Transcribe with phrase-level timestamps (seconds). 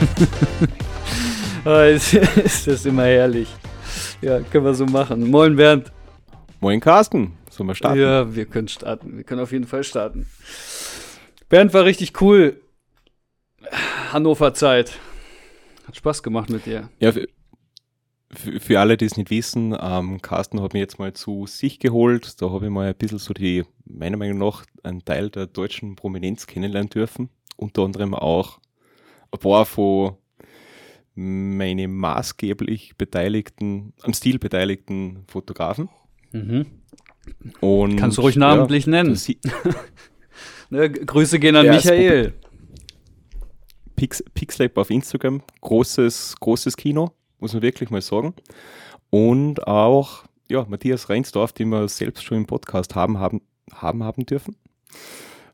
[1.64, 3.48] oh, ist, das immer herrlich.
[4.22, 5.28] Ja, können wir so machen.
[5.30, 5.92] Moin Bernd.
[6.60, 7.36] Moin Carsten.
[7.50, 8.00] Sollen wir starten?
[8.00, 9.16] Ja, wir können starten.
[9.16, 10.26] Wir können auf jeden Fall starten.
[11.48, 12.60] Bernd war richtig cool.
[14.12, 14.92] Hannover Zeit.
[15.86, 16.88] Hat Spaß gemacht mit dir.
[16.98, 17.26] Ja, für,
[18.60, 22.40] für alle, die es nicht wissen, ähm, Carsten hat mich jetzt mal zu sich geholt.
[22.40, 25.96] Da habe ich mal ein bisschen so die, meiner Meinung nach, einen Teil der deutschen
[25.96, 27.28] Prominenz kennenlernen dürfen.
[27.56, 28.60] Unter anderem auch
[29.38, 30.16] paar von
[31.14, 35.88] meine maßgeblich beteiligten, am Stil beteiligten Fotografen.
[36.32, 36.66] Mhm.
[37.60, 39.18] Und, Kannst du ruhig namentlich ja, nennen.
[40.70, 42.34] ne, Grüße gehen an Michael.
[43.96, 48.34] Pix, Pixlab auf Instagram, großes, großes Kino, muss man wirklich mal sagen.
[49.10, 53.40] Und auch ja, Matthias Reinsdorf, den wir selbst schon im Podcast haben, haben,
[53.72, 54.56] haben, haben dürfen.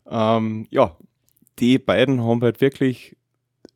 [0.09, 0.97] Ähm, ja,
[1.59, 3.17] die beiden haben halt wirklich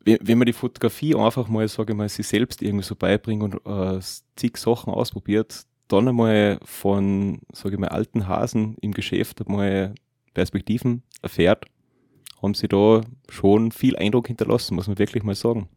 [0.03, 3.65] wenn man die Fotografie einfach mal, sage ich mal, sich selbst irgendwie so beibringt und
[3.65, 3.99] äh,
[4.35, 9.93] zig Sachen ausprobiert, dann einmal von, sage ich mal, alten Hasen im Geschäft einmal
[10.33, 11.65] Perspektiven erfährt,
[12.41, 15.69] haben sie da schon viel Eindruck hinterlassen, muss man wirklich mal sagen.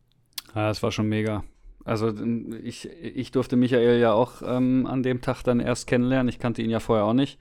[0.54, 1.44] Ja, das war schon mega.
[1.84, 2.12] Also
[2.62, 6.28] ich, ich durfte Michael ja auch ähm, an dem Tag dann erst kennenlernen.
[6.28, 7.38] Ich kannte ihn ja vorher auch nicht.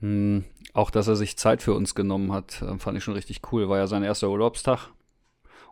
[0.00, 3.42] Hm, auch, dass er sich Zeit für uns genommen hat, äh, fand ich schon richtig
[3.52, 3.68] cool.
[3.68, 4.88] War ja sein erster Urlaubstag.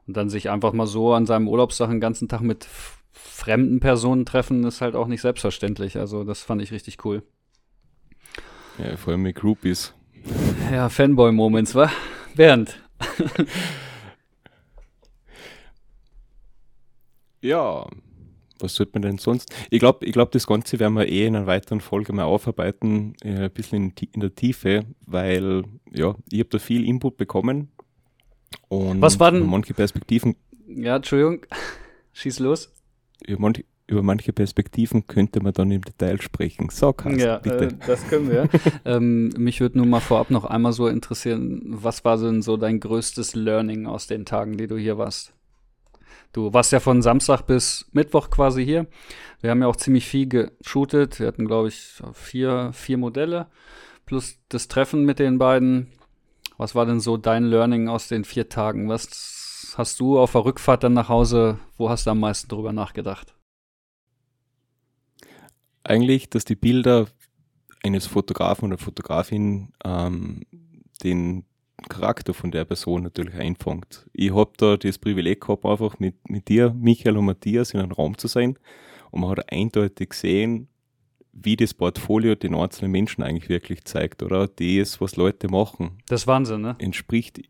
[0.07, 2.67] Und dann sich einfach mal so an seinem Urlaubstag den ganzen Tag mit
[3.13, 5.97] fremden Personen treffen, ist halt auch nicht selbstverständlich.
[5.99, 7.23] Also das fand ich richtig cool.
[8.79, 9.95] Ja, vor allem mit Groupies.
[10.71, 11.91] Ja, Fanboy-Moments, wa?
[12.35, 12.81] Bernd.
[17.43, 17.87] ja,
[18.63, 19.53] was sollte man denn sonst?
[19.71, 23.15] Ich glaube, ich glaub, das Ganze werden wir eh in einer weiteren Folge mal aufarbeiten,
[23.23, 27.73] äh, ein bisschen in, in, der Tiefe, weil ja, ich habe da viel Input bekommen
[28.73, 29.47] und Was war denn?
[29.47, 30.35] Manche Perspektiven.
[30.67, 31.41] Ja, Entschuldigung.
[32.15, 32.73] Schieß los.
[33.27, 36.71] Über manche, über manche Perspektiven könnte man dann im Detail sprechen.
[36.71, 37.67] So, Carsten, ja, bitte.
[37.67, 38.49] Äh, das können wir.
[38.87, 42.81] ähm, mich würde nur mal vorab noch einmal so interessieren, was war denn so dein
[42.81, 45.35] größtes Learning aus den Tagen, die du hier warst?
[46.33, 48.87] Du warst ja von Samstag bis Mittwoch quasi hier.
[49.43, 51.21] Wir haben ja auch ziemlich viel geshootet.
[51.21, 53.49] Wir hatten, glaube ich, vier, vier Modelle
[54.07, 55.89] plus das Treffen mit den beiden.
[56.63, 58.89] Was war denn so dein Learning aus den vier Tagen?
[58.89, 62.73] Was hast du auf der Rückfahrt dann nach Hause, wo hast du am meisten drüber
[62.73, 63.35] nachgedacht?
[65.83, 67.09] Eigentlich, dass die Bilder
[67.83, 70.43] eines Fotografen oder Fotografin ähm,
[71.03, 71.47] den
[71.89, 74.09] Charakter von der Person natürlich einfängt.
[74.13, 77.91] Ich habe da das Privileg gehabt, einfach mit, mit dir, Michael und Matthias in einem
[77.91, 78.57] Raum zu sein
[79.11, 80.69] und man hat eindeutig gesehen,
[81.33, 84.49] wie das Portfolio den einzelnen Menschen eigentlich wirklich zeigt, oder?
[84.49, 85.99] Das, was Leute machen.
[86.09, 86.77] Das ist Wahnsinn, ne?
[86.79, 87.41] Entspricht,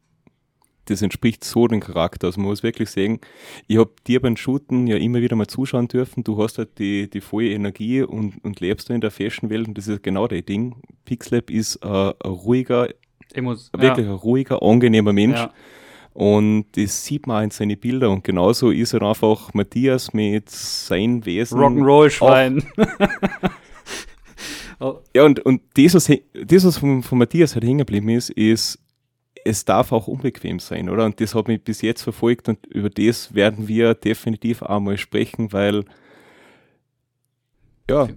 [0.87, 2.29] das entspricht so dem Charakter.
[2.29, 3.21] Also man muss wirklich sagen,
[3.67, 6.25] ich habe dir beim Shooten ja immer wieder mal zuschauen dürfen.
[6.25, 9.79] Du hast halt die, die volle Energie und, und lebst da in der Fashion-Welt und
[9.79, 10.77] das ist genau das Ding.
[11.05, 12.89] Pixlab ist äh, ein ruhiger,
[13.35, 14.13] Emos wirklich ja.
[14.13, 15.39] ein ruhiger, angenehmer Mensch.
[15.39, 15.53] Ja.
[16.15, 18.11] Und das sieht man auch in seinen Bildern.
[18.13, 21.59] Und genauso ist er einfach Matthias mit seinem Wesen.
[21.59, 22.63] Rock'n'Roll-Schwein.
[25.15, 28.79] Ja, und, und das, was, das, was von, von Matthias halt hängen geblieben ist, ist,
[29.45, 31.05] es darf auch unbequem sein, oder?
[31.05, 34.99] Und das hat mich bis jetzt verfolgt und über das werden wir definitiv auch mal
[34.99, 35.85] sprechen, weil
[37.91, 38.09] ja,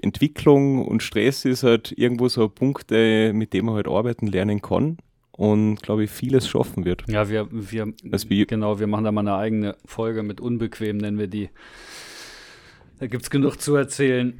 [0.00, 4.60] Entwicklung und Stress ist halt irgendwo so ein Punkt, mit dem man halt arbeiten lernen
[4.60, 4.98] kann
[5.32, 7.04] und glaube ich vieles schaffen wird.
[7.08, 11.18] Ja, wir, wir, also genau, wir machen da mal eine eigene Folge mit unbequem, nennen
[11.18, 11.50] wir die.
[12.98, 14.38] Da gibt es genug zu erzählen.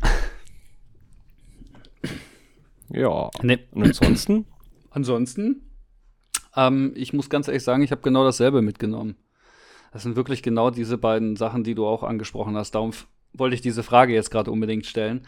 [2.92, 3.30] Ja.
[3.42, 3.58] Nee.
[3.72, 4.46] Und ansonsten?
[4.90, 5.62] ansonsten,
[6.56, 9.16] ähm, ich muss ganz ehrlich sagen, ich habe genau dasselbe mitgenommen.
[9.92, 12.74] Das sind wirklich genau diese beiden Sachen, die du auch angesprochen hast.
[12.74, 12.92] Darum
[13.34, 15.26] wollte ich diese Frage jetzt gerade unbedingt stellen,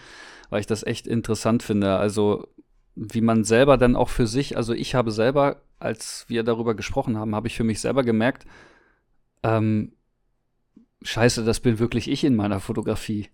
[0.51, 1.97] weil ich das echt interessant finde.
[1.97, 2.49] Also,
[2.95, 7.19] wie man selber dann auch für sich, also ich habe selber, als wir darüber gesprochen
[7.19, 8.47] haben, habe ich für mich selber gemerkt,
[9.43, 9.93] ähm,
[11.03, 13.29] scheiße, das bin wirklich ich in meiner Fotografie.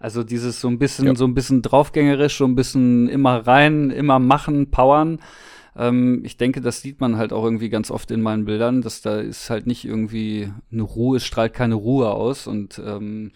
[0.00, 1.14] Also dieses so ein bisschen, ja.
[1.14, 5.20] so ein bisschen draufgängerisch, so ein bisschen immer rein, immer machen, powern.
[5.76, 9.02] Ähm, ich denke, das sieht man halt auch irgendwie ganz oft in meinen Bildern, dass
[9.02, 13.32] da ist halt nicht irgendwie eine Ruhe, es strahlt keine Ruhe aus und ähm,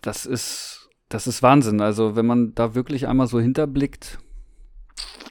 [0.00, 1.82] das ist, das ist Wahnsinn.
[1.82, 4.18] Also wenn man da wirklich einmal so hinterblickt,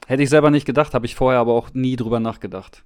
[0.06, 2.84] hätte ich selber nicht gedacht, habe ich vorher aber auch nie drüber nachgedacht.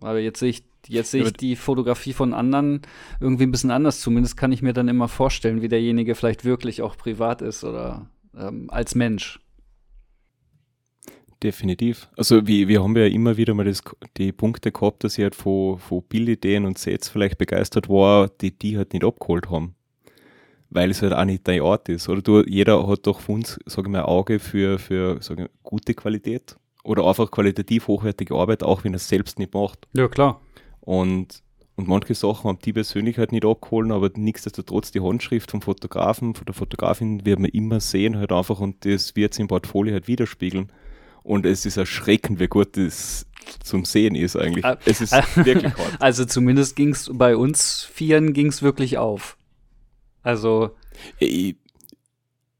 [0.00, 2.82] Aber jetzt sehe ich, jetzt sehe ich die Fotografie von anderen
[3.20, 4.00] irgendwie ein bisschen anders.
[4.00, 8.10] Zumindest kann ich mir dann immer vorstellen, wie derjenige vielleicht wirklich auch privat ist oder
[8.36, 9.40] ähm, als Mensch.
[11.42, 12.08] Definitiv.
[12.16, 13.82] Also wir, wir haben ja immer wieder mal das,
[14.16, 18.50] die Punkte gehabt, dass ich halt von, von Bildideen und Sets vielleicht begeistert war, die
[18.50, 19.74] die halt nicht abgeholt haben.
[20.70, 22.08] Weil es halt auch nicht dein Art ist.
[22.08, 25.38] Oder du, jeder hat doch von uns, sage ich mal, ein Auge für, für sag
[25.38, 29.86] ich, gute Qualität oder einfach qualitativ hochwertige Arbeit, auch wenn er es selbst nicht macht.
[29.92, 30.40] Ja, klar.
[30.88, 31.42] Und,
[31.76, 36.34] und manche Sachen haben die persönlich halt nicht abgeholt, aber nichtsdestotrotz die Handschrift vom Fotografen,
[36.34, 39.92] von der Fotografin wird man immer sehen halt einfach und das wird sich im Portfolio
[39.92, 40.72] halt widerspiegeln.
[41.22, 43.26] Und es ist erschreckend, wie gut das
[43.62, 44.64] zum Sehen ist eigentlich.
[44.64, 46.00] Ah, es ist ah, wirklich hart.
[46.00, 49.36] Also zumindest ging es bei uns Vieren ging es wirklich auf.
[50.22, 50.70] Also
[51.18, 51.54] Ich,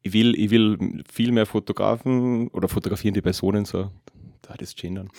[0.02, 3.90] ich, will, ich will viel mehr Fotografen oder fotografierende Personen so,
[4.48, 5.10] da das gendern.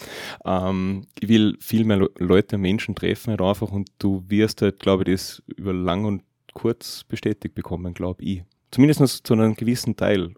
[0.44, 4.80] Ähm, ich will viel mehr Le Leute, Menschen treffen halt einfach und du wirst halt,
[4.80, 6.24] glaube ich, das über lang und
[6.54, 8.44] kurz bestätigt bekommen, glaube ich.
[8.72, 10.34] Zumindest zu einem gewissen Teil.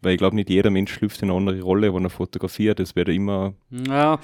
[0.00, 2.78] Weil ich glaube, nicht jeder Mensch schlüpft in eine andere Rolle, wenn er fotografiert.
[2.78, 4.20] Es wird immer, ja,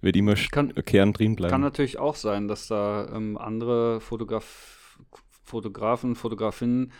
[0.00, 1.52] wird immer Kann- Kern drin bleiben.
[1.52, 4.98] kann natürlich auch sein, dass da ähm, andere Fotograf
[5.44, 6.92] Fotografen, Fotografinnen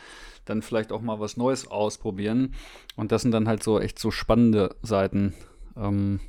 [0.45, 2.55] dann vielleicht auch mal was Neues ausprobieren.
[2.97, 5.35] Und das sind dann halt so echt so spannende Seiten.
[5.77, 6.21] Ähm,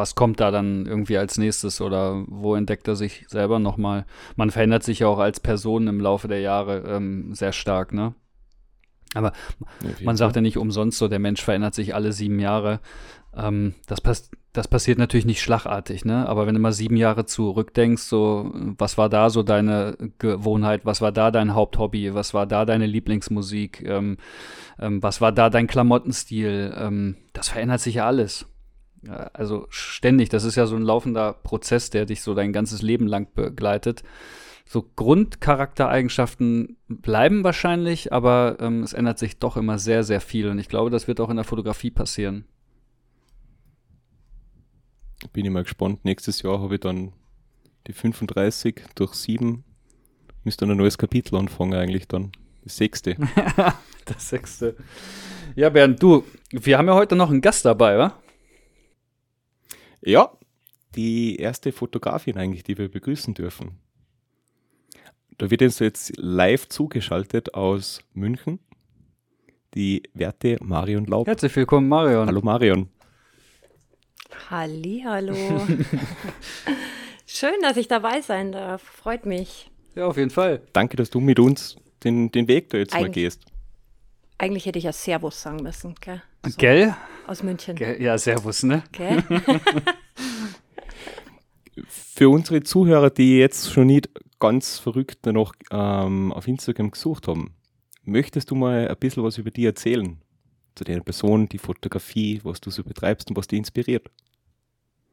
[0.00, 4.06] was kommt da dann irgendwie als nächstes oder wo entdeckt er sich selber nochmal?
[4.34, 8.14] Man verändert sich ja auch als Person im Laufe der Jahre ähm, sehr stark, ne?
[9.12, 9.32] Aber
[10.02, 12.80] man sagt ja nicht umsonst so, der Mensch verändert sich alle sieben Jahre.
[13.36, 16.28] Ähm, das, pass das passiert natürlich nicht schlagartig, ne?
[16.28, 21.00] Aber wenn du mal sieben Jahre zurückdenkst, so, was war da so deine Gewohnheit, was
[21.02, 24.16] war da dein Haupthobby, was war da deine Lieblingsmusik, ähm,
[24.78, 28.46] ähm, was war da dein Klamottenstil, ähm, das verändert sich ja alles.
[29.08, 33.06] Also ständig, das ist ja so ein laufender Prozess, der dich so dein ganzes Leben
[33.06, 34.02] lang begleitet.
[34.66, 40.48] So Grundcharaktereigenschaften bleiben wahrscheinlich, aber ähm, es ändert sich doch immer sehr, sehr viel.
[40.48, 42.44] Und ich glaube, das wird auch in der Fotografie passieren.
[45.32, 46.04] Bin ich mal gespannt.
[46.04, 47.12] Nächstes Jahr habe ich dann
[47.86, 49.64] die 35 durch 7.
[50.44, 52.32] Müsste dann ein neues Kapitel anfangen eigentlich dann.
[52.62, 53.16] Das sechste.
[54.06, 54.76] Das sechste.
[55.54, 58.14] Ja, Bernd, du, wir haben ja heute noch einen Gast dabei, wa?
[60.02, 60.32] Ja,
[60.94, 63.78] die erste Fotografin eigentlich, die wir begrüßen dürfen.
[65.38, 68.58] Da wird uns jetzt live zugeschaltet aus München
[69.74, 71.26] die werte Marion Laub.
[71.26, 72.26] Herzlich willkommen, Marion.
[72.26, 72.88] Hallo Marion.
[74.50, 75.34] Hallo.
[77.26, 78.82] Schön, dass ich dabei sein darf.
[78.82, 79.70] Freut mich.
[79.94, 80.62] Ja, auf jeden Fall.
[80.72, 83.44] Danke, dass du mit uns den, den Weg da jetzt mal Eigentlich- gehst.
[84.38, 86.22] Eigentlich hätte ich ja Servus sagen müssen, gell?
[86.46, 86.96] So, Gell?
[87.30, 87.76] Aus München.
[87.76, 88.02] Gell?
[88.02, 88.82] Ja, servus, ne?
[88.90, 89.22] Gell?
[91.86, 94.10] Für unsere Zuhörer, die jetzt schon nicht
[94.40, 97.54] ganz verrückt noch ähm, auf Instagram gesucht haben,
[98.02, 100.20] möchtest du mal ein bisschen was über dich erzählen?
[100.74, 104.10] Zu deiner Person, die Fotografie, was du so betreibst und was dich inspiriert?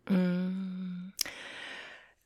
[0.09, 1.11] Mm.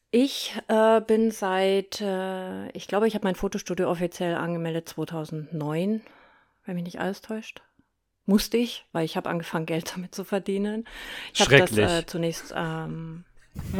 [0.09, 5.99] Ich äh, bin seit, äh, ich glaube, ich habe mein Fotostudio offiziell angemeldet 2009,
[6.63, 7.61] wenn mich nicht alles täuscht.
[8.25, 10.85] Musste ich, weil ich habe angefangen, Geld damit zu verdienen.
[11.33, 11.91] Ich habe das Schrecklich.
[11.91, 13.25] äh, zunächst, ähm,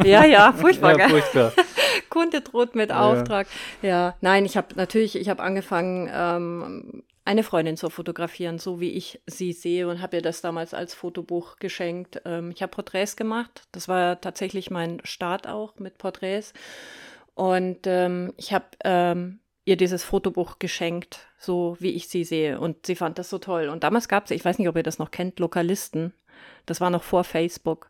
[0.04, 1.52] ja, ja, furchtbar, ja, furchtbar.
[2.10, 2.92] Kunde droht mit.
[2.92, 3.46] Auftrag.
[3.80, 8.90] Ja, nein, ich habe natürlich, ich habe angefangen, ähm, eine Freundin zu fotografieren, so wie
[8.90, 12.20] ich sie sehe und habe ihr das damals als Fotobuch geschenkt.
[12.24, 13.62] Ähm, ich habe Porträts gemacht.
[13.72, 16.52] Das war tatsächlich mein Start auch mit Porträts.
[17.34, 22.58] Und ähm, ich habe ähm, ihr dieses Fotobuch geschenkt, so wie ich sie sehe.
[22.58, 23.68] Und sie fand das so toll.
[23.68, 26.12] Und damals gab es, ich weiß nicht, ob ihr das noch kennt, Lokalisten.
[26.66, 27.88] Das war noch vor Facebook.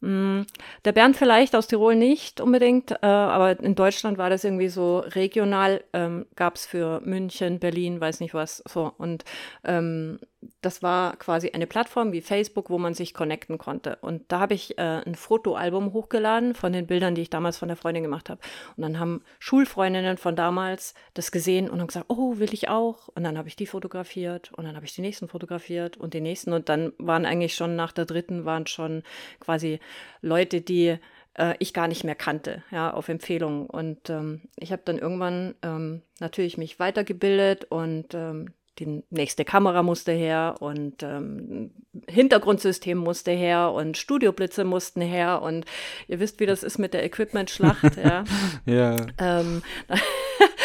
[0.00, 0.42] Mm,
[0.84, 4.98] Der Bernd vielleicht aus Tirol nicht unbedingt, äh, aber in Deutschland war das irgendwie so
[4.98, 8.92] regional, ähm, gab es für München, Berlin, weiß nicht was, so.
[8.98, 9.24] Und
[9.64, 10.20] ähm,
[10.60, 13.96] das war quasi eine Plattform wie Facebook, wo man sich connecten konnte.
[14.00, 17.68] Und da habe ich äh, ein Fotoalbum hochgeladen von den Bildern, die ich damals von
[17.68, 18.40] der Freundin gemacht habe.
[18.76, 23.08] Und dann haben Schulfreundinnen von damals das gesehen und haben gesagt, oh, will ich auch.
[23.08, 26.20] Und dann habe ich die fotografiert und dann habe ich die nächsten fotografiert und die
[26.20, 26.52] nächsten.
[26.52, 29.02] Und dann waren eigentlich schon nach der dritten, waren schon
[29.40, 29.80] quasi
[30.20, 30.98] Leute, die
[31.34, 33.66] äh, ich gar nicht mehr kannte, ja, auf Empfehlung.
[33.66, 39.82] Und ähm, ich habe dann irgendwann ähm, natürlich mich weitergebildet und ähm, die nächste Kamera
[39.82, 41.70] musste her und ähm,
[42.08, 45.64] Hintergrundsystem musste her und Studioblitze mussten her und
[46.06, 48.24] ihr wisst, wie das ist mit der Equipment-Schlacht, ja.
[48.66, 48.96] Ja.
[49.18, 49.62] Ähm,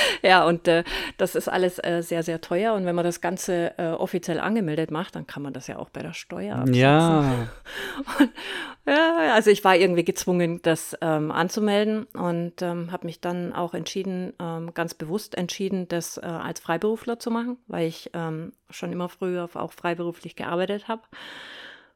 [0.22, 0.84] ja, und äh,
[1.18, 2.74] das ist alles äh, sehr, sehr teuer.
[2.74, 5.90] Und wenn man das Ganze äh, offiziell angemeldet macht, dann kann man das ja auch
[5.90, 6.76] bei der Steuer absetzen.
[6.82, 7.48] Ja.
[8.86, 13.74] Ja, also ich war irgendwie gezwungen, das ähm, anzumelden und ähm, habe mich dann auch
[13.74, 18.92] entschieden, ähm, ganz bewusst entschieden, das äh, als Freiberufler zu machen, weil ich ähm, schon
[18.92, 21.04] immer früher auch freiberuflich gearbeitet habe.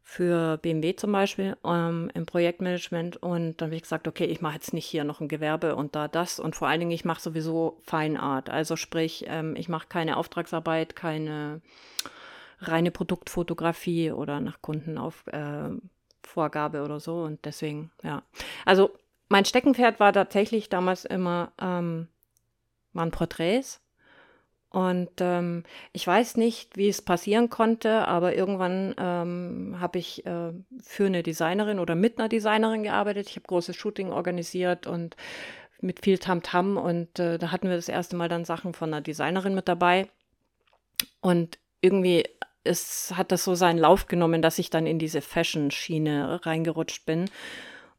[0.09, 3.17] Für BMW zum Beispiel ähm, im Projektmanagement.
[3.17, 5.97] Und dann habe ich gesagt, okay, ich mache jetzt nicht hier noch ein Gewerbe und
[5.97, 6.39] da das.
[6.39, 10.15] Und vor allen Dingen, ich mache sowieso Fine Art, also sprich, ähm, ich mache keine
[10.15, 11.59] Auftragsarbeit, keine
[12.61, 17.23] reine Produktfotografie oder nach Kundenaufgabe äh, oder so.
[17.23, 18.23] Und deswegen, ja.
[18.63, 18.91] Also
[19.27, 22.07] mein Steckenpferd war tatsächlich damals immer, ähm,
[22.93, 23.81] waren Porträts
[24.69, 30.51] und ähm, ich weiß nicht, wie es passieren konnte, aber irgendwann ähm, habe ich äh,
[30.81, 33.29] für eine Designerin oder mit einer Designerin gearbeitet.
[33.29, 35.15] Ich habe großes Shooting organisiert und
[35.79, 38.93] mit viel Tamtam -Tam und äh, da hatten wir das erste Mal dann Sachen von
[38.93, 40.09] einer Designerin mit dabei.
[41.21, 42.25] Und irgendwie
[42.63, 47.29] ist, hat das so seinen Lauf genommen, dass ich dann in diese Fashion-Schiene reingerutscht bin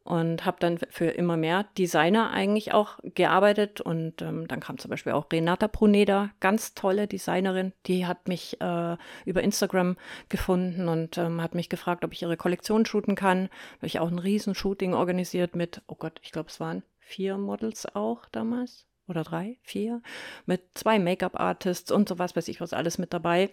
[0.09, 3.83] und habe dann für immer mehr Designer eigentlich auch gearbeitet.
[3.83, 8.59] Und ähm, dann kam zum Beispiel auch Renata Pruneda, ganz tolle Designerin, die hat mich
[8.62, 8.97] äh,
[9.27, 9.99] über Instagram
[10.31, 13.50] gefunden und ähm, hat mich gefragt, ob ich ihre Kollektion shooten kann.
[13.77, 17.85] Habe ich auch ein Riesenshooting organisiert mit, oh Gott, ich glaube, es waren vier Models
[17.95, 20.00] auch damals oder drei, vier,
[20.47, 23.50] mit zwei Make-up-Artists und sowas, weiß ich was, alles mit dabei.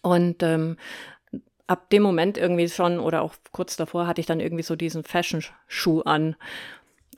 [0.00, 0.78] Und ähm,
[1.70, 5.04] ab dem Moment irgendwie schon oder auch kurz davor hatte ich dann irgendwie so diesen
[5.04, 6.34] Fashion-Schuh an,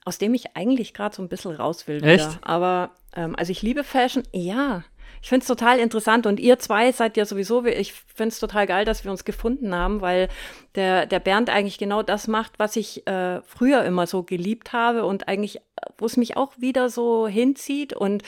[0.04, 2.04] aus dem ich eigentlich gerade so ein bisschen raus will.
[2.04, 2.28] Echt?
[2.28, 2.38] Wieder.
[2.42, 4.84] Aber ähm, also ich liebe Fashion, ja.
[5.22, 8.66] Ich finde es total interessant und ihr zwei seid ja sowieso, ich finde es total
[8.66, 10.28] geil, dass wir uns gefunden haben, weil
[10.74, 15.06] der, der Bernd eigentlich genau das macht, was ich äh, früher immer so geliebt habe
[15.06, 15.60] und eigentlich,
[15.96, 18.22] wo es mich auch wieder so hinzieht und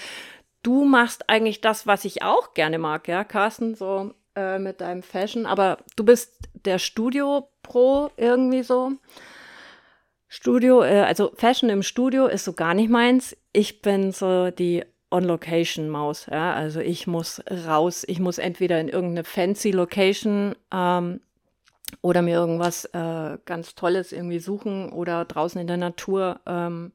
[0.63, 5.03] du machst eigentlich das, was ich auch gerne mag, ja, Carsten, so äh, mit deinem
[5.03, 8.93] Fashion, aber du bist der Studio-Pro irgendwie so.
[10.29, 13.37] Studio, äh, also Fashion im Studio ist so gar nicht meins.
[13.53, 16.53] Ich bin so die On-Location-Maus, ja.
[16.55, 21.21] Also ich muss raus, ich muss entweder in irgendeine fancy Location ähm,
[22.03, 26.93] oder mir irgendwas äh, ganz Tolles irgendwie suchen oder draußen in der Natur ähm,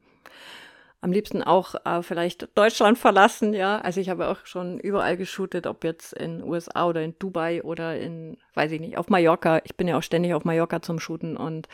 [1.02, 3.78] am liebsten auch äh, vielleicht Deutschland verlassen, ja.
[3.78, 7.98] Also ich habe auch schon überall geshootet, ob jetzt in USA oder in Dubai oder
[7.98, 9.62] in, weiß ich nicht, auf Mallorca.
[9.64, 11.68] Ich bin ja auch ständig auf Mallorca zum Shooten und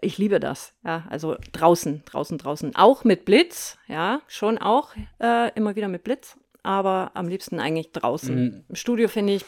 [0.00, 1.04] ich liebe das, ja.
[1.10, 2.76] Also draußen, draußen, draußen.
[2.76, 7.90] Auch mit Blitz, ja, schon auch äh, immer wieder mit Blitz, aber am liebsten eigentlich
[7.90, 8.34] draußen.
[8.34, 8.64] Mhm.
[8.68, 9.44] Im Studio finde ich,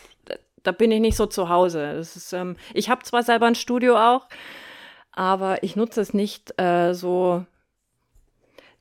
[0.65, 1.95] da bin ich nicht so zu Hause.
[1.95, 4.27] Das ist, ähm, ich habe zwar selber ein Studio auch,
[5.13, 7.45] aber ich nutze es nicht äh, so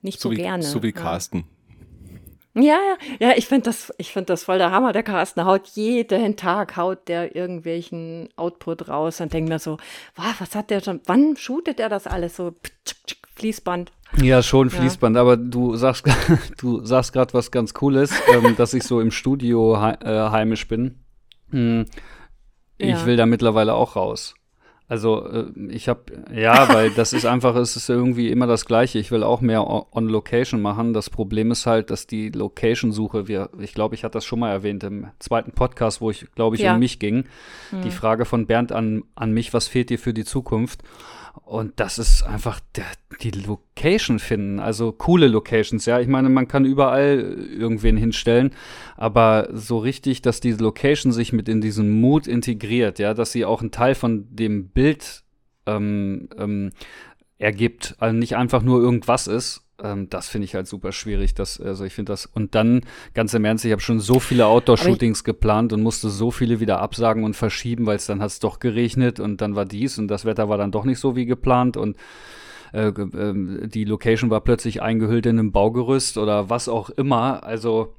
[0.02, 0.64] nicht so, so wie, gerne.
[0.64, 1.46] So wie Carsten.
[2.56, 4.92] Ja, ja, ja, ich finde das, ich das voll der Hammer.
[4.92, 9.78] Der Carsten haut jeden Tag, haut der irgendwelchen Output raus und denkt mir so,
[10.16, 12.56] wow, was hat der schon, wann shootet er das alles so?
[13.36, 13.92] Fließband.
[14.22, 15.22] Ja, schon Fließband, ja.
[15.22, 16.06] aber du sagst,
[16.58, 20.68] du sagst gerade was ganz Cooles, ähm, dass ich so im Studio he äh, heimisch
[20.68, 21.00] bin.
[21.52, 21.86] Hm,
[22.78, 23.06] ich ja.
[23.06, 24.36] will da mittlerweile auch raus.
[24.90, 26.02] Also äh, ich habe,
[26.36, 28.98] ja, weil das ist einfach, es ist irgendwie immer das Gleiche.
[28.98, 30.94] Ich will auch mehr on Location machen.
[30.94, 34.52] Das Problem ist halt, dass die Location-Suche, wir, ich glaube, ich hatte das schon mal
[34.52, 36.74] erwähnt im zweiten Podcast, wo ich, glaube ich, ja.
[36.74, 37.26] um mich ging.
[37.72, 37.84] Mhm.
[37.84, 40.82] Die Frage von Bernd an, an mich, was fehlt dir für die Zukunft?
[41.44, 42.86] Und das ist einfach der,
[43.22, 46.00] die Location finden, also coole Locations, ja.
[46.00, 48.52] Ich meine, man kann überall irgendwen hinstellen,
[48.98, 53.46] aber so richtig, dass die Location sich mit in diesen Mood integriert, ja, dass sie
[53.46, 55.24] auch ein Teil von dem Bild
[55.66, 56.72] ähm, ähm,
[57.38, 61.34] ergibt, also nicht einfach nur irgendwas ist, ähm, das finde ich halt super schwierig.
[61.34, 62.26] Das, also ich finde das.
[62.26, 62.82] Und dann,
[63.14, 66.80] ganz im Ernst, ich habe schon so viele Outdoor-Shootings geplant und musste so viele wieder
[66.80, 70.08] absagen und verschieben, weil es dann hat es doch geregnet und dann war dies und
[70.08, 71.98] das Wetter war dann doch nicht so wie geplant und
[72.74, 77.44] äh, äh, die Location war plötzlich eingehüllt in einem Baugerüst oder was auch immer.
[77.44, 77.96] Also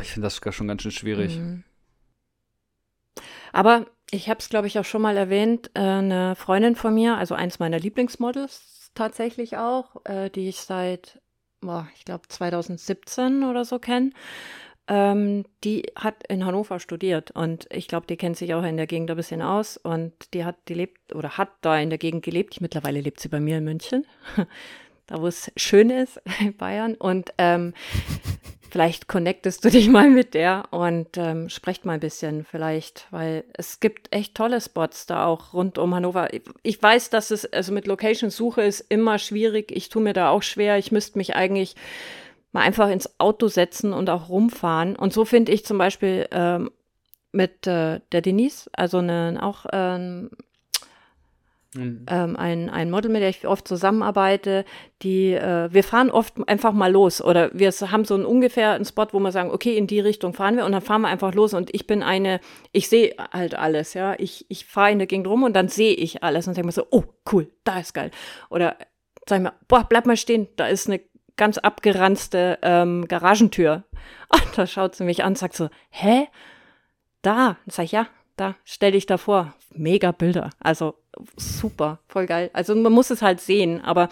[0.00, 1.38] ich finde das schon ganz schön schwierig.
[1.38, 1.64] Mhm.
[3.52, 7.16] Aber ich habe es, glaube ich, auch schon mal erwähnt, äh, eine Freundin von mir,
[7.16, 11.20] also eins meiner Lieblingsmodels, tatsächlich auch, äh, die ich seit,
[11.60, 14.10] boah, ich glaube 2017 oder so kenne.
[14.88, 18.88] Ähm, die hat in Hannover studiert und ich glaube, die kennt sich auch in der
[18.88, 22.24] Gegend ein bisschen aus und die hat, die lebt oder hat da in der Gegend
[22.24, 22.60] gelebt.
[22.60, 24.04] Mittlerweile lebt sie bei mir in München,
[25.06, 27.74] da wo es schön ist in Bayern und ähm,
[28.72, 33.44] Vielleicht connectest du dich mal mit der und ähm, sprecht mal ein bisschen vielleicht, weil
[33.52, 36.30] es gibt echt tolle Spots da auch rund um Hannover.
[36.62, 39.70] Ich weiß, dass es, also mit Location-Suche ist immer schwierig.
[39.72, 40.78] Ich tue mir da auch schwer.
[40.78, 41.76] Ich müsste mich eigentlich
[42.52, 44.96] mal einfach ins Auto setzen und auch rumfahren.
[44.96, 46.70] Und so finde ich zum Beispiel ähm,
[47.30, 50.30] mit äh, der Denise, also eine, auch ähm,
[51.74, 52.06] mhm.
[52.08, 54.64] ähm, ein, ein Model, mit der ich oft zusammenarbeite,
[55.02, 58.84] die, äh, wir fahren oft einfach mal los oder wir haben so einen ungefähr einen
[58.84, 61.34] Spot, wo wir sagen, okay, in die Richtung fahren wir und dann fahren wir einfach
[61.34, 62.40] los und ich bin eine,
[62.72, 65.94] ich sehe halt alles, ja, ich, ich fahre in der Gegend rum und dann sehe
[65.94, 68.10] ich alles und denke mir so, oh, cool, da ist geil.
[68.50, 68.76] Oder
[69.26, 71.00] sag ich mal, boah, bleib mal stehen, da ist eine
[71.36, 73.84] ganz abgeranzte ähm, Garagentür.
[74.30, 76.28] Und da schaut sie mich an und sagt so, hä?
[77.20, 77.58] Da?
[77.66, 78.06] Sag ich, ja,
[78.42, 79.54] da, stell dich da vor.
[79.74, 80.50] Mega Bilder.
[80.60, 80.94] Also
[81.36, 82.50] super, voll geil.
[82.52, 84.08] Also man muss es halt sehen, aber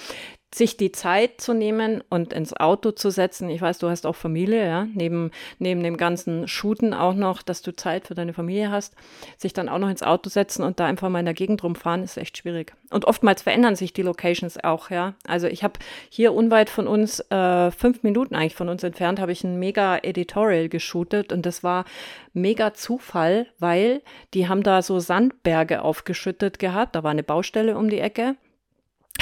[0.52, 3.48] sich die Zeit zu nehmen und ins Auto zu setzen.
[3.50, 5.30] Ich weiß, du hast auch Familie, ja, neben,
[5.60, 8.94] neben dem ganzen Shooten auch noch, dass du Zeit für deine Familie hast,
[9.36, 12.02] sich dann auch noch ins Auto setzen und da einfach mal in der Gegend rumfahren,
[12.02, 12.74] ist echt schwierig.
[12.90, 15.14] Und oftmals verändern sich die Locations auch, ja.
[15.24, 15.78] Also ich habe
[16.08, 19.98] hier unweit von uns, äh, fünf Minuten eigentlich von uns entfernt, habe ich ein mega
[19.98, 21.84] Editorial geshootet und das war
[22.32, 24.02] mega Zufall, weil
[24.34, 28.34] die haben da so Sandberge aufgeschüttet gehabt, da war eine Baustelle um die Ecke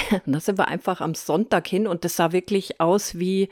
[0.27, 3.49] da sind wir einfach am Sonntag hin und das sah wirklich aus wie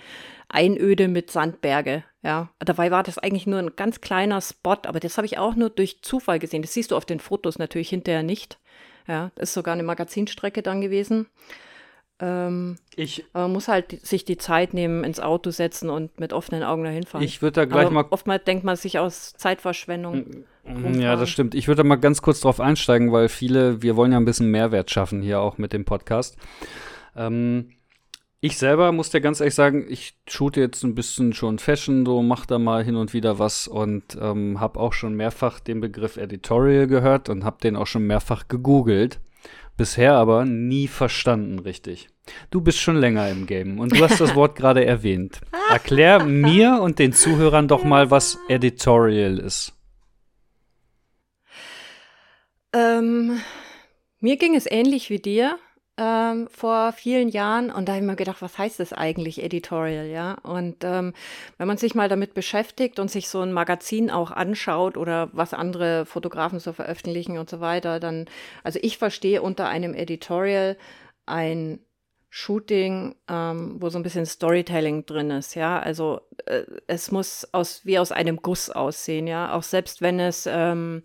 [0.48, 2.04] Einöde mit Sandberge.
[2.22, 5.54] Ja, dabei war das eigentlich nur ein ganz kleiner Spot, aber das habe ich auch
[5.54, 6.62] nur durch Zufall gesehen.
[6.62, 8.58] Das siehst du auf den Fotos natürlich hinterher nicht.
[9.06, 11.26] Ja, das ist sogar eine Magazinstrecke dann gewesen.
[12.18, 16.62] Ähm, ich, man muss halt sich die Zeit nehmen, ins Auto setzen und mit offenen
[16.62, 17.22] Augen dahin fahren.
[17.22, 18.06] Ich würde da gleich aber mal.
[18.10, 20.44] Oftmals denkt man sich aus Zeitverschwendung.
[20.66, 21.00] Rumfahren.
[21.00, 21.54] Ja, das stimmt.
[21.54, 24.50] Ich würde da mal ganz kurz drauf einsteigen, weil viele, wir wollen ja ein bisschen
[24.50, 26.36] Mehrwert schaffen hier auch mit dem Podcast.
[27.16, 27.70] Ähm,
[28.40, 32.22] ich selber muss dir ganz ehrlich sagen, ich shoote jetzt ein bisschen schon Fashion, so
[32.22, 36.16] mach da mal hin und wieder was und ähm, habe auch schon mehrfach den Begriff
[36.16, 39.20] Editorial gehört und habe den auch schon mehrfach gegoogelt.
[39.76, 42.08] Bisher aber nie verstanden richtig.
[42.50, 45.40] Du bist schon länger im Game und du hast das Wort gerade erwähnt.
[45.70, 49.75] Erklär mir und den Zuhörern doch mal, was Editorial ist.
[52.76, 53.40] Ähm,
[54.20, 55.58] mir ging es ähnlich wie dir
[55.96, 60.06] ähm, vor vielen Jahren und da habe ich mir gedacht, was heißt das eigentlich Editorial,
[60.06, 60.34] ja?
[60.42, 61.14] Und ähm,
[61.56, 65.54] wenn man sich mal damit beschäftigt und sich so ein Magazin auch anschaut oder was
[65.54, 68.26] andere Fotografen so veröffentlichen und so weiter, dann,
[68.62, 70.76] also ich verstehe unter einem Editorial
[71.24, 71.80] ein
[72.28, 75.78] Shooting, ähm, wo so ein bisschen Storytelling drin ist, ja.
[75.78, 79.54] Also äh, es muss aus wie aus einem Guss aussehen, ja.
[79.54, 81.04] Auch selbst wenn es ähm,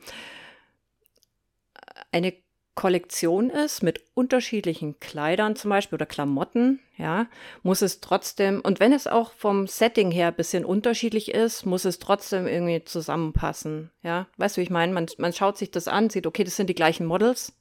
[2.11, 2.33] eine
[2.73, 7.27] Kollektion ist mit unterschiedlichen Kleidern zum Beispiel oder Klamotten, ja,
[7.63, 11.83] muss es trotzdem, und wenn es auch vom Setting her ein bisschen unterschiedlich ist, muss
[11.83, 14.27] es trotzdem irgendwie zusammenpassen, ja.
[14.37, 14.93] Weißt du, wie ich meine?
[14.93, 17.53] Man, man schaut sich das an, sieht, okay, das sind die gleichen Models.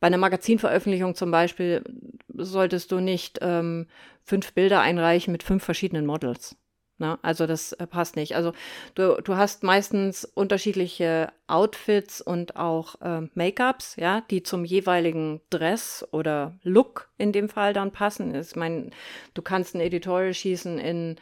[0.00, 1.82] Bei einer Magazinveröffentlichung zum Beispiel
[2.28, 3.86] solltest du nicht ähm,
[4.22, 6.56] fünf Bilder einreichen mit fünf verschiedenen Models.
[6.98, 7.18] Ne?
[7.22, 8.36] Also das äh, passt nicht.
[8.36, 8.52] Also
[8.94, 16.06] du, du hast meistens unterschiedliche Outfits und auch äh, Make-ups, ja, die zum jeweiligen Dress
[16.10, 18.34] oder Look in dem Fall dann passen.
[18.34, 18.90] Ich meine,
[19.34, 21.16] du kannst ein Editorial schießen in,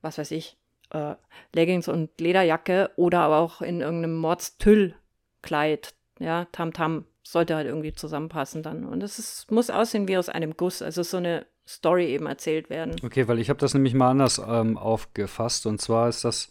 [0.00, 0.56] was weiß ich,
[0.90, 1.14] äh,
[1.54, 7.04] Leggings und Lederjacke oder aber auch in irgendeinem Mordstüllkleid, ja, Tam-Tam.
[7.22, 8.86] Sollte halt irgendwie zusammenpassen dann.
[8.86, 10.80] Und es muss aussehen wie aus einem Guss.
[10.80, 12.96] Also so eine Story eben erzählt werden.
[13.04, 15.66] Okay, weil ich habe das nämlich mal anders ähm, aufgefasst.
[15.66, 16.50] Und zwar ist das,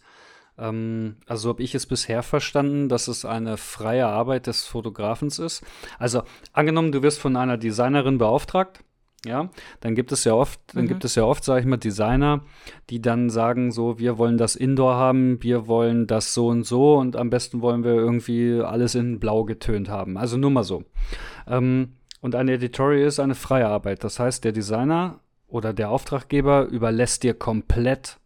[0.56, 5.40] ähm, also so habe ich es bisher verstanden, dass es eine freie Arbeit des Fotografens
[5.40, 5.64] ist.
[5.98, 8.84] Also angenommen, du wirst von einer Designerin beauftragt.
[9.26, 9.50] Ja,
[9.80, 10.88] dann gibt es ja oft, dann mhm.
[10.88, 12.44] gibt es ja oft, sage ich mal, Designer,
[12.88, 16.94] die dann sagen so, wir wollen das Indoor haben, wir wollen das so und so
[16.94, 20.16] und am besten wollen wir irgendwie alles in Blau getönt haben.
[20.16, 20.84] Also nur mal so.
[21.48, 24.04] Ähm, und ein Editorial ist eine freie Arbeit.
[24.04, 28.18] Das heißt, der Designer oder der Auftraggeber überlässt dir komplett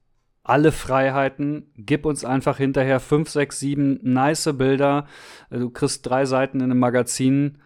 [0.42, 1.70] alle Freiheiten.
[1.76, 5.07] Gib uns einfach hinterher fünf, sechs, sieben nice Bilder.
[5.50, 7.59] Du kriegst drei Seiten in einem Magazin.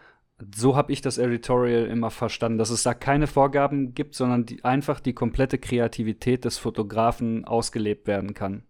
[0.55, 4.63] So habe ich das Editorial immer verstanden, dass es da keine Vorgaben gibt, sondern die,
[4.65, 8.63] einfach die komplette Kreativität des Fotografen ausgelebt werden kann.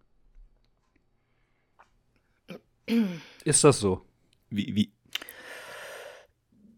[3.43, 4.05] Ist das so?
[4.49, 4.93] Wie, wie,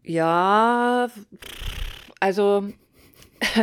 [0.02, 1.08] ja,
[2.20, 2.64] also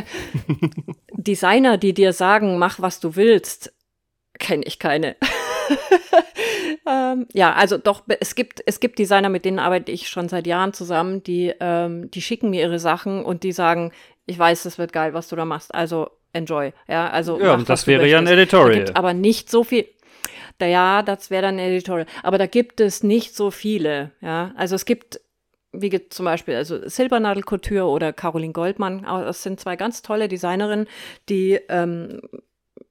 [1.14, 3.74] Designer, die dir sagen, mach was du willst,
[4.40, 5.16] kenne ich keine.
[6.88, 10.48] ähm, ja, also doch, es gibt, es gibt Designer, mit denen arbeite ich schon seit
[10.48, 13.92] Jahren zusammen, die, ähm, die schicken mir ihre Sachen und die sagen,
[14.26, 16.74] ich weiß, das wird geil, was du da machst, also enjoy.
[16.88, 18.92] Ja, also ja, mach, das wäre ja ein Editorial.
[18.94, 19.88] aber nicht so viel.
[20.60, 22.08] Da, ja, das wäre dann ein Editorial.
[22.24, 24.12] Aber da gibt es nicht so viele.
[24.22, 25.20] Ja, also es gibt
[25.82, 30.88] wie zum Beispiel also Silbernadel Couture oder Caroline Goldmann, das sind zwei ganz tolle Designerinnen,
[31.30, 32.22] die ähm,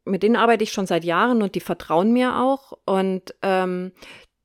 [0.04, 3.92] mit denen arbeite ich schon seit Jahren und die vertrauen mir auch und ähm,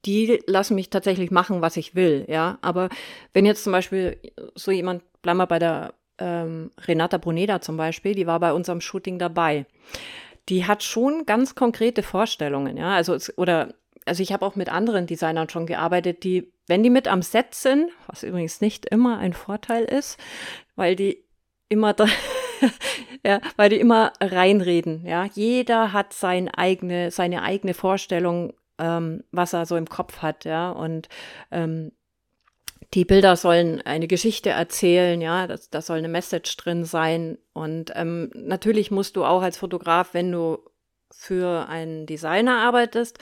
[0.05, 2.57] die lassen mich tatsächlich machen, was ich will, ja.
[2.61, 2.89] Aber
[3.33, 4.17] wenn jetzt zum Beispiel
[4.55, 8.81] so jemand, bleib mal bei der ähm, Renata Bruneda zum Beispiel, die war bei unserem
[8.81, 9.67] Shooting dabei.
[10.49, 12.95] Die hat schon ganz konkrete Vorstellungen, ja.
[12.95, 17.07] Also oder also ich habe auch mit anderen Designern schon gearbeitet, die, wenn die mit
[17.07, 20.19] am Set sind, was übrigens nicht immer ein Vorteil ist,
[20.75, 21.23] weil die
[21.69, 22.07] immer da,
[23.25, 25.25] ja, weil die immer reinreden, ja.
[25.33, 30.71] Jeder hat sein eigene, seine eigene Vorstellung, ähm, was er so im Kopf hat, ja.
[30.71, 31.07] Und
[31.51, 31.91] ähm,
[32.93, 37.37] die Bilder sollen eine Geschichte erzählen, ja, da das soll eine Message drin sein.
[37.53, 40.59] Und ähm, natürlich musst du auch als Fotograf, wenn du
[41.09, 43.17] für einen Designer arbeitest,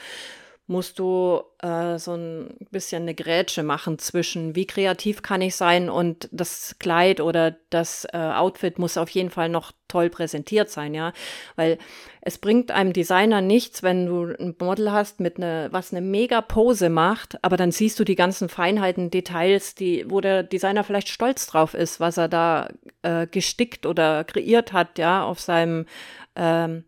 [0.70, 5.90] musst du äh, so ein bisschen eine Grätsche machen zwischen, wie kreativ kann ich sein
[5.90, 10.94] und das Kleid oder das äh, Outfit muss auf jeden Fall noch toll präsentiert sein,
[10.94, 11.12] ja,
[11.56, 11.80] weil
[12.22, 16.40] es bringt einem Designer nichts, wenn du ein Model hast mit ne, was eine mega
[16.42, 21.10] Pose macht, aber dann siehst du die ganzen Feinheiten, Details, die, wo der Designer vielleicht
[21.10, 22.70] stolz drauf ist, was er da
[23.02, 25.88] äh, gestickt oder kreiert hat, ja, auf seinem
[26.36, 26.84] ähm,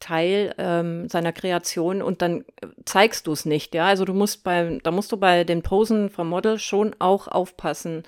[0.00, 2.44] Teil ähm, seiner Kreation und dann
[2.84, 3.86] zeigst du es nicht, ja.
[3.86, 8.02] Also du musst bei, da musst du bei den Posen vom Model schon auch aufpassen,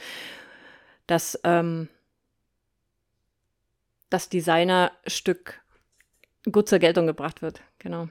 [1.06, 1.88] dass ähm,
[4.10, 5.60] das Designerstück
[6.50, 7.62] gut zur Geltung gebracht wird.
[7.78, 8.08] Genau.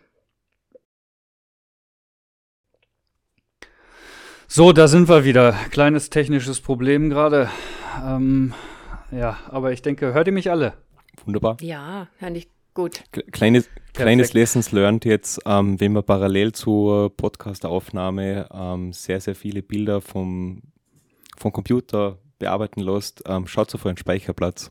[4.47, 5.53] So, da sind wir wieder.
[5.71, 7.49] Kleines technisches Problem gerade.
[8.05, 8.53] Ähm,
[9.09, 10.73] ja, aber ich denke, hört ihr mich alle?
[11.25, 11.57] Wunderbar.
[11.61, 13.03] Ja, hören dich Gut.
[13.31, 19.61] Kleines, kleines Lessons learned jetzt, ähm, wenn man parallel zur Podcast-Aufnahme ähm, sehr, sehr viele
[19.61, 20.61] Bilder vom,
[21.37, 24.69] vom Computer bearbeiten lässt, ähm, schaut auf euren Speicherplatz.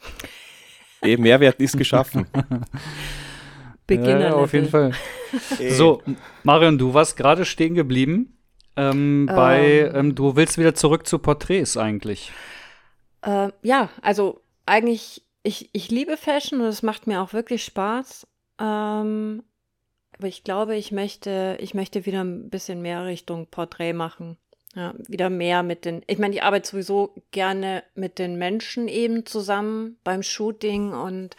[1.02, 2.26] e Mehrwert ist geschaffen.
[3.88, 4.92] Beginner ja, auf jeden Fall.
[5.70, 6.02] so,
[6.44, 8.38] Marion, du warst gerade stehen geblieben.
[8.76, 9.96] Ähm, bei, ähm.
[9.96, 12.32] ähm, du willst wieder zurück zu Porträts eigentlich.
[13.22, 18.26] Äh, ja, also eigentlich ich, ich liebe Fashion und es macht mir auch wirklich Spaß.
[18.58, 19.44] Ähm,
[20.18, 24.38] aber ich glaube, ich möchte, ich möchte wieder ein bisschen mehr Richtung Porträt machen.
[24.74, 29.24] Ja, wieder mehr mit den, ich meine, ich arbeite sowieso gerne mit den Menschen eben
[29.24, 31.36] zusammen beim Shooting und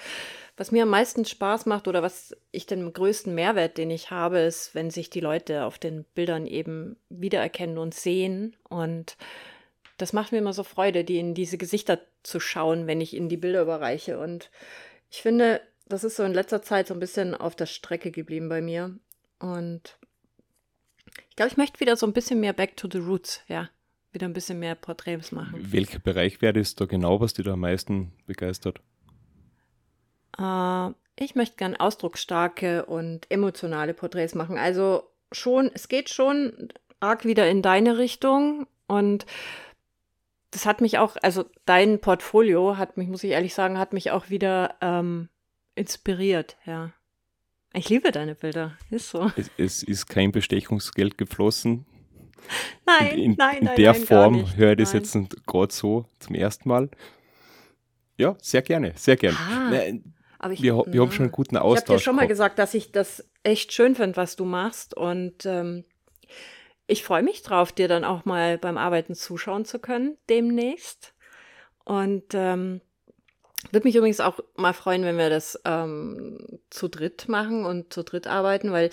[0.55, 4.39] was mir am meisten Spaß macht oder was ich den größten Mehrwert, den ich habe,
[4.39, 9.17] ist, wenn sich die Leute auf den Bildern eben wiedererkennen und sehen und
[9.97, 13.29] das macht mir immer so Freude, die in diese Gesichter zu schauen, wenn ich ihnen
[13.29, 14.19] die Bilder überreiche.
[14.19, 14.51] Und
[15.09, 18.49] ich finde, das ist so in letzter Zeit so ein bisschen auf der Strecke geblieben
[18.49, 18.97] bei mir.
[19.39, 19.97] Und
[21.29, 23.69] ich glaube, ich möchte wieder so ein bisschen mehr Back to the Roots, ja.
[24.11, 25.71] Wieder ein bisschen mehr Porträts machen.
[25.71, 28.79] Welcher Bereich wäre das da genau, was dich da am meisten begeistert?
[30.37, 34.57] Äh, ich möchte gern ausdrucksstarke und emotionale Porträts machen.
[34.57, 39.25] Also schon, es geht schon arg wieder in deine Richtung und
[40.55, 44.11] das hat mich auch, also dein Portfolio hat mich, muss ich ehrlich sagen, hat mich
[44.11, 45.27] auch wieder ähm,
[45.75, 46.93] inspiriert, ja.
[47.73, 49.29] Ich liebe deine Bilder, ist so.
[49.35, 51.85] Es, es ist kein Bestechungsgeld geflossen.
[52.85, 53.75] Nein, in, in, nein, in nein.
[53.75, 56.89] der nein, Form höre ich das jetzt gerade so zum ersten Mal.
[58.15, 59.37] Ja, sehr gerne, sehr gerne.
[59.37, 59.73] Ah,
[60.39, 61.83] aber ich, wir, wir haben schon einen guten Austausch.
[61.83, 64.95] Ich habe dir schon mal gesagt, dass ich das echt schön finde, was du machst.
[64.95, 65.83] Und ähm,
[66.87, 71.13] ich freue mich drauf, dir dann auch mal beim Arbeiten zuschauen zu können demnächst.
[71.83, 72.81] Und ähm,
[73.71, 78.03] würde mich übrigens auch mal freuen, wenn wir das ähm, zu dritt machen und zu
[78.03, 78.89] dritt arbeiten, weil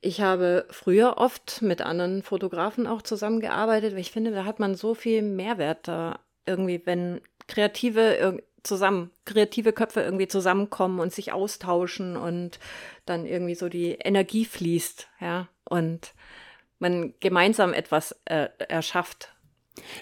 [0.00, 4.74] ich habe früher oft mit anderen Fotografen auch zusammengearbeitet, weil ich finde, da hat man
[4.74, 12.16] so viel Mehrwert da irgendwie, wenn kreative zusammen, kreative Köpfe irgendwie zusammenkommen und sich austauschen
[12.16, 12.58] und
[13.06, 15.48] dann irgendwie so die Energie fließt, ja.
[15.64, 16.14] Und
[16.78, 19.34] man gemeinsam etwas äh, erschafft.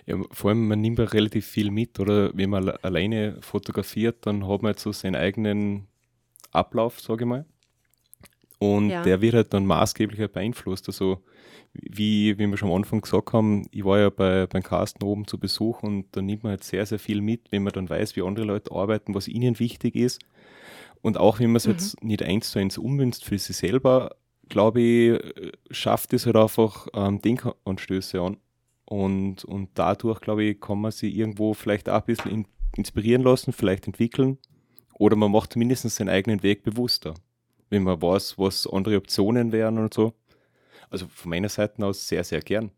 [0.06, 4.46] Ja, vor allem, man nimmt ja relativ viel mit, oder wenn man alleine fotografiert, dann
[4.46, 5.87] hat man jetzt so seinen eigenen
[6.50, 7.46] Ablauf, sage ich mal.
[8.58, 9.02] Und ja.
[9.02, 10.88] der wird halt dann maßgeblich beeinflusst.
[10.88, 11.22] Also,
[11.72, 15.26] wie, wie wir schon am Anfang gesagt haben, ich war ja bei, beim Carsten oben
[15.26, 18.14] zu Besuch und da nimmt man halt sehr, sehr viel mit, wenn man dann weiß,
[18.14, 20.20] wie andere Leute arbeiten, was ihnen wichtig ist.
[21.00, 21.72] Und auch wenn man es mhm.
[21.72, 24.14] jetzt nicht eins zu eins ummünzt für sich selber,
[24.53, 25.21] glaube ich,
[25.71, 28.37] schafft es halt einfach ähm, Denkanstöße an.
[28.85, 33.23] Und, und dadurch, glaube ich, kann man sich irgendwo vielleicht auch ein bisschen in, inspirieren
[33.23, 34.38] lassen, vielleicht entwickeln.
[34.99, 37.15] Oder man macht zumindest seinen eigenen Weg bewusster,
[37.71, 40.12] wenn man weiß, was andere Optionen wären und so.
[40.91, 42.71] Also von meiner Seite aus sehr, sehr gern.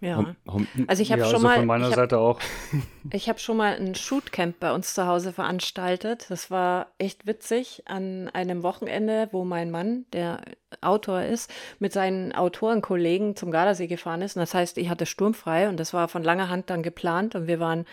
[0.00, 0.16] Ja.
[0.16, 2.38] Haben- haben- Also ich habe ja, schon also mal, von meiner ich hab, Seite auch.
[3.12, 6.26] ich habe schon mal ein Shootcamp bei uns zu Hause veranstaltet.
[6.28, 10.40] Das war echt witzig an einem Wochenende, wo mein Mann, der
[10.82, 14.36] Autor ist, mit seinen Autorenkollegen zum Gardasee gefahren ist.
[14.36, 17.46] Und das heißt, ich hatte sturmfrei und das war von langer Hand dann geplant und
[17.46, 17.86] wir waren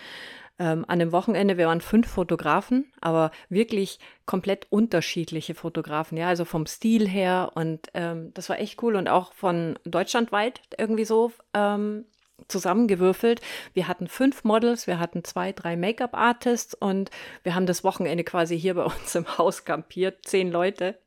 [0.59, 6.45] ähm, an dem Wochenende, wir waren fünf Fotografen, aber wirklich komplett unterschiedliche Fotografen, ja, also
[6.45, 11.31] vom Stil her und ähm, das war echt cool und auch von deutschlandweit irgendwie so
[11.53, 12.05] ähm,
[12.47, 13.41] zusammengewürfelt.
[13.73, 17.09] Wir hatten fünf Models, wir hatten zwei, drei Make-up-Artists und
[17.43, 20.97] wir haben das Wochenende quasi hier bei uns im Haus kampiert, zehn Leute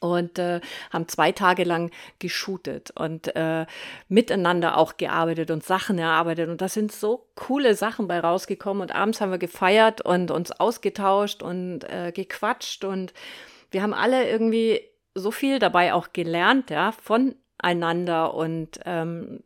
[0.00, 0.60] und äh,
[0.92, 3.66] haben zwei Tage lang geshootet und äh,
[4.08, 6.48] miteinander auch gearbeitet und Sachen erarbeitet.
[6.48, 8.82] Und da sind so coole Sachen bei rausgekommen.
[8.82, 12.84] Und abends haben wir gefeiert und uns ausgetauscht und äh, gequatscht.
[12.84, 13.12] Und
[13.70, 14.80] wir haben alle irgendwie
[15.14, 18.34] so viel dabei auch gelernt, ja, voneinander.
[18.34, 19.42] Und ähm,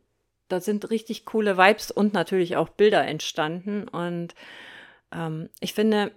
[0.47, 3.87] da sind richtig coole Vibes und natürlich auch Bilder entstanden.
[3.87, 4.33] Und
[5.13, 6.11] ähm, ich finde,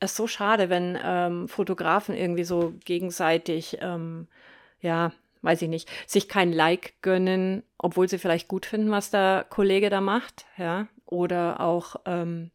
[0.00, 4.28] ist so schade, wenn ähm, Fotografen irgendwie so gegenseitig, ähm,
[4.80, 9.46] ja, weiß ich nicht, sich kein Like gönnen, obwohl sie vielleicht gut finden, was der
[9.48, 12.50] Kollege da macht, ja, oder auch, ähm,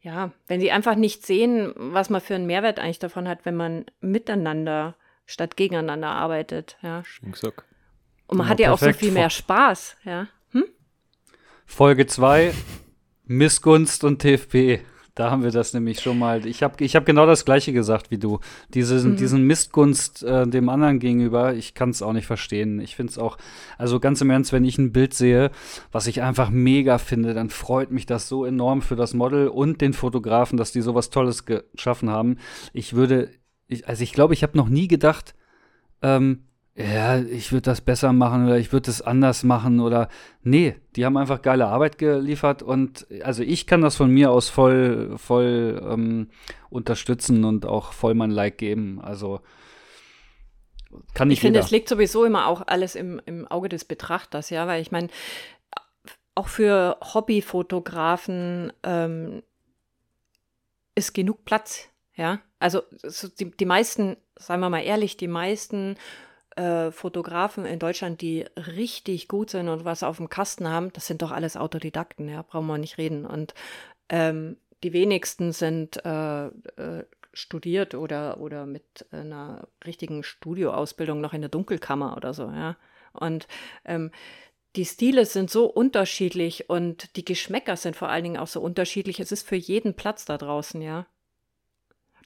[0.00, 3.56] ja, wenn sie einfach nicht sehen, was man für einen Mehrwert eigentlich davon hat, wenn
[3.56, 4.94] man miteinander
[5.26, 7.04] statt gegeneinander arbeitet, ja.
[7.04, 7.64] Schön gesagt.
[8.26, 9.04] Und man Ja, hat ja auch so perfekt.
[9.04, 10.28] viel mehr Spaß, ja.
[10.52, 10.64] Hm?
[11.66, 12.54] Folge 2,
[13.24, 14.80] Missgunst und TFP.
[15.18, 16.46] Da haben wir das nämlich schon mal.
[16.46, 18.38] Ich habe ich hab genau das Gleiche gesagt wie du.
[18.72, 19.16] Diese, Mhm.
[19.16, 22.78] Diesen Missgunst äh, dem anderen gegenüber, ich kann es auch nicht verstehen.
[22.78, 23.36] Ich finde es auch,
[23.78, 25.50] also ganz im Ernst, wenn ich ein Bild sehe,
[25.90, 29.80] was ich einfach mega finde, dann freut mich das so enorm für das Model und
[29.80, 32.36] den Fotografen, dass die sowas Tolles geschaffen haben.
[32.72, 33.30] Ich würde,
[33.66, 35.34] ich, also ich glaube, ich habe noch nie gedacht,
[36.00, 36.44] ähm,
[36.78, 40.08] ja, ich würde das besser machen oder ich würde es anders machen oder
[40.42, 44.48] nee, die haben einfach geile Arbeit geliefert und also ich kann das von mir aus
[44.48, 46.30] voll, voll ähm,
[46.70, 49.00] unterstützen und auch voll mein Like geben.
[49.02, 49.40] Also
[51.14, 51.66] kann nicht Ich finde, jeder.
[51.66, 55.08] es liegt sowieso immer auch alles im, im Auge des Betrachters, ja, weil ich meine,
[56.36, 59.42] auch für Hobbyfotografen ähm,
[60.94, 62.38] ist genug Platz, ja.
[62.60, 65.96] Also so die, die meisten, sagen wir mal ehrlich, die meisten
[66.58, 71.06] äh, Fotografen in Deutschland, die richtig gut sind und was auf dem Kasten haben, das
[71.06, 73.24] sind doch alles Autodidakten, ja, brauchen wir nicht reden.
[73.24, 73.54] Und
[74.08, 81.42] ähm, die wenigsten sind äh, äh, studiert oder, oder mit einer richtigen Studioausbildung noch in
[81.42, 82.76] der Dunkelkammer oder so, ja.
[83.12, 83.46] Und
[83.84, 84.10] ähm,
[84.76, 89.18] die Stile sind so unterschiedlich und die Geschmäcker sind vor allen Dingen auch so unterschiedlich.
[89.20, 91.06] Es ist für jeden Platz da draußen, ja.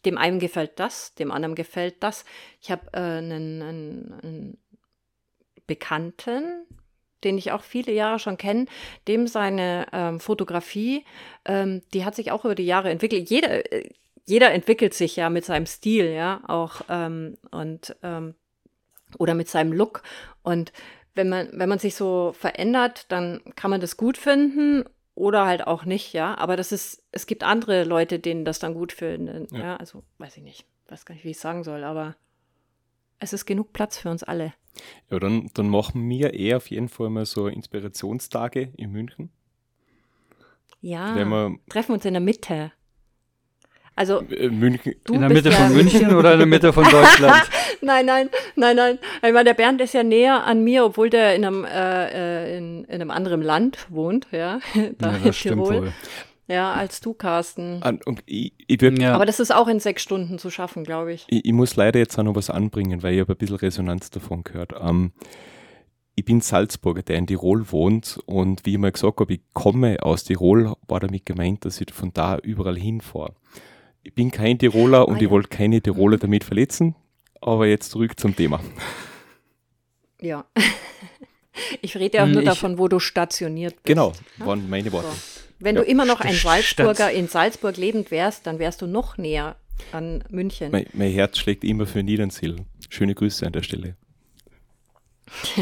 [0.04, 2.24] Dem einen gefällt das, dem anderen gefällt das.
[2.60, 4.58] Ich habe äh, einen, einen, einen
[5.66, 6.66] Bekannten,
[7.24, 8.66] den ich auch viele Jahre schon kenne,
[9.06, 11.04] dem seine ähm, Fotografie,
[11.44, 13.30] ähm, die hat sich auch über die Jahre entwickelt.
[13.30, 13.88] Jeder, äh,
[14.24, 18.34] jeder entwickelt sich ja mit seinem Stil, ja, auch ähm, und ähm,
[19.18, 20.02] oder mit seinem Look.
[20.42, 20.72] Und
[21.14, 24.84] wenn man, wenn man sich so verändert, dann kann man das gut finden
[25.14, 26.36] oder halt auch nicht, ja.
[26.38, 29.46] Aber das ist, es gibt andere Leute, denen das dann gut finden.
[29.54, 29.76] Ja, Ja.
[29.76, 32.16] also weiß ich nicht, weiß gar nicht, wie ich sagen soll, aber
[33.18, 34.52] es ist genug Platz für uns alle.
[35.10, 39.30] Ja, dann, dann machen wir eher auf jeden Fall mal so Inspirationstage in München.
[40.80, 42.72] Ja, wir treffen uns in der Mitte.
[43.94, 46.84] Also äh, München, du in der Mitte ja von München oder in der Mitte von
[46.90, 47.42] Deutschland?
[47.84, 48.98] Nein, nein, nein, nein.
[49.16, 52.56] Ich meine, der Bernd ist ja näher an mir, obwohl der in einem, äh, äh,
[52.56, 54.60] in, in einem anderen Land wohnt, ja,
[54.98, 55.82] da ja, in das stimmt Tirol.
[55.82, 55.92] wohl.
[56.46, 57.82] Ja, als du, Carsten.
[57.82, 59.14] an, und ich, ich, würd, Ja.
[59.14, 61.24] Aber das ist auch in sechs Stunden zu schaffen, glaube ich.
[61.28, 64.10] ich, ich muss leider jetzt auch noch was anbringen, weil ich habe ein bisschen Resonanz
[64.10, 64.74] davon gehört.
[64.80, 65.12] Ähm,
[66.14, 70.02] ich bin Salzburger, der in Tirol wohnt und wie ich mal gesagt habe, ich komme
[70.02, 73.34] aus Tirol, war damit gemeint, dass ich von da überall hinfahre.
[74.02, 75.30] Ich bin kein Tiroler und Ah, ich ja.
[75.30, 76.94] wollte keine Tiroler damit verletzen,
[77.40, 78.60] aber jetzt zurück zum Thema.
[80.20, 80.44] Ja.
[81.82, 83.84] Ich rede ja auch Hm, nur ich- davon, wo du stationiert bist.
[83.84, 84.46] Genau, Ja?
[84.46, 85.08] waren meine Worte.
[85.08, 85.40] So.
[85.58, 85.82] Wenn Ja.
[85.82, 89.56] du immer noch ein Salzburger in Salzburg lebend wärst, dann wärst du noch näher
[89.92, 90.70] an München.
[90.72, 92.56] Mein, mein Herz schlägt immer für Niedernsill.
[92.88, 93.96] Schöne Grüße an der Stelle.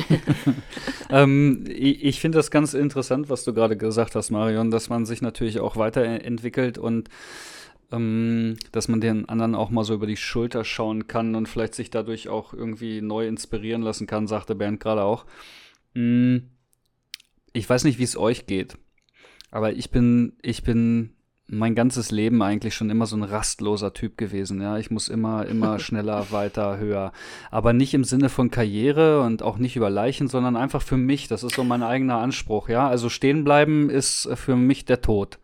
[1.10, 5.06] ähm, ich ich finde das ganz interessant, was du gerade gesagt hast, Marion, dass man
[5.06, 7.08] sich natürlich auch weiterentwickelt und
[7.92, 11.74] ähm, dass man den anderen auch mal so über die Schulter schauen kann und vielleicht
[11.74, 15.26] sich dadurch auch irgendwie neu inspirieren lassen kann, sagte Bernd gerade auch.
[15.94, 16.38] Mm,
[17.52, 18.78] Ich weiß nicht, wie es euch geht,
[19.50, 21.14] aber ich bin, ich bin
[21.52, 24.62] mein ganzes Leben eigentlich schon immer so ein rastloser Typ gewesen.
[24.62, 27.12] Ja, ich muss immer, immer schneller, weiter, höher.
[27.50, 31.26] Aber nicht im Sinne von Karriere und auch nicht über Leichen, sondern einfach für mich.
[31.26, 32.68] Das ist so mein eigener Anspruch.
[32.68, 35.40] Ja, also stehen bleiben ist für mich der Tod.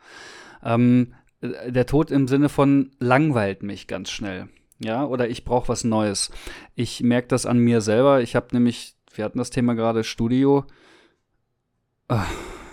[0.62, 4.48] Ähm, der Tod im Sinne von langweilt mich ganz schnell.
[4.78, 6.30] Ja, oder ich brauche was Neues.
[6.74, 8.20] Ich merke das an mir selber.
[8.20, 10.64] Ich habe nämlich, wir hatten das Thema gerade Studio.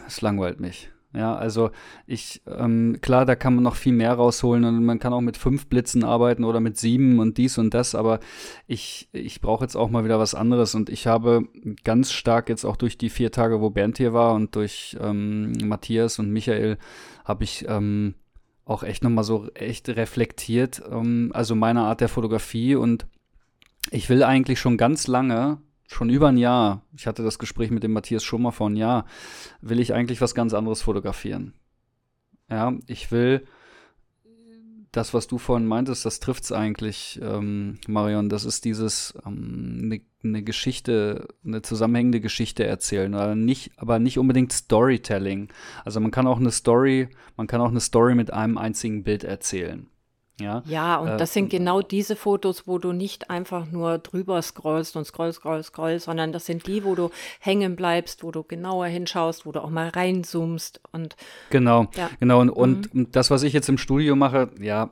[0.06, 0.90] Es langweilt mich.
[1.16, 1.70] Ja, also
[2.08, 5.38] ich, ähm, klar, da kann man noch viel mehr rausholen und man kann auch mit
[5.38, 8.20] fünf Blitzen arbeiten oder mit sieben und dies und das, aber
[8.66, 11.44] ich, ich brauche jetzt auch mal wieder was anderes und ich habe
[11.84, 15.52] ganz stark jetzt auch durch die vier Tage, wo Bernd hier war und durch ähm,
[15.64, 16.80] Matthias und Michael,
[17.26, 18.16] habe ich ähm,
[18.66, 23.06] auch echt nochmal so echt reflektiert, ähm, also meine Art der Fotografie und
[23.92, 27.84] ich will eigentlich schon ganz lange schon über ein Jahr, ich hatte das Gespräch mit
[27.84, 29.06] dem Matthias Schummer vor ein Jahr,
[29.62, 31.54] will ich eigentlich was ganz anderes fotografieren.
[32.50, 33.46] Ja, ich will
[34.94, 38.30] das, was du vorhin meintest, das trifft es eigentlich, ähm, Marion.
[38.30, 43.98] Das ist dieses eine ähm, ne, ne Geschichte, eine zusammenhängende Geschichte erzählen, aber nicht, aber
[43.98, 45.52] nicht unbedingt Storytelling.
[45.84, 49.24] Also man kann auch eine Story, man kann auch eine Story mit einem einzigen Bild
[49.24, 49.88] erzählen.
[50.40, 54.42] Ja, ja und äh, das sind genau diese Fotos, wo du nicht einfach nur drüber
[54.42, 58.44] scrollst und scrollst, scrollst, scrollst, sondern das sind die, wo du hängen bleibst, wo du
[58.44, 61.16] genauer hinschaust, wo du auch mal reinzoomst und
[61.50, 62.10] genau, ja.
[62.20, 63.12] genau und, und mhm.
[63.12, 64.90] das, was ich jetzt im Studio mache, ja,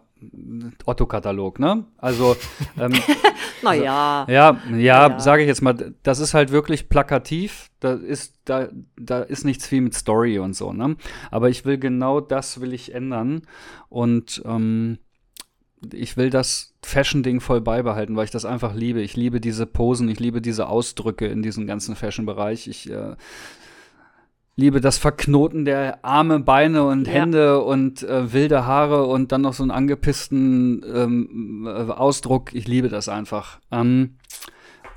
[0.86, 1.86] Otto-Katalog, ne?
[1.98, 2.36] Also,
[2.80, 2.94] ähm,
[3.64, 4.26] naja.
[4.30, 5.20] Ja, ja, ja.
[5.20, 7.72] sage ich jetzt mal, das ist halt wirklich plakativ.
[7.80, 10.96] Da ist, da, da ist nichts viel mit Story und so, ne?
[11.32, 13.42] Aber ich will genau das will ich ändern.
[13.90, 15.00] Und ähm,
[15.94, 19.02] ich will das Fashion-Ding voll beibehalten, weil ich das einfach liebe.
[19.02, 22.68] Ich liebe diese Posen, ich liebe diese Ausdrücke in diesem ganzen Fashion-Bereich.
[22.68, 23.16] Ich äh,
[24.56, 27.14] liebe das Verknoten der Arme, Beine und ja.
[27.14, 32.54] Hände und äh, wilde Haare und dann noch so einen angepissten ähm, äh, Ausdruck.
[32.54, 33.60] Ich liebe das einfach.
[33.72, 34.18] Ähm,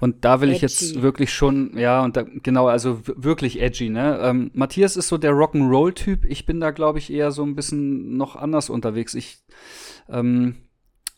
[0.00, 0.56] und da will edgy.
[0.56, 4.18] ich jetzt wirklich schon, ja, und da, genau, also wirklich edgy, ne?
[4.20, 6.26] Ähm, Matthias ist so der Rock'n'Roll-Typ.
[6.26, 9.14] Ich bin da, glaube ich, eher so ein bisschen noch anders unterwegs.
[9.14, 9.38] Ich,
[10.10, 10.56] ähm,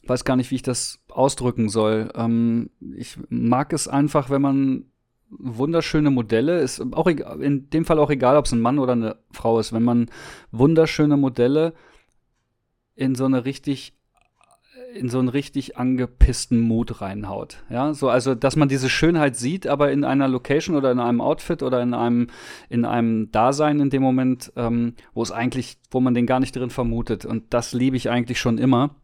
[0.09, 2.11] weiß gar nicht, wie ich das ausdrücken soll.
[2.15, 4.85] Ähm, ich mag es einfach, wenn man
[5.31, 9.17] wunderschöne Modelle, ist auch in dem Fall auch egal, ob es ein Mann oder eine
[9.33, 10.07] Frau ist, wenn man
[10.53, 11.75] wunderschöne Modelle
[12.95, 13.97] in so eine richtig
[14.95, 17.63] in so einen richtig angepissten Mut reinhaut.
[17.69, 21.21] Ja, so also, dass man diese Schönheit sieht, aber in einer Location oder in einem
[21.21, 22.29] Outfit oder in einem
[22.71, 26.57] in einem Dasein in dem Moment, ähm, wo es eigentlich, wo man den gar nicht
[26.57, 27.27] drin vermutet.
[27.27, 28.95] Und das liebe ich eigentlich schon immer.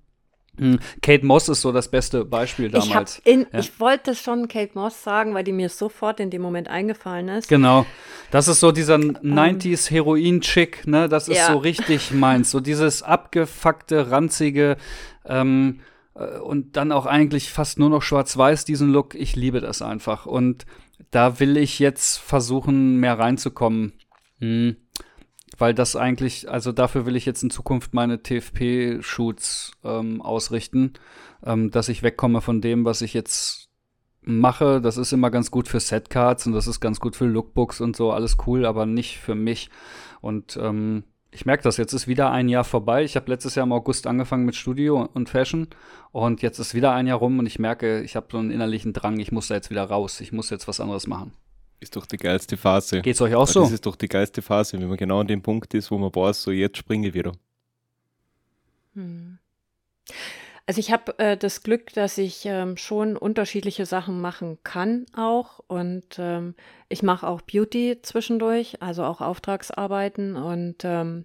[0.58, 3.22] Hm, Kate Moss ist so das beste Beispiel damals.
[3.24, 3.58] Ich, in, ja.
[3.58, 7.48] ich wollte schon Kate Moss sagen, weil die mir sofort in dem Moment eingefallen ist.
[7.48, 7.86] Genau.
[8.30, 11.08] Das ist so dieser um, 90s Heroin-Chick, ne?
[11.08, 11.52] Das ist ja.
[11.52, 12.50] so richtig meins.
[12.50, 14.76] So dieses abgefuckte, ranzige
[15.24, 15.80] ähm,
[16.14, 19.14] äh, und dann auch eigentlich fast nur noch schwarz-weiß, diesen Look.
[19.14, 20.26] Ich liebe das einfach.
[20.26, 20.66] Und
[21.10, 23.94] da will ich jetzt versuchen, mehr reinzukommen.
[24.38, 24.76] Hm
[25.58, 30.94] weil das eigentlich, also dafür will ich jetzt in Zukunft meine TFP-Shoots ähm, ausrichten,
[31.44, 33.68] ähm, dass ich wegkomme von dem, was ich jetzt
[34.22, 34.80] mache.
[34.80, 37.96] Das ist immer ganz gut für Setcards und das ist ganz gut für Lookbooks und
[37.96, 39.70] so, alles cool, aber nicht für mich.
[40.20, 43.04] Und ähm, ich merke das, jetzt ist wieder ein Jahr vorbei.
[43.04, 45.68] Ich habe letztes Jahr im August angefangen mit Studio und Fashion
[46.12, 48.92] und jetzt ist wieder ein Jahr rum und ich merke, ich habe so einen innerlichen
[48.92, 51.32] Drang, ich muss da jetzt wieder raus, ich muss jetzt was anderes machen.
[51.82, 53.02] Ist doch die geilste Phase.
[53.02, 53.62] Geht's euch auch so?
[53.62, 56.14] Das ist doch die geilste Phase, wenn man genau an dem Punkt ist, wo man
[56.14, 57.32] weiß, so jetzt springe ich wieder.
[58.94, 59.38] Hm.
[60.64, 65.58] Also ich habe äh, das Glück, dass ich ähm, schon unterschiedliche Sachen machen kann auch
[65.66, 66.54] und ähm,
[66.88, 71.24] ich mache auch Beauty zwischendurch, also auch Auftragsarbeiten und ähm,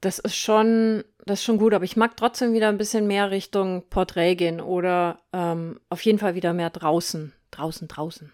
[0.00, 3.30] das ist schon, das ist schon gut, aber ich mag trotzdem wieder ein bisschen mehr
[3.30, 8.32] Richtung Porträt gehen oder ähm, auf jeden Fall wieder mehr draußen, draußen, draußen.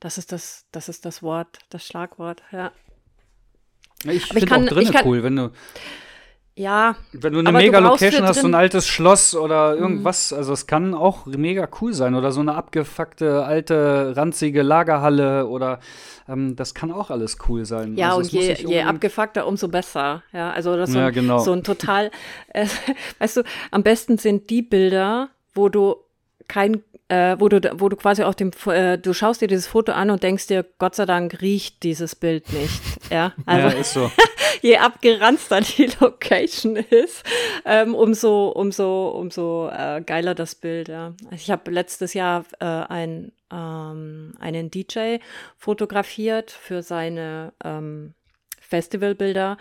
[0.00, 2.72] Das ist das, das ist das Wort, das Schlagwort, ja.
[4.04, 5.50] Ich finde auch drinnen cool, wenn du.
[6.54, 6.96] Ja.
[7.12, 9.82] Wenn du eine mega Location hast, so ein altes Schloss oder mhm.
[9.82, 10.38] irgendwas, mhm.
[10.38, 15.78] also es kann auch mega cool sein oder so eine abgefuckte alte ranzige Lagerhalle oder
[16.28, 17.96] ähm, das kann auch alles cool sein.
[17.96, 20.24] Ja, also und je, je abgefuckter, umso besser.
[20.32, 21.38] Ja, also das so, ja, genau.
[21.38, 22.10] so ein total,
[22.48, 22.66] äh,
[23.20, 25.96] weißt du, am besten sind die Bilder, wo du
[26.48, 29.92] kein äh, wo du wo du quasi auf dem äh, du schaust dir dieses Foto
[29.92, 32.80] an und denkst dir Gott sei Dank riecht dieses Bild nicht.
[33.10, 34.10] Ja also ja, ist so.
[34.60, 37.24] je abgeranzter die Location ist
[37.64, 41.14] ähm, umso umso umso äh, geiler das Bild ja.
[41.30, 45.16] Also ich habe letztes Jahr äh, ein ähm, einen DJ
[45.56, 48.14] fotografiert für seine ähm,
[48.60, 49.56] Festivalbilder.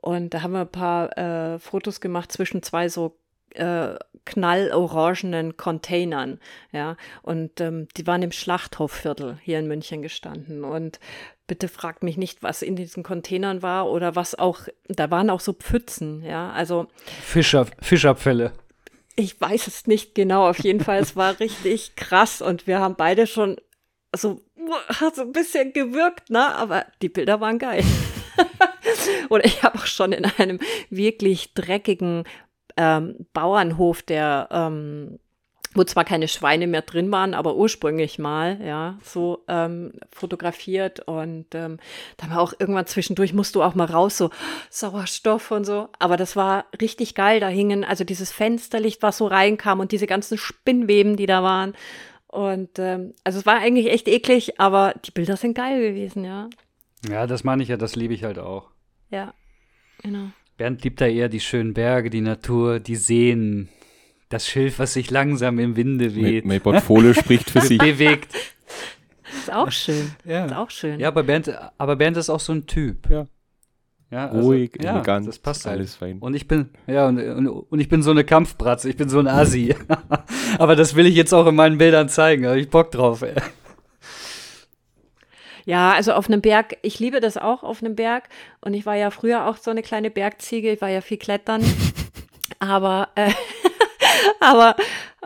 [0.00, 3.18] Und da haben wir ein paar äh, Fotos gemacht zwischen zwei so
[3.56, 3.96] äh,
[4.26, 6.38] knallorangenen Containern,
[6.72, 6.96] ja.
[7.22, 10.64] Und ähm, die waren im Schlachthofviertel hier in München gestanden.
[10.64, 10.98] Und
[11.46, 15.40] bitte fragt mich nicht, was in diesen Containern war oder was auch, da waren auch
[15.40, 16.50] so Pfützen, ja.
[16.50, 16.88] Also
[17.22, 18.52] Fischer, Fischabfälle.
[19.14, 20.48] ich weiß es nicht genau.
[20.48, 23.56] Auf jeden Fall, es war richtig krass und wir haben beide schon
[24.14, 24.40] so,
[25.14, 26.54] so ein bisschen gewirkt, ne?
[26.54, 27.84] Aber die Bilder waren geil.
[29.30, 30.58] Oder ich habe auch schon in einem
[30.90, 32.24] wirklich dreckigen
[32.76, 35.18] ähm, Bauernhof, der ähm,
[35.76, 41.54] wo zwar keine Schweine mehr drin waren, aber ursprünglich mal, ja, so ähm, fotografiert und
[41.54, 41.78] ähm,
[42.16, 44.30] dann war auch irgendwann zwischendurch musst du auch mal raus, so
[44.70, 49.26] Sauerstoff und so, aber das war richtig geil, da hingen also dieses Fensterlicht, was so
[49.26, 51.74] reinkam und diese ganzen Spinnweben, die da waren
[52.28, 56.48] und ähm, also es war eigentlich echt eklig, aber die Bilder sind geil gewesen, ja.
[57.08, 58.70] Ja, das meine ich ja, das liebe ich halt auch.
[59.10, 59.34] Ja,
[60.02, 60.30] genau.
[60.56, 63.68] Bernd liebt da eher die schönen Berge, die Natur, die Seen,
[64.28, 67.78] das Schilf, was sich langsam im Winde weht, mein Portfolio spricht für sich.
[67.78, 68.34] bewegt.
[69.38, 70.12] Ist auch schön.
[70.24, 70.46] Ja.
[70.46, 70.98] Ist auch schön.
[70.98, 73.08] Ja, aber Bernd, aber Bernd ist auch so ein Typ.
[73.10, 73.26] Ja.
[74.08, 75.78] Ja, Ruhig, ja, elegant, das passt halt.
[75.78, 76.18] alles fein.
[76.20, 79.18] Und ich bin, ja, und, und, und ich bin so eine Kampfbratze, ich bin so
[79.18, 79.74] ein Asi.
[80.58, 83.22] aber das will ich jetzt auch in meinen Bildern zeigen, da hab ich Bock drauf,
[83.22, 83.34] ey.
[85.66, 88.28] Ja, also auf einem Berg, ich liebe das auch auf einem Berg.
[88.60, 91.62] Und ich war ja früher auch so eine kleine Bergziege, ich war ja viel klettern.
[92.60, 93.32] aber, äh,
[94.40, 94.76] aber,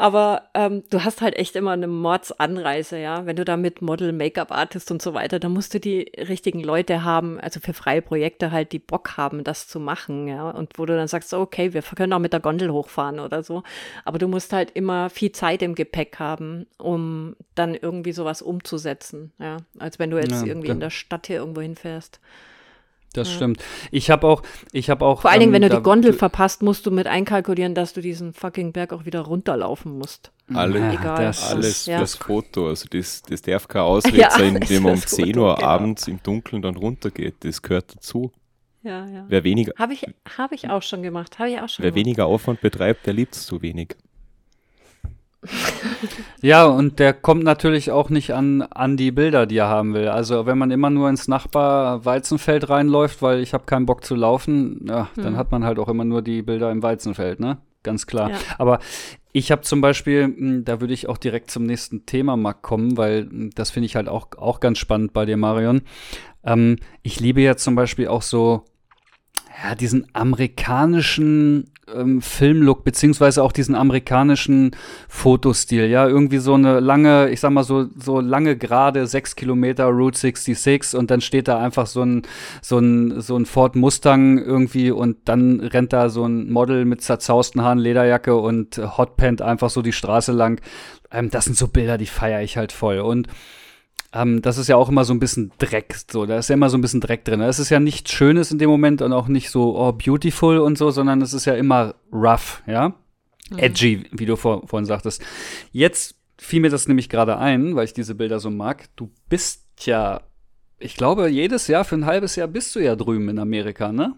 [0.00, 3.26] aber ähm, du hast halt echt immer eine Mordsanreise, ja.
[3.26, 7.04] Wenn du da mit Model, Make-up-Artist und so weiter, dann musst du die richtigen Leute
[7.04, 10.50] haben, also für freie Projekte halt, die Bock haben, das zu machen, ja.
[10.50, 13.62] Und wo du dann sagst, okay, wir können auch mit der Gondel hochfahren oder so.
[14.04, 19.32] Aber du musst halt immer viel Zeit im Gepäck haben, um dann irgendwie sowas umzusetzen,
[19.38, 19.58] ja.
[19.78, 22.20] Als wenn du jetzt Ja, irgendwie da- in der Stadt hier irgendwo hinfährst.
[23.12, 23.34] Das Ja.
[23.36, 23.62] stimmt.
[23.90, 24.42] Ich habe auch,
[24.72, 25.22] ich habe auch.
[25.22, 28.00] Vor allen Dingen, ähm, wenn du die Gondel verpasst, musst du mit einkalkulieren, dass du
[28.00, 30.30] diesen fucking Berg auch wieder runterlaufen musst.
[30.54, 31.24] Alle, Ja, Egal.
[31.24, 31.98] das- alles Ja.
[31.98, 32.68] fürs Foto.
[32.68, 33.82] Also das, das darf kein
[34.14, 35.66] Ausweg Ja, sein, das indem man um fürs Foto, 10 Uhr genau.
[35.66, 37.36] abends im Dunkeln dann runtergeht.
[37.40, 38.30] Das gehört dazu.
[38.82, 39.24] Ja, ja.
[39.28, 40.06] Wer weniger, Habe ich,
[40.38, 41.38] hab ich auch schon gemacht.
[41.38, 42.06] Habe ich auch schon wer gemacht.
[42.06, 43.94] weniger Aufwand betreibt, der liebt es zu wenig.
[46.42, 50.08] Ja, und der kommt natürlich auch nicht an, an die Bilder, die er haben will.
[50.08, 54.14] Also wenn man immer nur ins Nachbar Weizenfeld reinläuft, weil ich habe keinen Bock zu
[54.14, 55.36] laufen, ja, dann Hm.
[55.36, 57.58] hat man halt auch immer nur die Bilder im Weizenfeld, ne?
[57.82, 58.30] Ganz klar.
[58.30, 58.36] Ja.
[58.58, 58.78] Aber
[59.32, 62.96] ich habe zum Beispiel, mh, da würde ich auch direkt zum nächsten Thema mal kommen,
[62.98, 65.82] weil mh, das finde ich halt auch, auch ganz spannend bei dir, Marion.
[66.44, 68.64] Ähm, ich liebe ja zum Beispiel auch so,
[69.62, 74.72] ja, diesen amerikanischen ähm, Filmlook, beziehungsweise auch diesen amerikanischen
[75.08, 79.86] Fotostil, ja, irgendwie so eine lange, ich sag mal so, so lange gerade, sechs Kilometer
[79.86, 82.22] Route 66 und dann steht da einfach so ein,
[82.62, 87.02] so ein, so ein Ford Mustang irgendwie und dann rennt da so ein Model mit
[87.02, 90.60] zerzausten Haaren, Lederjacke und Hotpant einfach so die Straße lang.
[91.10, 93.28] Ähm, das sind so Bilder, die feiere ich halt voll und
[94.12, 96.70] ähm, das ist ja auch immer so ein bisschen Dreck, so, da ist ja immer
[96.70, 97.40] so ein bisschen Dreck drin.
[97.40, 100.76] Es ist ja nichts Schönes in dem Moment und auch nicht so, oh, beautiful und
[100.76, 102.94] so, sondern es ist ja immer rough, ja?
[103.56, 105.22] Edgy, wie du vor, vorhin sagtest.
[105.72, 108.88] Jetzt fiel mir das nämlich gerade ein, weil ich diese Bilder so mag.
[108.96, 110.22] Du bist ja,
[110.78, 114.16] ich glaube, jedes Jahr für ein halbes Jahr bist du ja drüben in Amerika, ne?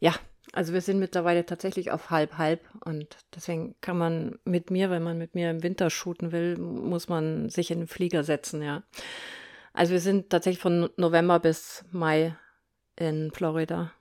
[0.00, 0.14] Ja,
[0.58, 5.16] also wir sind mittlerweile tatsächlich auf halb-halb und deswegen kann man mit mir, wenn man
[5.16, 8.82] mit mir im Winter shooten will, muss man sich in den Flieger setzen, ja.
[9.72, 12.34] Also wir sind tatsächlich von November bis Mai
[12.96, 13.92] in Florida.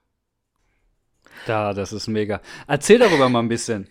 [1.45, 2.41] Da, das ist mega.
[2.67, 3.87] Erzähl darüber mal ein bisschen.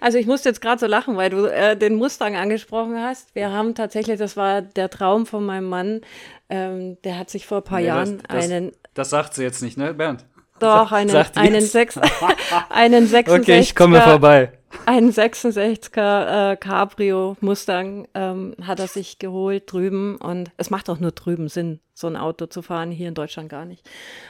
[0.00, 3.34] Also ich musste jetzt gerade so lachen, weil du äh, den Mustang angesprochen hast.
[3.34, 6.00] Wir haben tatsächlich, das war der Traum von meinem Mann,
[6.48, 9.42] ähm, der hat sich vor ein paar Nee, das- Jahren das- einen, Das sagt sie
[9.42, 10.24] jetzt nicht, ne, Bernd?
[10.62, 11.72] Doch, einen, sagt einen, jetzt.
[11.72, 11.98] sechs,
[12.70, 14.52] einen 66er, Okay, ich komme vorbei.
[14.86, 20.98] einen 66er äh, Cabrio Mustang ähm, hat er sich geholt drüben und es macht auch
[20.98, 23.88] nur drüben Sinn, so ein Auto zu fahren, hier in Deutschland gar nicht.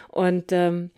[0.09, 0.91] Und ähm,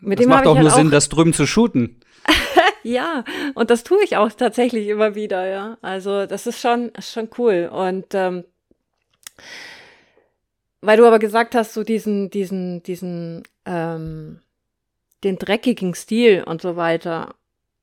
[0.00, 2.00] mit Das dem macht auch ich nur halt Sinn, das drüben zu shooten.
[2.86, 5.78] Ja, und das tue ich auch tatsächlich immer wieder, ja.
[5.80, 7.70] Also das ist schon, schon cool.
[7.72, 8.44] Und ähm,
[10.82, 14.40] weil du aber gesagt hast, so diesen, diesen, diesen, ähm,
[15.24, 17.34] den dreckigen Stil und so weiter.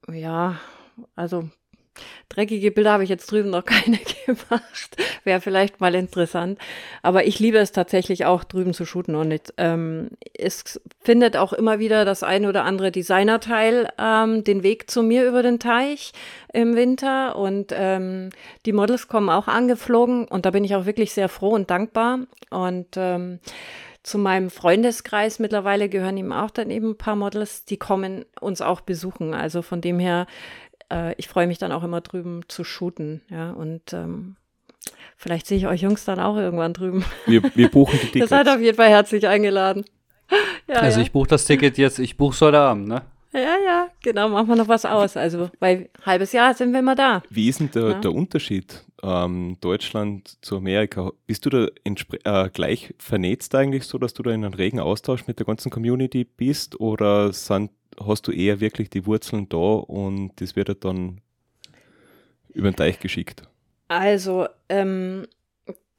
[0.08, 0.60] Ja,
[1.16, 1.50] also
[2.30, 4.96] dreckige Bilder habe ich jetzt drüben noch keine gemacht.
[5.24, 6.60] Wäre vielleicht mal interessant.
[7.02, 11.54] Aber ich liebe es tatsächlich auch drüben zu shooten und nicht, ähm, es findet auch
[11.54, 16.14] immer wieder das ein oder andere Designerteil ähm, den Weg zu mir über den Teich
[16.54, 18.30] im Winter und ähm,
[18.66, 22.20] die Models kommen auch angeflogen und da bin ich auch wirklich sehr froh und dankbar
[22.50, 23.40] und ähm,
[24.04, 28.62] zu meinem Freundeskreis mittlerweile gehören ihm auch dann eben ein paar Models, die kommen uns
[28.62, 29.34] auch besuchen.
[29.34, 30.26] Also von dem her,
[30.92, 33.22] äh, ich freue mich dann auch immer drüben zu shooten.
[33.30, 34.38] Ja, und ähm,
[35.18, 37.06] vielleicht sehe ich euch Jungs dann auch irgendwann drüben.
[37.28, 38.16] Wir, wir buchen die Tickets.
[38.16, 39.86] Ihr seid auf jeden Fall herzlich eingeladen.
[40.68, 41.04] Ja, also ja.
[41.06, 43.02] ich buche das Ticket jetzt, ich buche es heute Abend, ne?
[43.34, 45.16] Ja, ja, genau, machen wir noch was aus.
[45.16, 47.24] Also, weil halbes Jahr sind wir mal da.
[47.30, 48.00] Wie ist denn der, ja.
[48.00, 51.12] der Unterschied ähm, Deutschland zu Amerika?
[51.28, 51.68] Bist du da
[52.26, 55.72] äh, gleich vernetzt eigentlich so, dass du da in einem regen Austausch mit der ganzen
[55.72, 57.72] Community bist oder sind,
[58.06, 61.22] hast du eher wirklich die Wurzeln da und das wird dann
[62.50, 63.44] über den Teich geschickt?
[63.88, 65.26] Also, ähm,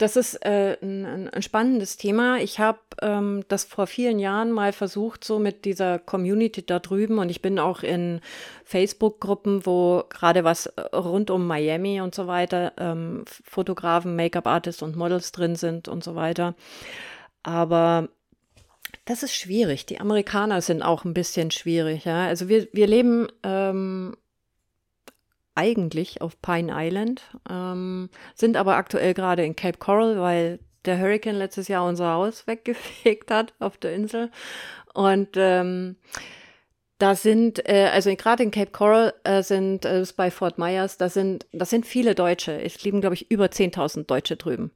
[0.02, 2.38] das ist äh, ein, ein, spannendes Thema.
[2.38, 7.18] Ich habe ähm, das vor vielen Jahren mal versucht, so mit dieser Community da drüben.
[7.18, 8.20] Und ich bin auch in
[8.64, 14.96] Facebook-Gruppen, wo gerade was äh, rund um Miami und so weiter, ähm, Fotografen, Make-up-Artists und
[14.96, 16.56] Models drin sind und so weiter.
[17.44, 18.08] Aber
[19.04, 19.86] das ist schwierig.
[19.86, 22.04] Die Amerikaner sind auch ein bisschen schwierig.
[22.04, 22.26] Ja?
[22.26, 24.16] Also wir, wir leben ähm,
[25.54, 31.36] eigentlich auf Pine Island, ähm, sind aber aktuell gerade in Cape Coral, weil der Hurricane
[31.36, 34.30] letztes Jahr unser Haus weggefegt hat auf der Insel.
[34.94, 35.96] Und ähm,
[36.98, 41.08] da sind, äh, also gerade in Cape Coral äh, sind äh, bei Fort Myers, da
[41.08, 42.62] sind, das sind viele Deutsche.
[42.62, 44.70] Es leben, glaube ich, über 10.000 Deutsche drüben.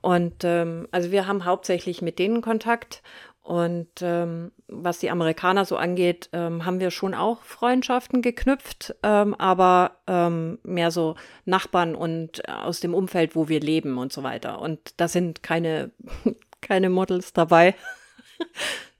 [0.00, 3.02] Und ähm, also wir haben hauptsächlich mit denen Kontakt
[3.42, 9.34] und ähm, was die Amerikaner so angeht, ähm, haben wir schon auch Freundschaften geknüpft, ähm,
[9.34, 14.60] aber ähm, mehr so Nachbarn und aus dem Umfeld, wo wir leben und so weiter.
[14.60, 15.90] Und da sind keine,
[16.60, 17.74] keine Models dabei,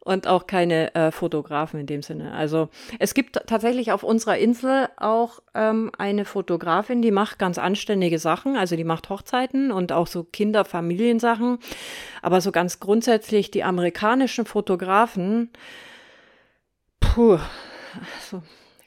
[0.04, 2.32] und auch keine äh, Fotografen in dem Sinne.
[2.32, 8.18] Also es gibt tatsächlich auf unserer Insel auch ähm, eine Fotografin, die macht ganz anständige
[8.18, 11.58] Sachen, also die macht Hochzeiten und auch so Kinder-Familiensachen.
[12.20, 15.50] Aber so ganz grundsätzlich die amerikanischen Fotografen,
[17.00, 17.38] puh,
[18.18, 18.42] also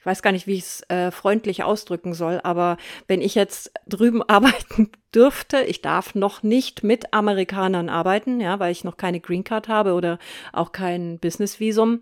[0.06, 2.78] ich weiß gar nicht, wie ich es äh, freundlich ausdrücken soll, aber
[3.08, 8.72] wenn ich jetzt drüben arbeiten dürfte, ich darf noch nicht mit Amerikanern arbeiten, ja, weil
[8.72, 10.20] ich noch keine Green Card habe oder
[10.54, 12.02] auch kein Business-Visum.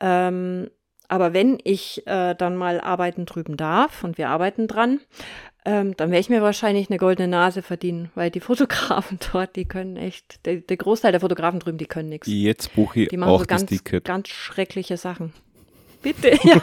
[0.00, 0.68] Ähm,
[1.06, 4.98] aber wenn ich äh, dann mal arbeiten drüben darf und wir arbeiten dran,
[5.64, 9.66] ähm, dann werde ich mir wahrscheinlich eine goldene Nase verdienen, weil die Fotografen dort, die
[9.66, 12.26] können echt, der, der Großteil der Fotografen drüben, die können nichts.
[12.26, 14.04] Jetzt buche ich die machen auch so ganz, Ticket.
[14.04, 15.32] ganz schreckliche Sachen.
[16.02, 16.60] Bitte, ja.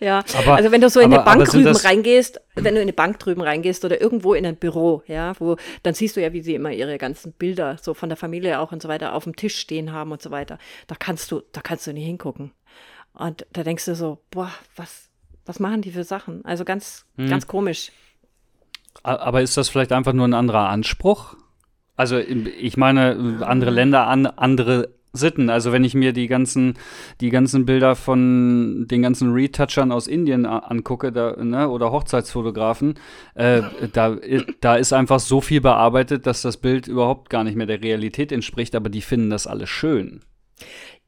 [0.00, 2.82] ja, aber, also wenn du so in aber, eine Bank drüben reingehst, wenn du in
[2.82, 6.32] eine Bank drüben reingehst oder irgendwo in ein Büro, ja, wo, dann siehst du ja,
[6.32, 9.24] wie sie immer ihre ganzen Bilder so von der Familie auch und so weiter auf
[9.24, 10.58] dem Tisch stehen haben und so weiter.
[10.86, 12.52] Da kannst du, da kannst du nicht hingucken.
[13.12, 15.10] Und da denkst du so, boah, was,
[15.46, 16.44] was machen die für Sachen?
[16.44, 17.28] Also ganz, hm.
[17.28, 17.90] ganz komisch.
[19.02, 21.36] Aber ist das vielleicht einfach nur ein anderer Anspruch?
[21.96, 25.50] Also ich meine, andere Länder, an, andere Sitten.
[25.50, 26.74] Also wenn ich mir die ganzen,
[27.20, 32.94] die ganzen Bilder von den ganzen Retouchern aus Indien angucke, da, ne, oder Hochzeitsfotografen,
[33.34, 34.16] äh, da,
[34.60, 38.30] da ist einfach so viel bearbeitet, dass das Bild überhaupt gar nicht mehr der Realität
[38.30, 40.20] entspricht, aber die finden das alles schön.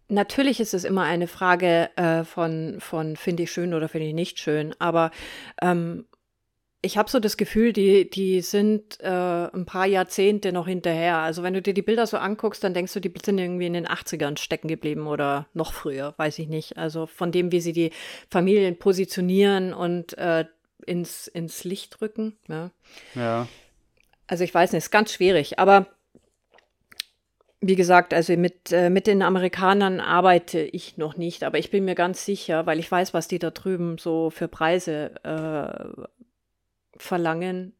[0.08, 4.14] Natürlich ist es immer eine Frage äh, von, von finde ich schön oder finde ich
[4.14, 5.10] nicht schön, aber
[5.62, 6.04] ähm,
[6.84, 11.18] ich habe so das Gefühl, die, die sind äh, ein paar Jahrzehnte noch hinterher.
[11.18, 13.72] Also wenn du dir die Bilder so anguckst, dann denkst du, die sind irgendwie in
[13.72, 16.76] den 80ern stecken geblieben oder noch früher, weiß ich nicht.
[16.76, 17.92] Also von dem, wie sie die
[18.28, 20.44] Familien positionieren und äh,
[20.84, 22.36] ins, ins Licht rücken.
[22.48, 22.70] Ja.
[23.14, 23.46] ja.
[24.26, 25.60] Also ich weiß nicht, ist ganz schwierig.
[25.60, 25.86] Aber
[27.60, 31.84] wie gesagt, also mit, äh, mit den Amerikanern arbeite ich noch nicht, aber ich bin
[31.84, 36.06] mir ganz sicher, weil ich weiß, was die da drüben so für Preise äh,
[37.02, 37.74] verlangen.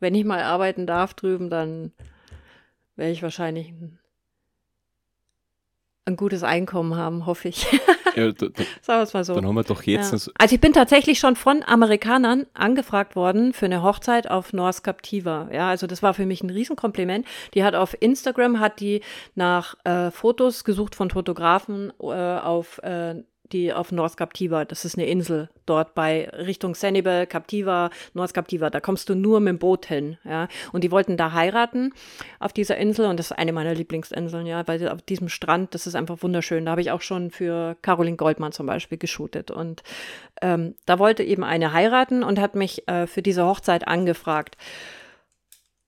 [0.00, 1.92] Wenn ich mal arbeiten darf drüben, dann
[2.96, 3.98] werde ich wahrscheinlich ein,
[6.04, 7.66] ein gutes Einkommen haben, hoffe ich.
[8.14, 9.34] Ja, da, da, Sagen wir es mal so.
[9.34, 10.12] Dann haben wir doch jetzt.
[10.12, 10.32] Ja.
[10.38, 15.48] Also ich bin tatsächlich schon von Amerikanern angefragt worden für eine Hochzeit auf North Captiva.
[15.52, 17.26] Ja, also das war für mich ein Riesenkompliment.
[17.54, 19.00] Die hat auf Instagram hat die
[19.34, 23.22] nach äh, Fotos gesucht von Fotografen äh, auf äh,
[23.54, 28.68] die auf North Captiva, das ist eine Insel dort bei Richtung Sanibel, Captiva, North Captiva,
[28.68, 30.48] da kommst du nur mit dem Boot hin, ja.
[30.72, 31.94] Und die wollten da heiraten
[32.40, 35.86] auf dieser Insel und das ist eine meiner Lieblingsinseln, ja, weil auf diesem Strand, das
[35.86, 36.66] ist einfach wunderschön.
[36.66, 39.82] Da habe ich auch schon für Caroline Goldmann zum Beispiel geshootet und
[40.42, 44.56] ähm, da wollte eben eine heiraten und hat mich äh, für diese Hochzeit angefragt.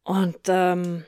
[0.04, 1.04] Und ähm,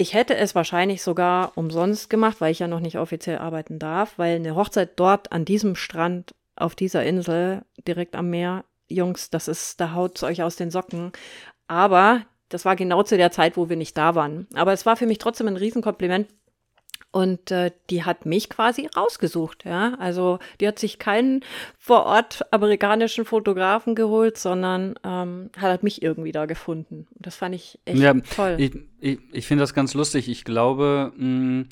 [0.00, 4.16] ich hätte es wahrscheinlich sogar umsonst gemacht, weil ich ja noch nicht offiziell arbeiten darf,
[4.16, 9.46] weil eine Hochzeit dort an diesem Strand auf dieser Insel direkt am Meer, Jungs, das
[9.46, 11.12] ist, da haut es euch aus den Socken.
[11.68, 14.46] Aber das war genau zu der Zeit, wo wir nicht da waren.
[14.54, 16.28] Aber es war für mich trotzdem ein Riesenkompliment,
[17.12, 19.94] und äh, die hat mich quasi rausgesucht, ja.
[19.98, 21.44] Also die hat sich keinen
[21.76, 27.08] vor Ort amerikanischen Fotografen geholt, sondern ähm, hat mich irgendwie da gefunden.
[27.16, 28.56] Das fand ich echt ja, toll.
[28.58, 30.28] Ich, ich, ich finde das ganz lustig.
[30.28, 31.64] Ich glaube, mh,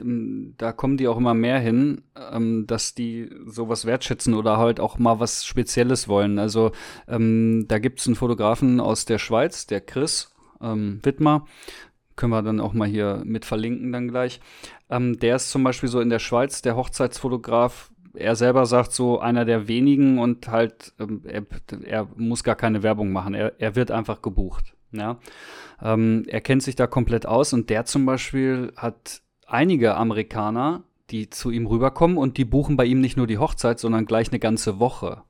[0.00, 4.78] mm, da kommen die auch immer mehr hin, ähm, dass die sowas wertschätzen oder halt
[4.78, 6.38] auch mal was Spezielles wollen.
[6.38, 6.70] Also
[7.08, 11.46] ähm, da gibt es einen Fotografen aus der Schweiz, der Chris ähm, Wittmer
[12.22, 14.38] können wir dann auch mal hier mit verlinken dann gleich.
[14.88, 17.90] Ähm, der ist zum Beispiel so in der Schweiz der Hochzeitsfotograf.
[18.14, 21.44] Er selber sagt so einer der wenigen und halt ähm, er,
[21.82, 23.34] er, muss gar keine Werbung machen.
[23.34, 24.76] Er, er wird einfach gebucht.
[24.92, 25.18] Ja,
[25.82, 31.28] ähm, er kennt sich da komplett aus und der zum Beispiel hat einige Amerikaner, die
[31.28, 34.38] zu ihm rüberkommen und die buchen bei ihm nicht nur die Hochzeit, sondern gleich eine
[34.38, 35.24] ganze Woche.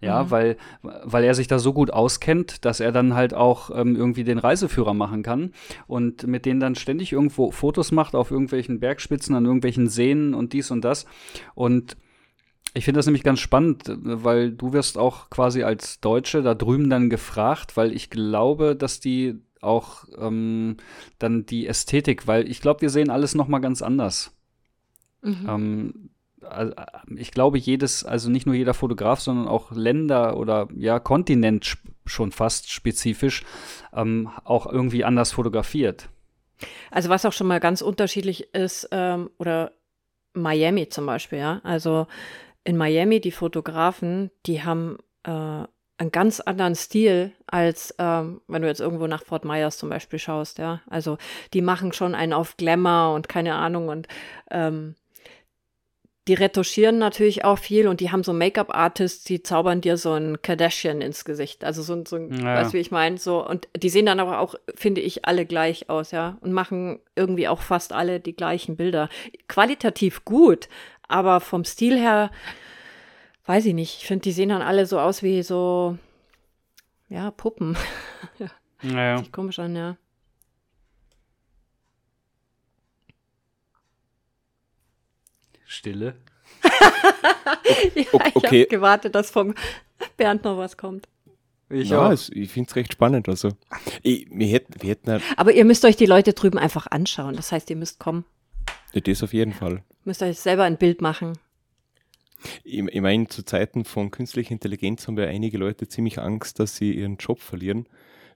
[0.00, 0.30] Ja, mhm.
[0.30, 4.24] weil, weil er sich da so gut auskennt, dass er dann halt auch ähm, irgendwie
[4.24, 5.52] den Reiseführer machen kann
[5.86, 10.54] und mit denen dann ständig irgendwo Fotos macht auf irgendwelchen Bergspitzen, an irgendwelchen Seen und
[10.54, 11.04] dies und das.
[11.54, 11.98] Und
[12.72, 16.88] ich finde das nämlich ganz spannend, weil du wirst auch quasi als Deutsche da drüben
[16.88, 20.76] dann gefragt, weil ich glaube, dass die auch ähm,
[21.18, 24.34] dann die Ästhetik, weil ich glaube, wir sehen alles noch mal ganz anders.
[25.22, 25.46] Mhm.
[25.48, 26.09] Ähm,
[26.50, 26.74] also,
[27.16, 31.76] ich glaube, jedes, also nicht nur jeder Fotograf, sondern auch Länder oder ja, Kontinent
[32.06, 33.44] schon fast spezifisch
[33.94, 36.08] ähm, auch irgendwie anders fotografiert.
[36.90, 39.72] Also was auch schon mal ganz unterschiedlich ist, ähm, oder
[40.34, 41.60] Miami zum Beispiel, ja.
[41.64, 42.06] Also
[42.64, 45.30] in Miami, die Fotografen, die haben äh,
[46.00, 50.18] einen ganz anderen Stil, als ähm, wenn du jetzt irgendwo nach Fort Myers zum Beispiel
[50.18, 50.80] schaust, ja.
[50.88, 51.18] Also
[51.52, 54.08] die machen schon einen auf Glamour und keine Ahnung und
[54.50, 54.94] ähm,
[56.30, 60.40] die retuschieren natürlich auch viel und die haben so Make-up-Artists, die zaubern dir so ein
[60.40, 61.64] Kardashian ins Gesicht.
[61.64, 62.54] Also so, so ein, ja.
[62.54, 63.18] weißt du, wie ich meine?
[63.18, 66.38] So, und die sehen dann aber auch, finde ich, alle gleich aus, ja.
[66.40, 69.08] Und machen irgendwie auch fast alle die gleichen Bilder.
[69.48, 70.68] Qualitativ gut,
[71.08, 72.30] aber vom Stil her,
[73.46, 73.96] weiß ich nicht.
[73.98, 75.98] Ich finde, die sehen dann alle so aus wie so,
[77.08, 77.76] ja, Puppen.
[78.38, 78.46] ja.
[78.82, 79.18] Naja.
[79.18, 79.96] Sieht komisch an, ja.
[85.70, 86.16] Stille.
[87.94, 88.32] ja, okay.
[88.34, 89.54] Ich habe gewartet, dass vom
[90.16, 91.06] Bernd noch was kommt.
[91.68, 93.28] Ich ja, es, ich finde es recht spannend.
[93.28, 93.50] Also,
[94.02, 97.36] ich, wir hätten, wir hätten Aber ihr müsst euch die Leute drüben einfach anschauen.
[97.36, 98.24] Das heißt, ihr müsst kommen.
[98.92, 99.74] Ja, das auf jeden Fall.
[99.74, 101.38] Ihr müsst euch selber ein Bild machen.
[102.64, 106.74] Ich, ich meine, zu Zeiten von künstlicher Intelligenz haben ja einige Leute ziemlich Angst, dass
[106.74, 107.86] sie ihren Job verlieren.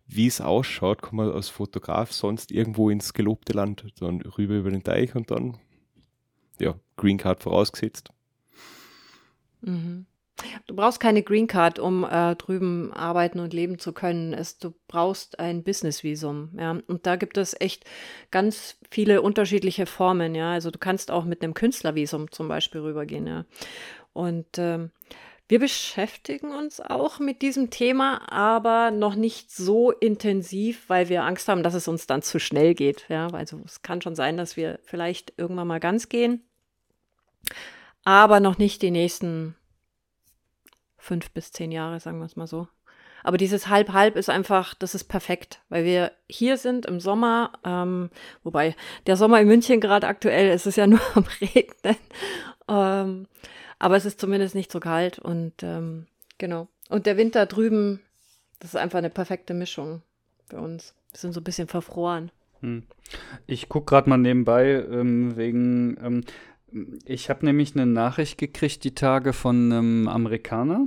[0.07, 4.71] Wie es ausschaut, kann man als Fotograf sonst irgendwo ins gelobte Land, dann rüber über
[4.71, 5.59] den Teich und dann
[6.59, 8.11] ja, Green Card vorausgesetzt.
[9.61, 10.07] Mhm.
[10.67, 14.35] Du brauchst keine Green Card, um äh, drüben arbeiten und leben zu können.
[14.35, 16.51] Es, du brauchst ein Business-Visum.
[16.59, 16.81] Ja?
[16.87, 17.85] Und da gibt es echt
[18.33, 20.35] ganz viele unterschiedliche Formen.
[20.35, 20.53] Ja?
[20.53, 23.27] Also du kannst auch mit einem Künstlervisum zum Beispiel rübergehen.
[23.27, 23.45] Ja?
[24.13, 24.91] Und ähm,
[25.49, 31.49] wir beschäftigen uns auch mit diesem Thema, aber noch nicht so intensiv, weil wir Angst
[31.49, 33.07] haben, dass es uns dann zu schnell geht.
[33.09, 36.43] Ja, also es kann schon sein, dass wir vielleicht irgendwann mal ganz gehen,
[38.05, 39.55] aber noch nicht die nächsten
[40.97, 42.69] fünf bis zehn Jahre, sagen wir es mal so.
[43.23, 48.11] Aber dieses Halb-Halb ist einfach, das ist perfekt, weil wir hier sind im Sommer, ähm,
[48.43, 48.77] wobei
[49.07, 51.97] der Sommer in München gerade aktuell ist es ja nur am Regnen.
[52.69, 53.27] Ähm,
[53.85, 56.07] aber es ist zumindest nicht so kalt und ähm,
[56.39, 56.69] genau.
[56.89, 58.01] Und der Winter drüben,
[58.59, 60.01] das ist einfach eine perfekte Mischung
[60.49, 60.95] für uns.
[61.13, 62.31] Wir sind so ein bisschen verfroren.
[62.61, 62.85] Hm.
[63.47, 65.99] Ich gucke gerade mal nebenbei ähm, wegen.
[66.03, 66.25] Ähm,
[67.05, 70.87] ich habe nämlich eine Nachricht gekriegt die Tage von einem Amerikaner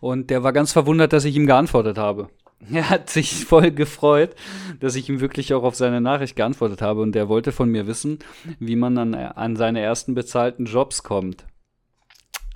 [0.00, 2.30] und der war ganz verwundert, dass ich ihm geantwortet habe.
[2.72, 4.36] Er hat sich voll gefreut,
[4.80, 7.86] dass ich ihm wirklich auch auf seine Nachricht geantwortet habe und der wollte von mir
[7.86, 8.20] wissen,
[8.58, 11.44] wie man an, an seine ersten bezahlten Jobs kommt.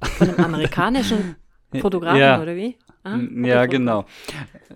[0.06, 1.36] Von einem amerikanischen
[1.80, 2.40] Fotografen ja.
[2.40, 2.76] oder wie?
[3.04, 4.04] Ah, ja, genau.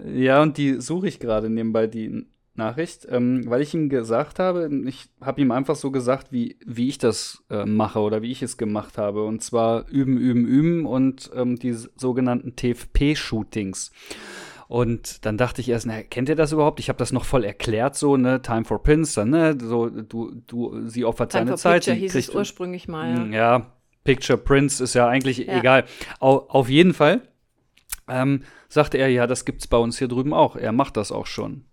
[0.07, 4.71] Ja, und die suche ich gerade nebenbei, die Nachricht, ähm, weil ich ihm gesagt habe,
[4.87, 8.43] ich habe ihm einfach so gesagt, wie, wie ich das äh, mache oder wie ich
[8.43, 9.25] es gemacht habe.
[9.25, 13.91] Und zwar üben, üben, üben und ähm, die sogenannten TFP-Shootings.
[14.69, 16.79] Und dann dachte ich erst, na, kennt ihr das überhaupt?
[16.79, 20.33] Ich habe das noch voll erklärt, so, ne, Time for Pins, dann, ne, so, du,
[20.47, 21.85] du, sie opfert Time seine Zeit.
[21.87, 23.33] Picture hieß es ursprünglich mal.
[23.33, 23.57] Ja.
[23.59, 23.67] ja,
[24.11, 25.59] Picture Prince ist ja eigentlich ja.
[25.59, 25.85] egal.
[26.19, 27.23] Au, auf jeden Fall
[28.09, 30.57] ähm, sagte er, ja, das gibt's bei uns hier drüben auch.
[30.57, 31.65] Er macht das auch schon.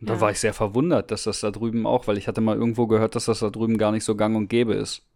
[0.00, 0.14] Und ja.
[0.14, 2.88] Da war ich sehr verwundert, dass das da drüben auch, weil ich hatte mal irgendwo
[2.88, 5.06] gehört, dass das da drüben gar nicht so gang und gäbe ist.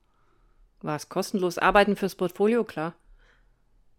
[0.81, 1.59] War es kostenlos?
[1.59, 2.95] Arbeiten fürs Portfolio, klar.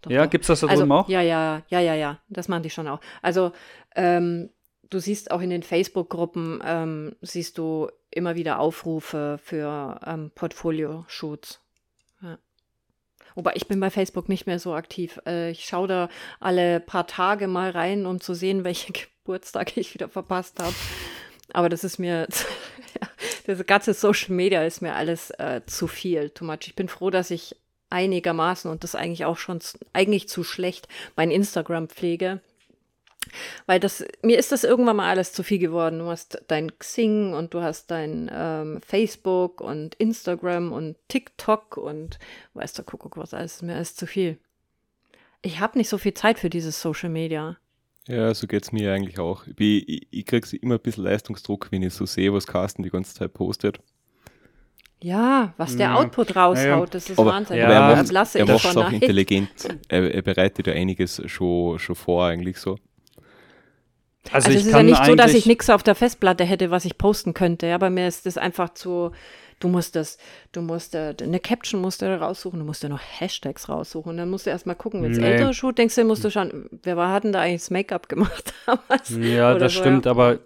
[0.01, 0.31] Doch, ja, doch.
[0.31, 1.09] gibt's das da also, drüben auch?
[1.09, 2.19] Ja, ja, ja, ja, ja.
[2.29, 3.01] Das machen die schon auch.
[3.21, 3.51] Also,
[3.97, 4.49] ähm,
[4.89, 11.60] du siehst auch in den Facebook-Gruppen, ähm, siehst du immer wieder Aufrufe für ähm, Portfolio-Shoots.
[13.35, 15.19] Wobei ich bin bei Facebook nicht mehr so aktiv.
[15.25, 16.09] Äh, ich schaue da
[16.39, 20.73] alle paar Tage mal rein, um zu sehen, welche Geburtstage ich wieder verpasst habe.
[21.53, 22.27] Aber das ist mir,
[23.45, 26.67] das ganze Social Media ist mir alles äh, zu viel, too much.
[26.67, 27.55] Ich bin froh, dass ich
[27.89, 29.59] einigermaßen und das eigentlich auch schon
[29.91, 32.39] eigentlich zu schlecht mein Instagram pflege
[33.65, 35.99] weil das, mir ist das irgendwann mal alles zu viel geworden.
[35.99, 42.19] Du hast dein Xing und du hast dein ähm, Facebook und Instagram und TikTok und
[42.53, 44.37] weißt du, Kuckuck, was alles, mir ist zu viel.
[45.41, 47.57] Ich habe nicht so viel Zeit für dieses Social Media.
[48.07, 49.45] Ja, so geht es mir eigentlich auch.
[49.47, 52.89] Ich, ich, ich kriege immer ein bisschen Leistungsdruck, wenn ich so sehe, was Carsten die
[52.89, 53.79] ganze Zeit postet.
[55.03, 56.85] Ja, was der Output raushaut, ja.
[56.85, 57.57] das ist aber, Wahnsinn.
[57.57, 59.49] Ja, aber er macht, er macht es auch intelligent.
[59.87, 62.77] Er, er, bereitet ja einiges schon, schon vor, eigentlich so.
[64.31, 66.85] Also, also es ist ja nicht so, dass ich nichts auf der Festplatte hätte, was
[66.85, 67.73] ich posten könnte.
[67.73, 69.11] Aber mir ist das einfach zu,
[69.59, 70.17] du musst das,
[70.51, 74.11] du musst äh, eine Caption musst du raussuchen, du musst ja noch Hashtags raussuchen.
[74.11, 75.31] Und dann musst du erstmal gucken, wenn es nee.
[75.31, 78.09] ältere Shoot, denkst du, musst du schauen, wer war, hat denn da eigentlich das Make-up
[78.09, 79.09] gemacht damals?
[79.09, 80.11] Ja, das so, stimmt, ja.
[80.11, 80.39] aber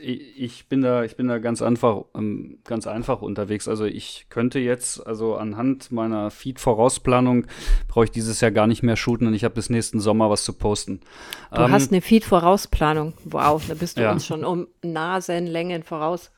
[0.00, 3.68] ich bin da, ich bin da ganz einfach, ähm, ganz einfach unterwegs.
[3.68, 7.46] Also ich könnte jetzt, also anhand meiner Feed-Vorausplanung
[7.88, 10.44] brauche ich dieses Jahr gar nicht mehr shooten und ich habe bis nächsten Sommer was
[10.44, 11.00] zu posten.
[11.52, 13.14] Du ähm, hast eine Feed-Vorausplanung.
[13.24, 14.12] Wow, da bist du ja.
[14.12, 16.30] uns schon um Nasenlängen voraus.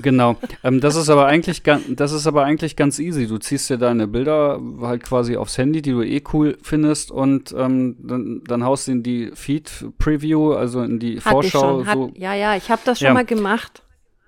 [0.00, 0.36] Genau.
[0.64, 3.26] Ähm, das ist aber eigentlich das ist aber eigentlich ganz easy.
[3.26, 7.54] Du ziehst dir deine Bilder halt quasi aufs Handy, die du eh cool findest, und
[7.56, 11.84] ähm, dann, dann haust du in die Feed-Preview, also in die Hat Vorschau.
[11.84, 12.12] Hat, so.
[12.16, 13.14] Ja, ja, ich habe das schon ja.
[13.14, 13.82] mal gemacht.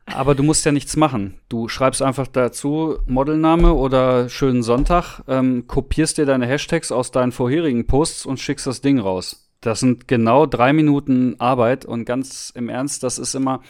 [0.07, 1.41] Aber du musst ja nichts machen.
[1.49, 7.33] Du schreibst einfach dazu Modelname oder schönen Sonntag, ähm, kopierst dir deine Hashtags aus deinen
[7.33, 9.49] vorherigen Posts und schickst das Ding raus.
[9.61, 13.63] Das sind genau drei Minuten Arbeit und ganz im Ernst, das ist immer,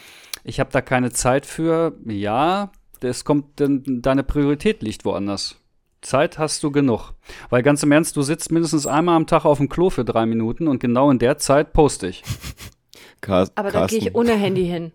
[0.45, 1.93] ich habe da keine Zeit für.
[2.05, 5.57] Ja, das kommt, deine Priorität liegt woanders.
[6.01, 7.13] Zeit hast du genug.
[7.49, 10.27] Weil ganz im Ernst, du sitzt mindestens einmal am Tag auf dem Klo für drei
[10.27, 12.23] Minuten und genau in der Zeit poste ich.
[13.27, 14.91] aber da gehe ich ohne Handy hin.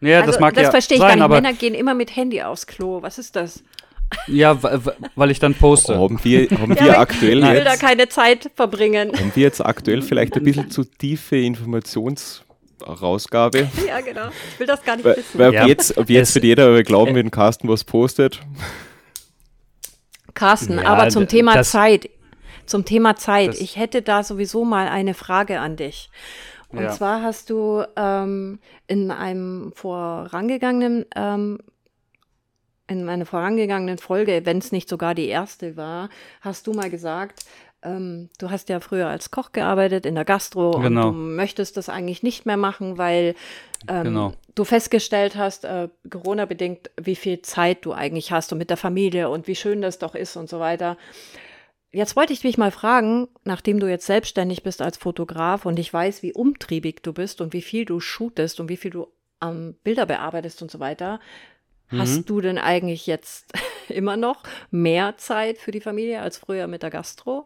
[0.00, 1.42] Ja, also, das mag das ja verstehe ich sein, gar nicht.
[1.42, 3.00] Männer gehen immer mit Handy aufs Klo.
[3.02, 3.62] Was ist das?
[4.26, 4.58] Ja,
[5.14, 5.98] weil ich dann poste.
[5.98, 9.12] Haben wir, haben wir ja, aktuell ich will jetzt, da keine Zeit verbringen.
[9.12, 12.45] Haben wir jetzt aktuell vielleicht ein bisschen zu tiefe Informations-
[12.82, 13.68] Rausgabe.
[13.86, 14.28] Ja, genau.
[14.52, 15.38] Ich will das gar nicht weil, wissen.
[15.38, 15.66] Weil ja.
[15.66, 18.40] jetzt, ob jetzt wird jeder glauben, wenn Carsten was postet.
[20.34, 22.10] Carsten, ja, aber zum Thema Zeit.
[22.66, 23.54] Zum Thema Zeit.
[23.60, 26.10] Ich hätte da sowieso mal eine Frage an dich.
[26.68, 26.90] Und ja.
[26.90, 28.58] zwar hast du ähm,
[28.88, 31.58] in einem vorangegangenen ähm,
[32.88, 36.08] in einer vorangegangenen Folge, wenn es nicht sogar die erste war,
[36.40, 37.44] hast du mal gesagt,
[37.82, 41.08] ähm, du hast ja früher als Koch gearbeitet in der Gastro genau.
[41.08, 43.34] und du möchtest das eigentlich nicht mehr machen, weil
[43.88, 44.32] ähm, genau.
[44.54, 49.28] du festgestellt hast, äh, Corona-bedingt, wie viel Zeit du eigentlich hast und mit der Familie
[49.28, 50.96] und wie schön das doch ist und so weiter.
[51.92, 55.92] Jetzt wollte ich mich mal fragen, nachdem du jetzt selbstständig bist als Fotograf und ich
[55.92, 59.06] weiß, wie umtriebig du bist und wie viel du shootest und wie viel du
[59.42, 61.20] ähm, Bilder bearbeitest und so weiter,
[61.90, 62.00] mhm.
[62.00, 63.52] hast du denn eigentlich jetzt
[63.88, 67.44] immer noch mehr Zeit für die Familie als früher mit der Gastro?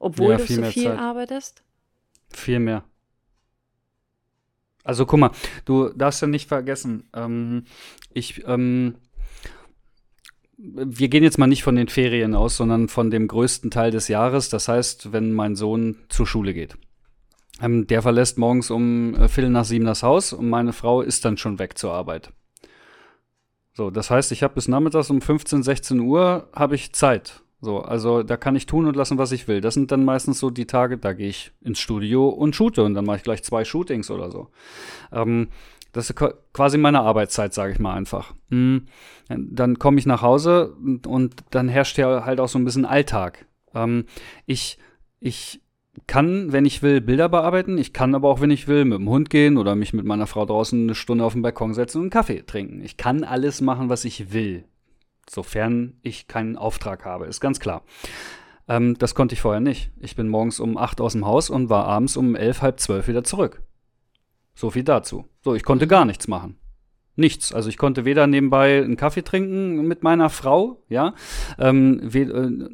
[0.00, 0.98] Obwohl ja, du so viel Zeit.
[0.98, 1.62] arbeitest?
[2.30, 2.82] Viel mehr.
[4.82, 5.30] Also guck mal,
[5.66, 7.64] du darfst ja nicht vergessen, ähm,
[8.12, 8.96] ich, ähm,
[10.56, 14.08] wir gehen jetzt mal nicht von den Ferien aus, sondern von dem größten Teil des
[14.08, 14.48] Jahres.
[14.48, 16.76] Das heißt, wenn mein Sohn zur Schule geht.
[17.60, 21.24] Ähm, der verlässt morgens um äh, Viertel nach sieben das Haus und meine Frau ist
[21.26, 22.32] dann schon weg zur Arbeit.
[23.74, 27.42] So, das heißt, ich habe bis nachmittags um 15, 16 Uhr habe ich Zeit.
[27.62, 29.60] So, also da kann ich tun und lassen, was ich will.
[29.60, 32.94] Das sind dann meistens so die Tage, da gehe ich ins Studio und shoote und
[32.94, 34.48] dann mache ich gleich zwei Shootings oder so.
[35.12, 35.48] Ähm,
[35.92, 38.32] das ist quasi meine Arbeitszeit, sage ich mal einfach.
[38.48, 38.86] Mhm.
[39.28, 40.74] Dann komme ich nach Hause
[41.06, 43.46] und, dann herrscht ja halt auch so ein bisschen Alltag.
[43.74, 44.06] Ähm,
[44.46, 44.78] ich,
[45.18, 45.60] ich
[46.06, 47.76] kann, wenn ich will, Bilder bearbeiten.
[47.76, 50.26] Ich kann aber auch, wenn ich will, mit dem Hund gehen oder mich mit meiner
[50.26, 52.80] Frau draußen eine Stunde auf den Balkon setzen und einen Kaffee trinken.
[52.80, 54.64] Ich kann alles machen, was ich will
[55.28, 57.82] sofern ich keinen Auftrag habe, ist ganz klar.
[58.68, 59.90] Ähm, das konnte ich vorher nicht.
[59.98, 63.08] Ich bin morgens um 8 aus dem Haus und war abends um 11, halb 12
[63.08, 63.62] wieder zurück.
[64.54, 65.26] So viel dazu.
[65.42, 66.59] So, ich konnte gar nichts machen.
[67.20, 67.52] Nichts.
[67.52, 71.12] Also ich konnte weder nebenbei einen Kaffee trinken mit meiner Frau, ja,
[71.58, 72.24] ähm, äh,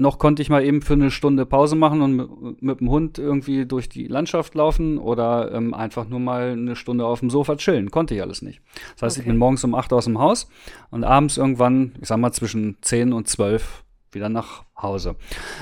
[0.00, 3.18] noch konnte ich mal eben für eine Stunde Pause machen und mit, mit dem Hund
[3.18, 7.56] irgendwie durch die Landschaft laufen oder ähm, einfach nur mal eine Stunde auf dem Sofa
[7.56, 7.90] chillen.
[7.90, 8.60] Konnte ich alles nicht.
[8.94, 9.22] Das heißt, okay.
[9.22, 10.48] ich bin morgens um acht aus dem Haus
[10.92, 13.82] und abends irgendwann, ich sag mal zwischen zehn und zwölf
[14.12, 15.16] wieder nach Hause.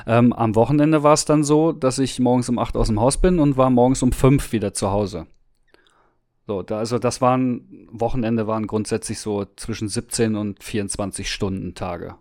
[0.07, 3.17] Ähm, am Wochenende war es dann so, dass ich morgens um acht aus dem Haus
[3.17, 5.27] bin und war morgens um fünf wieder zu Hause.
[6.47, 12.17] So, da, also das waren, Wochenende waren grundsätzlich so zwischen 17 und 24 Stunden Tage.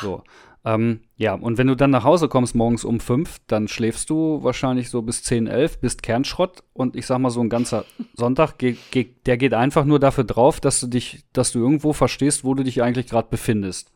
[0.00, 0.22] So.
[0.64, 4.42] Ähm, ja, und wenn du dann nach Hause kommst morgens um fünf, dann schläfst du
[4.42, 8.58] wahrscheinlich so bis 10, 11, bist Kernschrott und ich sag mal so ein ganzer Sonntag,
[8.58, 12.44] ge ge der geht einfach nur dafür drauf, dass du dich, dass du irgendwo verstehst,
[12.44, 13.92] wo du dich eigentlich gerade befindest.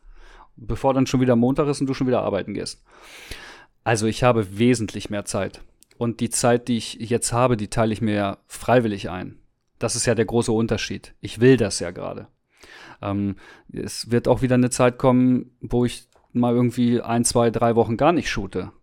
[0.55, 2.83] Bevor dann schon wieder Montag ist und du schon wieder arbeiten gehst.
[3.83, 5.61] Also ich habe wesentlich mehr Zeit.
[6.03, 9.39] Und die Zeit, die ich jetzt habe, die teile ich mir freiwillig ein.
[9.79, 11.15] Das ist ja der große Unterschied.
[11.21, 12.27] Ich will das ja gerade.
[13.01, 13.37] Ähm,
[13.71, 17.95] es wird auch wieder eine Zeit kommen, wo ich mal irgendwie ein, zwei, drei Wochen
[17.95, 18.73] gar nicht shoote.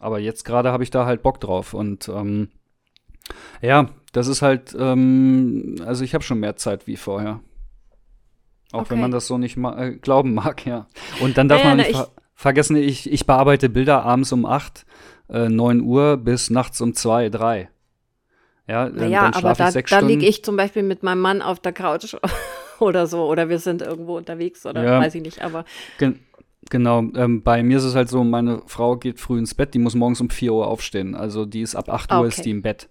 [0.00, 1.74] Aber jetzt gerade habe ich da halt Bock drauf.
[1.74, 2.48] Und ähm,
[3.62, 7.38] ja, das ist halt, ähm, also ich habe schon mehr Zeit wie vorher.
[8.72, 8.90] Auch okay.
[8.90, 10.88] wenn man das so nicht ma äh, glauben mag, ja.
[11.20, 14.84] Und dann darf naja, man nicht ver vergessen, ich, ich bearbeite Bilder abends um 8,
[15.28, 17.68] äh, 9 Uhr bis nachts um 2, 3.
[18.66, 21.72] Ja, naja, dann aber da, da liege ich zum Beispiel mit meinem Mann auf der
[21.72, 22.16] Couch
[22.80, 23.24] oder so.
[23.26, 25.64] Oder wir sind irgendwo unterwegs oder ja, weiß ich nicht, aber.
[25.98, 26.20] Gen
[26.70, 29.78] genau, ähm, bei mir ist es halt so, meine Frau geht früh ins Bett, die
[29.78, 31.14] muss morgens um 4 Uhr aufstehen.
[31.14, 32.28] Also die ist ab 8 Uhr okay.
[32.28, 32.88] ist die im Bett.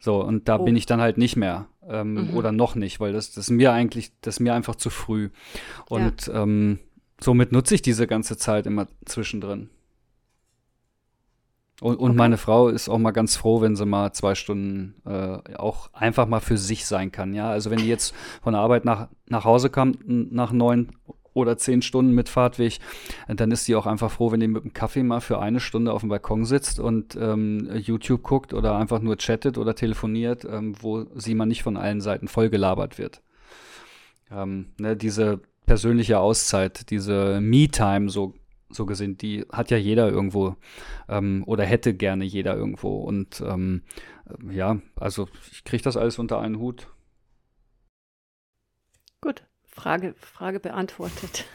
[0.00, 0.64] So, und da oh.
[0.64, 1.66] bin ich dann halt nicht mehr.
[1.86, 2.36] Ähm, mhm.
[2.36, 5.30] Oder noch nicht, weil das, das ist mir eigentlich, das ist mir einfach zu früh.
[5.88, 6.42] Und ja.
[6.42, 6.78] ähm,
[7.20, 9.68] somit nutze ich diese ganze Zeit immer zwischendrin.
[11.80, 12.18] Und, und okay.
[12.18, 16.26] meine Frau ist auch mal ganz froh, wenn sie mal zwei Stunden äh, auch einfach
[16.26, 17.34] mal für sich sein kann.
[17.34, 20.92] Ja, also wenn die jetzt von der Arbeit nach, nach Hause kommt, nach neun
[21.34, 22.78] oder zehn Stunden mit Fahrtweg,
[23.26, 25.92] dann ist sie auch einfach froh, wenn die mit dem Kaffee mal für eine Stunde
[25.92, 30.74] auf dem Balkon sitzt und ähm, YouTube guckt oder einfach nur chattet oder telefoniert, ähm,
[30.80, 33.22] wo sie mal nicht von allen Seiten vollgelabert wird.
[34.30, 38.34] Ähm, ne, diese persönliche Auszeit, diese Me-Time, so
[38.74, 40.56] so gesehen, die hat ja jeder irgendwo
[41.08, 43.02] ähm, oder hätte gerne jeder irgendwo.
[43.02, 43.82] Und ähm,
[44.50, 46.88] ja, also ich kriege das alles unter einen Hut.
[49.20, 51.46] Gut, Frage, Frage beantwortet.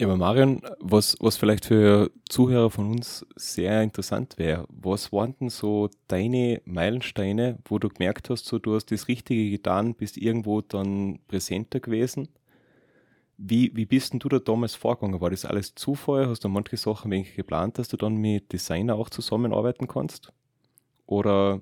[0.00, 5.36] Ja, aber Marion, was, was vielleicht für Zuhörer von uns sehr interessant wäre, was waren
[5.38, 10.16] denn so deine Meilensteine, wo du gemerkt hast, so du hast das Richtige getan, bist
[10.16, 12.30] irgendwo dann präsenter gewesen
[13.42, 15.20] wie, wie bist denn du da damals vorgegangen?
[15.20, 16.28] War das alles Zufall?
[16.28, 20.32] Hast du manche Sachen wenig geplant, dass du dann mit Designer auch zusammenarbeiten kannst?
[21.06, 21.60] Oder?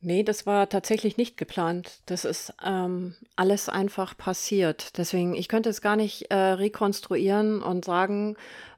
[0.00, 2.02] Nee, das war tatsächlich nicht geplant.
[2.06, 4.98] Das ist ähm, alles einfach passiert.
[4.98, 8.36] Deswegen, ich könnte es gar nicht äh, rekonstruieren und sagen,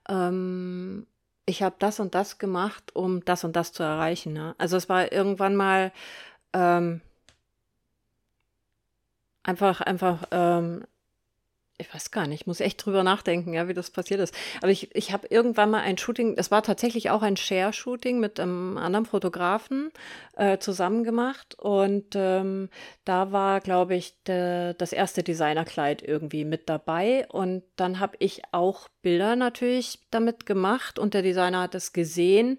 [0.09, 1.07] ähm,
[1.47, 4.33] ich habe das und das gemacht, um das und das zu erreichen.
[4.33, 4.55] Ne?
[4.57, 5.93] Also es war irgendwann mal
[6.53, 7.01] ähm,
[9.43, 10.85] einfach, einfach ähm,
[11.81, 14.35] ich weiß gar nicht, ich muss echt drüber nachdenken, ja, wie das passiert ist.
[14.61, 18.39] Aber ich, ich habe irgendwann mal ein Shooting, das war tatsächlich auch ein Share-Shooting mit
[18.39, 19.91] einem anderen Fotografen
[20.37, 21.55] äh, zusammen gemacht.
[21.59, 22.69] Und ähm,
[23.05, 27.27] da war, glaube ich, de, das erste Designerkleid irgendwie mit dabei.
[27.29, 32.59] Und dann habe ich auch Bilder natürlich damit gemacht und der Designer hat es gesehen.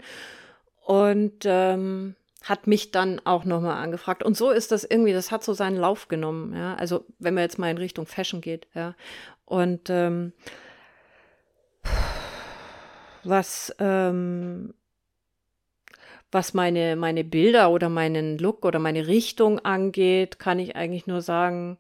[0.84, 4.24] Und ähm, hat mich dann auch nochmal angefragt.
[4.24, 6.76] Und so ist das irgendwie, das hat so seinen Lauf genommen, ja.
[6.76, 8.96] Also wenn man jetzt mal in Richtung Fashion geht, ja.
[9.46, 10.34] Und ähm,
[13.24, 14.74] was, ähm,
[16.32, 21.22] was meine, meine Bilder oder meinen Look oder meine Richtung angeht, kann ich eigentlich nur
[21.22, 21.78] sagen,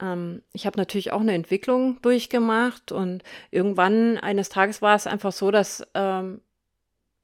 [0.00, 5.32] ähm, ich habe natürlich auch eine Entwicklung durchgemacht und irgendwann eines Tages war es einfach
[5.32, 6.40] so, dass ähm,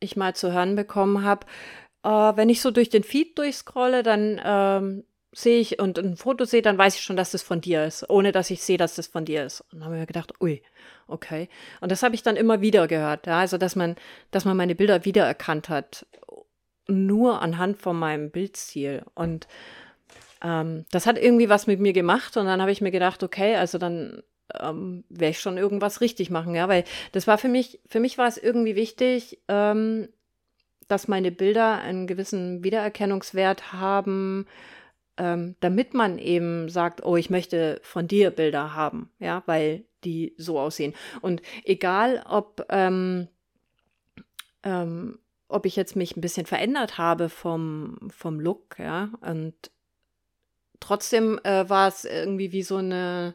[0.01, 1.47] ich mal zu hören bekommen habe,
[2.05, 6.45] äh, wenn ich so durch den Feed durchscrolle, dann ähm, sehe ich und ein Foto
[6.45, 8.97] sehe, dann weiß ich schon, dass das von dir ist, ohne dass ich sehe, dass
[8.97, 9.63] das von dir ist.
[9.63, 10.63] Und dann habe ich mir gedacht, ui,
[11.07, 11.49] okay.
[11.81, 13.97] Und das habe ich dann immer wieder gehört, ja, also dass man,
[14.31, 16.07] dass man meine Bilder wiedererkannt hat,
[16.87, 19.03] nur anhand von meinem Bildstil.
[19.15, 19.47] Und
[20.43, 23.57] ähm, das hat irgendwie was mit mir gemacht und dann habe ich mir gedacht, okay,
[23.57, 24.23] also dann
[24.59, 28.19] ähm, werde ich schon irgendwas richtig machen, ja, weil das war für mich, für mich
[28.19, 30.09] war es irgendwie wichtig, ähm,
[30.93, 34.47] dass meine Bilder einen gewissen Wiedererkennungswert haben,
[35.17, 40.35] ähm, damit man eben sagt, oh, ich möchte von dir Bilder haben, ja, weil die
[40.37, 40.93] so aussehen.
[41.23, 43.29] Und egal, ob, ähm,
[44.65, 45.19] ähm,
[45.49, 49.55] ob ich jetzt mich ein bisschen verändert habe vom, vom Look, ja, und
[50.79, 53.35] trotzdem äh, war es irgendwie wie so eine,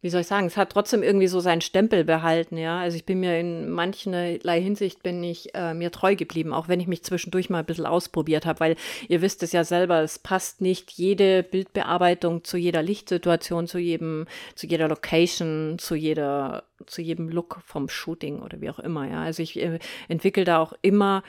[0.00, 2.78] wie soll ich sagen, es hat trotzdem irgendwie so seinen Stempel behalten, ja.
[2.78, 6.78] Also ich bin mir in mancherlei Hinsicht bin ich äh, mir treu geblieben, auch wenn
[6.78, 8.76] ich mich zwischendurch mal ein bisschen ausprobiert habe, weil
[9.08, 14.26] ihr wisst es ja selber, es passt nicht jede Bildbearbeitung zu jeder Lichtsituation, zu jedem,
[14.54, 19.22] zu jeder Location, zu jeder, zu jedem Look vom Shooting oder wie auch immer, ja.
[19.22, 21.24] Also ich äh, entwickle da auch immer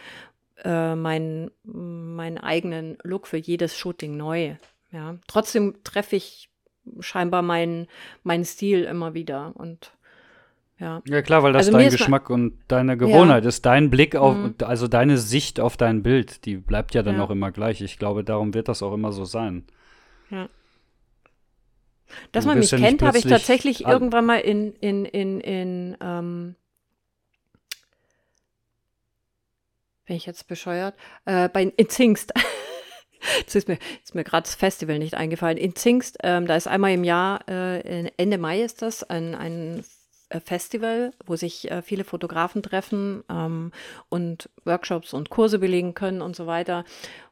[0.64, 4.56] äh, meinen, meinen eigenen Look für jedes Shooting neu.
[4.92, 5.18] Ja.
[5.28, 6.49] Trotzdem treffe ich
[7.00, 7.88] scheinbar meinen
[8.24, 9.54] mein Stil immer wieder.
[9.56, 9.92] Und
[10.80, 11.02] ja.
[11.06, 13.50] Ja, klar, weil das also dein Geschmack und deine Gewohnheit ja.
[13.50, 13.66] ist.
[13.66, 14.56] Dein Blick auf, mhm.
[14.64, 17.24] also deine Sicht auf dein Bild, die bleibt ja dann ja.
[17.24, 17.82] auch immer gleich.
[17.82, 19.66] Ich glaube, darum wird das auch immer so sein.
[20.30, 20.48] Ja.
[22.32, 26.56] Dass man mich kennt, habe ich tatsächlich irgendwann mal in, in, in, in, ähm,
[30.06, 32.34] bin ich jetzt bescheuert, äh, bei, in Zingst.
[33.40, 33.78] Jetzt ist mir,
[34.14, 35.58] mir gerade das Festival nicht eingefallen.
[35.58, 39.84] In Zingst, ähm, da ist einmal im Jahr, äh, Ende Mai ist das, ein, ein
[40.30, 43.72] äh, Festival, wo sich äh, viele Fotografen treffen ähm,
[44.10, 46.86] und Workshops und Kurse belegen können und so weiter.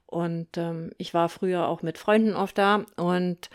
[0.06, 3.50] Und ähm, ich war früher auch mit Freunden oft da und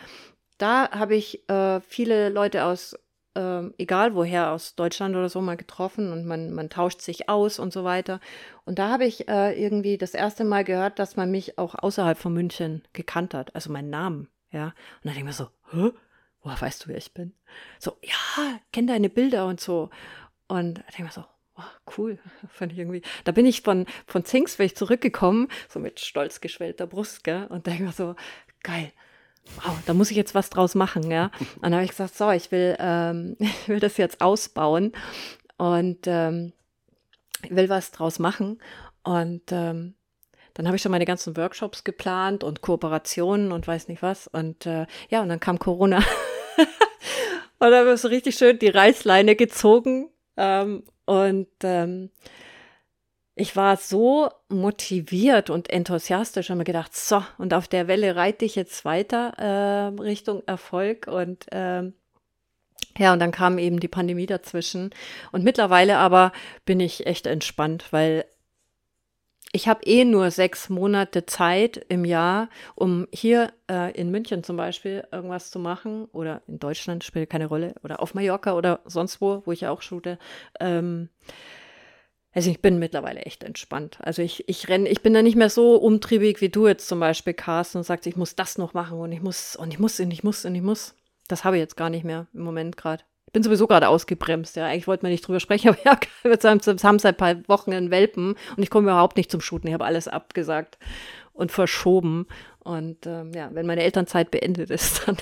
[0.59, 2.97] da habe ich äh, viele Leute aus
[3.35, 7.59] ähm, egal woher, aus Deutschland oder so mal getroffen und man, man tauscht sich aus
[7.59, 8.21] und so weiter.
[8.65, 12.19] Und da habe ich äh, irgendwie das erste Mal gehört, dass man mich auch außerhalb
[12.19, 14.67] von München gekannt hat, also meinen Namen, ja.
[14.67, 14.75] Und
[15.05, 15.91] dann denke ich mir so, hä?
[16.45, 17.35] Woher weißt du, wer ich bin?
[17.79, 19.91] So, ja, kenn deine Bilder und so.
[20.49, 21.25] Und da denke ich mir so,
[21.55, 22.19] Oh, cool,
[22.49, 23.03] fand ich irgendwie.
[23.25, 27.85] Da bin ich von, von Zingsweg zurückgekommen, so mit stolz geschwellter Brust, gell, und denke
[27.85, 28.15] mir so,
[28.63, 28.93] geil,
[29.57, 31.31] wow, da muss ich jetzt was draus machen, ja.
[31.57, 34.93] Und dann habe ich gesagt, so, ich will, ähm, ich will das jetzt ausbauen
[35.57, 36.53] und ähm,
[37.49, 38.61] will was draus machen.
[39.03, 39.95] Und ähm,
[40.55, 44.27] dann habe ich schon meine ganzen Workshops geplant und Kooperationen und weiß nicht was.
[44.27, 45.99] Und äh, ja, und dann kam Corona.
[46.57, 46.67] und
[47.59, 50.11] dann habe ich so richtig schön die Reißleine gezogen.
[50.37, 52.11] Ähm, und ähm,
[53.35, 58.45] ich war so motiviert und enthusiastisch und mir gedacht, so, und auf der Welle reite
[58.45, 61.95] ich jetzt weiter äh, Richtung Erfolg und ähm,
[62.99, 64.91] ja, und dann kam eben die Pandemie dazwischen.
[65.31, 66.33] Und mittlerweile aber
[66.67, 68.27] bin ich echt entspannt, weil
[69.53, 74.57] ich habe eh nur sechs Monate Zeit im Jahr, um hier äh, in München zum
[74.57, 79.21] Beispiel irgendwas zu machen oder in Deutschland spielt keine Rolle oder auf Mallorca oder sonst
[79.21, 80.19] wo, wo ich auch shoote.
[80.59, 81.11] Ähm,
[82.35, 83.99] also ich bin mittlerweile echt entspannt.
[84.01, 86.99] Also ich, ich renne, ich bin da nicht mehr so umtriebig wie du jetzt zum
[86.99, 90.01] Beispiel, Carsten, und sagst, ich muss das noch machen und ich muss und ich muss
[90.01, 90.95] und ich muss und ich muss.
[91.29, 93.05] Das habe ich jetzt gar nicht mehr im Moment gerade.
[93.27, 94.67] Ich bin sowieso gerade ausgebremst, ja.
[94.67, 96.39] Eigentlich wollten wir nicht drüber sprechen, aber ja, wir
[96.83, 99.69] haben seit ein paar Wochen einen Welpen und ich komme überhaupt nicht zum Shooten.
[99.69, 100.79] Ich habe alles abgesagt
[101.35, 102.27] und verschoben.
[102.61, 105.19] Und ähm, ja, wenn meine Elternzeit beendet ist, dann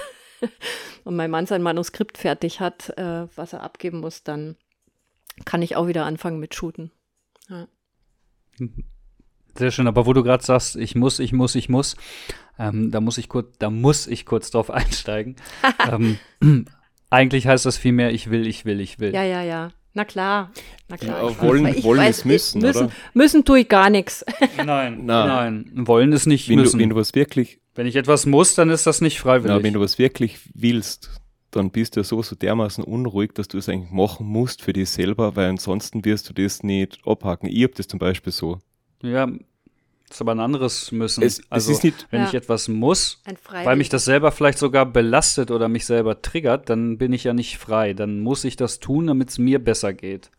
[1.04, 4.56] und mein Mann sein Manuskript fertig hat, äh, was er abgeben muss, dann
[5.44, 6.90] kann ich auch wieder anfangen mit Shooten.
[7.50, 7.66] Ja.
[9.56, 11.96] Sehr schön, aber wo du gerade sagst, ich muss, ich muss, ich muss,
[12.58, 15.36] ähm, da muss ich kurz, da muss ich kurz drauf einsteigen.
[15.90, 16.18] ähm,
[17.10, 19.14] eigentlich heißt das vielmehr, ich will, ich will, ich will.
[19.14, 19.72] Ja, ja, ja.
[19.92, 20.52] Na klar,
[20.88, 21.30] na klar.
[21.30, 22.92] Ja, wollen weiß, wollen weiß, ist müssen, müssen, oder?
[23.12, 24.24] Müssen tue ich gar nichts.
[24.56, 25.86] Nein, nein, nein.
[25.88, 26.78] Wollen ist nicht wenn müssen.
[26.78, 29.56] Du, wenn du was wirklich wenn ich etwas muss, dann ist das nicht freiwillig.
[29.56, 31.19] Na, wenn du was wirklich willst,
[31.50, 34.72] dann bist du ja so, so dermaßen unruhig, dass du es eigentlich machen musst für
[34.72, 37.48] dich selber, weil ansonsten wirst du das nicht abhaken.
[37.48, 38.58] Ich habe das zum Beispiel so.
[39.02, 41.22] Ja, das ist aber ein anderes Müssen.
[41.22, 42.28] Es, also, es ist nicht, wenn ja.
[42.28, 46.98] ich etwas muss, weil mich das selber vielleicht sogar belastet oder mich selber triggert, dann
[46.98, 47.94] bin ich ja nicht frei.
[47.94, 50.32] Dann muss ich das tun, damit es mir besser geht.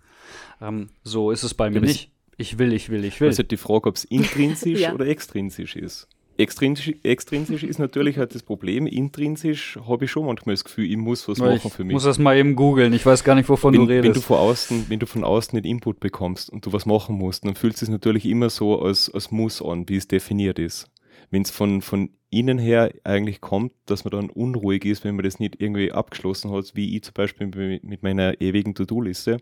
[0.61, 2.11] Ähm, so ist es bei mir ja, nicht.
[2.35, 3.29] Ich will, ich will, ich will.
[3.29, 4.93] Das ist halt die Frage, ob es intrinsisch ja.
[4.93, 6.07] oder extrinsisch ist.
[6.41, 8.87] Extrinsisch, extrinsisch ist natürlich halt das Problem.
[8.87, 11.91] Intrinsisch habe ich schon manchmal das Gefühl, ich muss was Weil machen für mich.
[11.91, 12.93] Ich muss das mal eben googeln.
[12.93, 14.05] Ich weiß gar nicht, wovon wenn, du redest.
[14.05, 17.15] Wenn du, von außen, wenn du von außen nicht Input bekommst und du was machen
[17.15, 20.59] musst, dann fühlt es sich natürlich immer so als, als Muss an, wie es definiert
[20.59, 20.89] ist.
[21.29, 25.25] Wenn es von, von innen her eigentlich kommt, dass man dann unruhig ist, wenn man
[25.25, 29.37] das nicht irgendwie abgeschlossen hat, wie ich zum Beispiel mit meiner ewigen To-Do-Liste,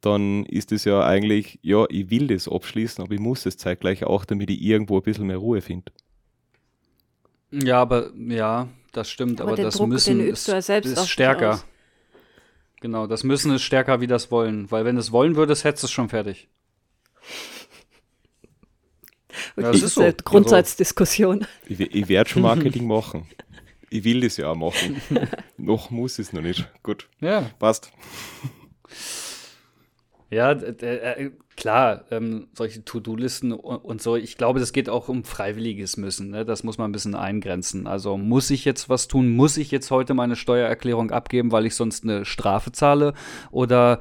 [0.00, 4.04] dann ist es ja eigentlich, ja, ich will das abschließen, aber ich muss es zeitgleich
[4.04, 5.92] auch, damit ich irgendwo ein bisschen mehr Ruhe finde.
[7.50, 9.40] Ja, aber ja, das stimmt.
[9.40, 11.62] Aber, aber das Druck, Müssen ist, ist stärker.
[12.80, 14.70] Genau, das Müssen ist stärker wie das Wollen.
[14.70, 16.48] Weil wenn es wollen würdest, hättest du es schon fertig.
[19.56, 20.02] Okay, ja, das, ist so.
[20.02, 21.46] eine Grundsatzdiskussion.
[21.68, 23.28] Also, ich, ich werde schon Marketing machen.
[23.90, 25.00] Ich will das ja auch machen.
[25.56, 26.68] noch muss ich es noch nicht.
[26.82, 27.08] Gut.
[27.20, 27.50] Ja.
[27.58, 27.92] Passt.
[30.28, 34.16] Ja, äh, klar, ähm, solche To-Do-Listen und, und, so.
[34.16, 36.30] Ich glaube, das geht auch um freiwilliges Müssen.
[36.30, 36.44] Ne?
[36.44, 37.86] Das muss man ein bisschen eingrenzen.
[37.86, 39.30] Also muss ich jetzt was tun?
[39.30, 43.14] Muss ich jetzt heute meine Steuererklärung abgeben, weil ich sonst eine Strafe zahle?
[43.52, 44.00] Oder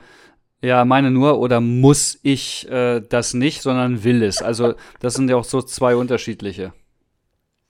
[0.61, 4.41] ja, meine nur, oder muss ich äh, das nicht, sondern will es?
[4.41, 6.73] Also, das sind ja auch so zwei unterschiedliche.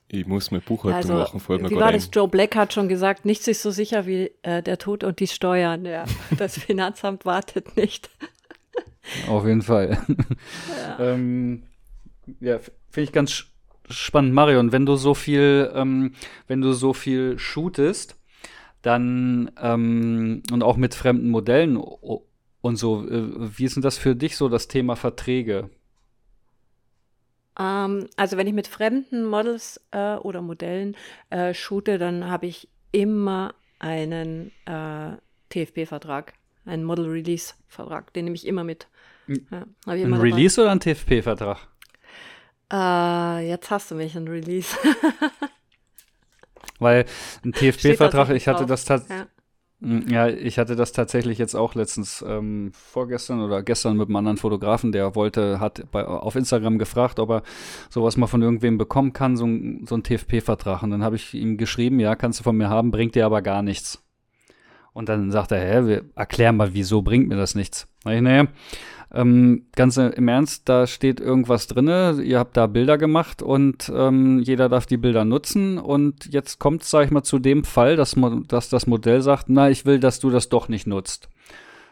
[0.08, 1.94] Ich muss mir Buchhaltung also, machen, folgt mir Wie war ein.
[1.94, 2.08] das?
[2.12, 5.26] Joe Black hat schon gesagt, nichts ist so sicher wie äh, der Tod und die
[5.26, 5.84] Steuern.
[5.84, 6.04] Ja,
[6.38, 8.08] das Finanzamt wartet nicht.
[9.28, 9.98] Auf jeden Fall.
[10.68, 11.62] Ja, ähm,
[12.40, 13.44] ja finde ich ganz
[13.88, 14.72] spannend, Marion.
[14.72, 16.12] Wenn du so viel, ähm,
[16.46, 18.16] wenn du so viel shootest,
[18.82, 24.14] dann ähm, und auch mit fremden Modellen und so, äh, wie ist denn das für
[24.14, 25.70] dich so das Thema Verträge?
[27.58, 30.96] Ähm, also wenn ich mit fremden Models äh, oder Modellen
[31.30, 35.16] äh, shoote, dann habe ich immer einen äh,
[35.50, 36.34] TFP-Vertrag,
[36.66, 38.88] einen Model Release-Vertrag, den nehme ich immer mit.
[39.26, 41.58] Ja, ein Release oder ein TFP-Vertrag?
[42.72, 44.76] Äh, jetzt hast du mich, ein Release.
[46.78, 47.06] Weil
[47.44, 49.20] ein TFP-Vertrag, ich hatte das tatsächlich.
[49.20, 49.26] Ja.
[49.80, 54.38] Ja, ich hatte das tatsächlich jetzt auch letztens ähm, vorgestern oder gestern mit einem anderen
[54.38, 57.42] Fotografen, der wollte, hat bei, auf Instagram gefragt, ob er
[57.90, 60.82] sowas mal von irgendwem bekommen kann, so, ein, so ein TFP-Vertrag.
[60.82, 63.42] Und dann habe ich ihm geschrieben, ja, kannst du von mir haben, bringt dir aber
[63.42, 64.02] gar nichts.
[64.96, 67.86] Und dann sagt er, hä, wir erklären mal, wieso bringt mir das nichts?
[68.02, 68.46] Sag ich, naja,
[69.12, 71.86] ähm, ganz im Ernst, da steht irgendwas drin,
[72.24, 76.80] ihr habt da Bilder gemacht und ähm, jeder darf die Bilder nutzen und jetzt kommt
[76.80, 78.16] es, sag ich mal, zu dem Fall, dass,
[78.48, 81.28] dass das Modell sagt, na, ich will, dass du das doch nicht nutzt.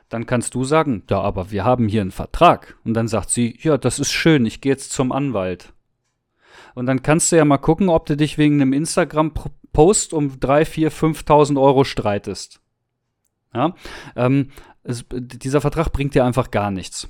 [0.08, 2.78] Dann kannst du sagen, ja, aber wir haben hier einen Vertrag.
[2.86, 5.74] Und dann sagt sie, ja, das ist schön, ich gehe jetzt zum Anwalt.
[6.74, 10.64] Und dann kannst du ja mal gucken, ob du dich wegen einem Instagram-Post um 3,
[10.64, 12.62] 4, 5.000 Euro streitest.
[13.54, 13.74] Ja,
[14.16, 14.50] ähm,
[14.82, 17.08] es, dieser Vertrag bringt dir einfach gar nichts.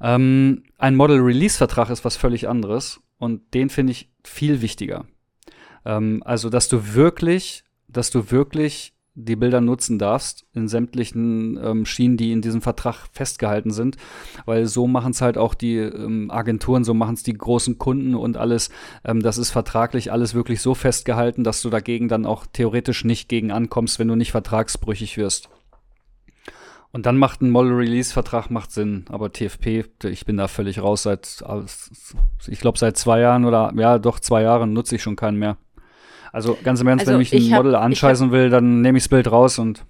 [0.00, 5.06] Ähm, ein Model-Release-Vertrag ist was völlig anderes und den finde ich viel wichtiger.
[5.84, 11.84] Ähm, also, dass du wirklich, dass du wirklich die Bilder nutzen darfst in sämtlichen ähm,
[11.84, 13.96] Schienen, die in diesem Vertrag festgehalten sind,
[14.46, 18.14] weil so machen es halt auch die ähm, Agenturen, so machen es die großen Kunden
[18.14, 18.70] und alles.
[19.04, 23.28] Ähm, das ist vertraglich alles wirklich so festgehalten, dass du dagegen dann auch theoretisch nicht
[23.28, 25.50] gegen ankommst, wenn du nicht vertragsbrüchig wirst.
[26.92, 31.42] Und dann macht ein Model-Release-Vertrag macht Sinn, aber TFP, ich bin da völlig raus seit,
[32.46, 35.56] ich glaube seit zwei Jahren oder ja doch zwei Jahren nutze ich schon keinen mehr.
[36.32, 38.98] Also ganz im Ernst, also wenn ich ein hab, Model anscheißen hab, will, dann nehme
[38.98, 39.86] ich das Bild raus und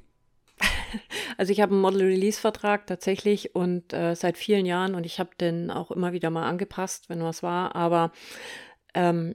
[1.39, 5.73] also ich habe einen Model-Release-Vertrag tatsächlich und äh, seit vielen Jahren und ich habe den
[5.73, 7.75] auch immer wieder mal angepasst, wenn was war.
[7.75, 8.13] Aber
[8.95, 9.35] ähm,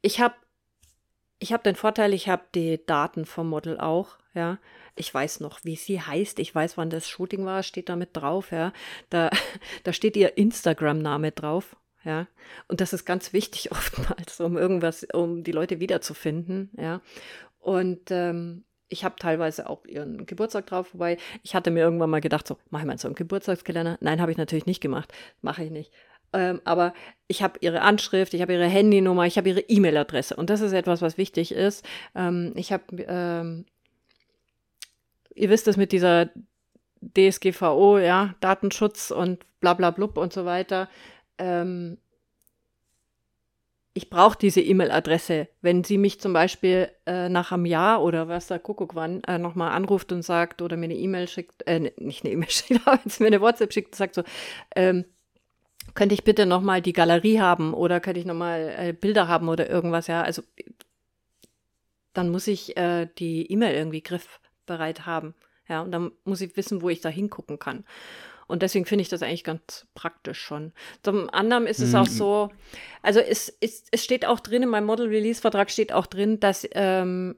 [0.00, 0.34] ich habe
[1.40, 4.58] ich habe den Vorteil, ich habe die Daten vom Model auch, ja.
[4.96, 6.38] Ich weiß noch, wie sie heißt.
[6.38, 8.72] Ich weiß, wann das Shooting war, steht da mit drauf, ja.
[9.08, 9.30] Da,
[9.84, 12.26] da steht ihr Instagram-Name drauf, ja.
[12.68, 17.00] Und das ist ganz wichtig oftmals, um irgendwas, um die Leute wiederzufinden, ja.
[17.58, 22.20] Und ähm, ich habe teilweise auch ihren Geburtstag drauf, wobei ich hatte mir irgendwann mal
[22.20, 23.98] gedacht, so, mache ich mal so einen Geburtstagskalender.
[24.00, 25.12] Nein, habe ich natürlich nicht gemacht.
[25.42, 25.92] Mache ich nicht.
[26.32, 26.92] Ähm, aber
[27.28, 30.36] ich habe ihre Anschrift, ich habe ihre Handynummer, ich habe ihre E-Mail-Adresse.
[30.36, 31.84] Und das ist etwas, was wichtig ist.
[32.14, 33.64] Ähm, ich habe ähm,
[35.34, 36.30] ihr wisst es mit dieser
[37.02, 40.88] DSGVO, ja, Datenschutz und bla bla blub und so weiter.
[41.38, 41.98] Ähm,
[43.92, 45.48] ich brauche diese E-Mail-Adresse.
[45.62, 49.38] Wenn sie mich zum Beispiel äh, nach einem Jahr oder was da Kuckuck wann äh,
[49.38, 53.00] nochmal anruft und sagt oder mir eine E-Mail schickt, äh, nicht eine E-Mail schickt, aber
[53.02, 54.22] wenn sie mir eine WhatsApp schickt und sagt so,
[54.76, 55.04] ähm,
[55.94, 59.68] könnte ich bitte nochmal die Galerie haben oder könnte ich nochmal äh, Bilder haben oder
[59.68, 60.42] irgendwas, ja, also
[62.12, 64.40] dann muss ich äh, die E-Mail irgendwie griff,
[64.70, 65.34] bereit haben.
[65.68, 67.84] Ja, und dann muss ich wissen, wo ich da hingucken kann.
[68.46, 70.72] Und deswegen finde ich das eigentlich ganz praktisch schon.
[71.02, 71.98] Zum anderen ist es mhm.
[71.98, 72.50] auch so,
[73.02, 77.36] also es, es, es steht auch drin, in meinem Model-Release-Vertrag steht auch drin, dass ähm,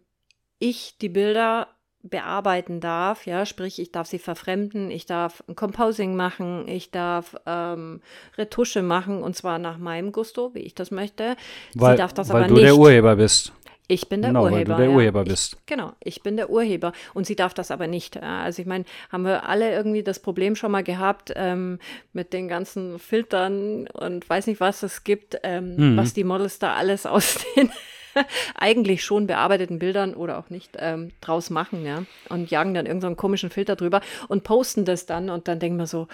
[0.59, 1.68] ich die Bilder
[2.03, 7.37] bearbeiten darf, ja, sprich, ich darf sie verfremden, ich darf ein Composing machen, ich darf
[7.47, 8.01] ähm,
[8.37, 11.37] Retusche machen und zwar nach meinem Gusto, wie ich das möchte.
[11.74, 12.64] Weil, sie darf das weil aber du nicht.
[12.64, 13.53] der Urheber bist.
[13.93, 14.57] Ich bin der genau, Urheber.
[14.57, 14.97] Weil du der ja.
[14.97, 15.57] Urheber bist.
[15.59, 18.16] Ich, genau, ich bin der Urheber und sie darf das aber nicht.
[18.22, 21.78] Also ich meine, haben wir alle irgendwie das Problem schon mal gehabt ähm,
[22.14, 25.97] mit den ganzen Filtern und weiß nicht, was es gibt, ähm, mhm.
[25.99, 27.70] was die Models da alles aus den
[28.55, 32.04] eigentlich schon bearbeiteten Bildern oder auch nicht ähm, draus machen, ja.
[32.30, 35.79] Und jagen dann irgendeinen so komischen Filter drüber und posten das dann und dann denken
[35.79, 36.08] wir so,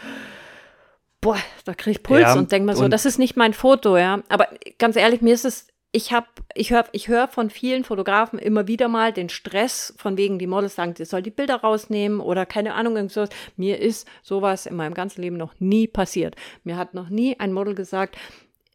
[1.21, 3.97] boah, da kriege ich Puls ja, und denke mir so, das ist nicht mein Foto,
[3.97, 4.21] ja.
[4.29, 4.49] Aber
[4.79, 8.69] ganz ehrlich, mir ist es ich habe, ich höre ich hör von vielen Fotografen immer
[8.69, 12.45] wieder mal den Stress, von wegen die Models sagen, sie soll die Bilder rausnehmen oder
[12.45, 13.31] keine Ahnung, irgendwas.
[13.57, 16.37] Mir ist sowas in meinem ganzen Leben noch nie passiert.
[16.63, 18.19] Mir hat noch nie ein Model gesagt,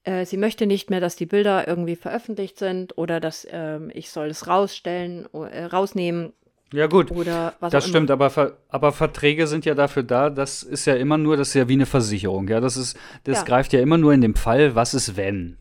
[0.05, 4.09] äh, sie möchte nicht mehr, dass die Bilder irgendwie veröffentlicht sind oder dass äh, ich
[4.09, 6.33] soll es rausstellen, äh, rausnehmen.
[6.73, 7.11] Ja, gut.
[7.11, 10.95] Oder was das stimmt, aber, Ver aber Verträge sind ja dafür da, das ist ja
[10.95, 12.59] immer nur, das ist ja wie eine Versicherung, ja.
[12.59, 13.43] Das ist, das Ja.
[13.43, 15.57] greift ja immer nur in dem Fall, was ist wenn.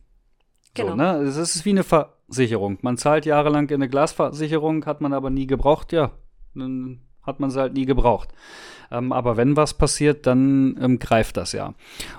[0.76, 0.96] So, Genau.
[0.96, 1.18] ne?
[1.22, 2.78] Es ist wie eine Versicherung.
[2.82, 6.12] Man zahlt jahrelang in eine Glasversicherung, hat man aber nie gebraucht, ja.
[6.54, 8.30] Dann hat man sie halt nie gebraucht.
[8.90, 11.74] Ähm, aber wenn was passiert, dann ähm, greift das ja.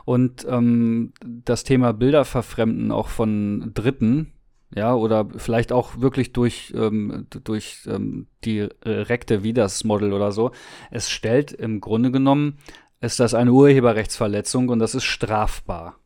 [0.06, 4.32] Und ähm, das Thema Bilder verfremden auch von Dritten,
[4.76, 10.52] ja, oder vielleicht auch wirklich durch, ähm, durch ähm, direkte wie das Model oder so.
[10.90, 12.58] Es stellt im Grunde genommen,
[13.00, 15.98] ist das eine Urheberrechtsverletzung und das ist strafbar.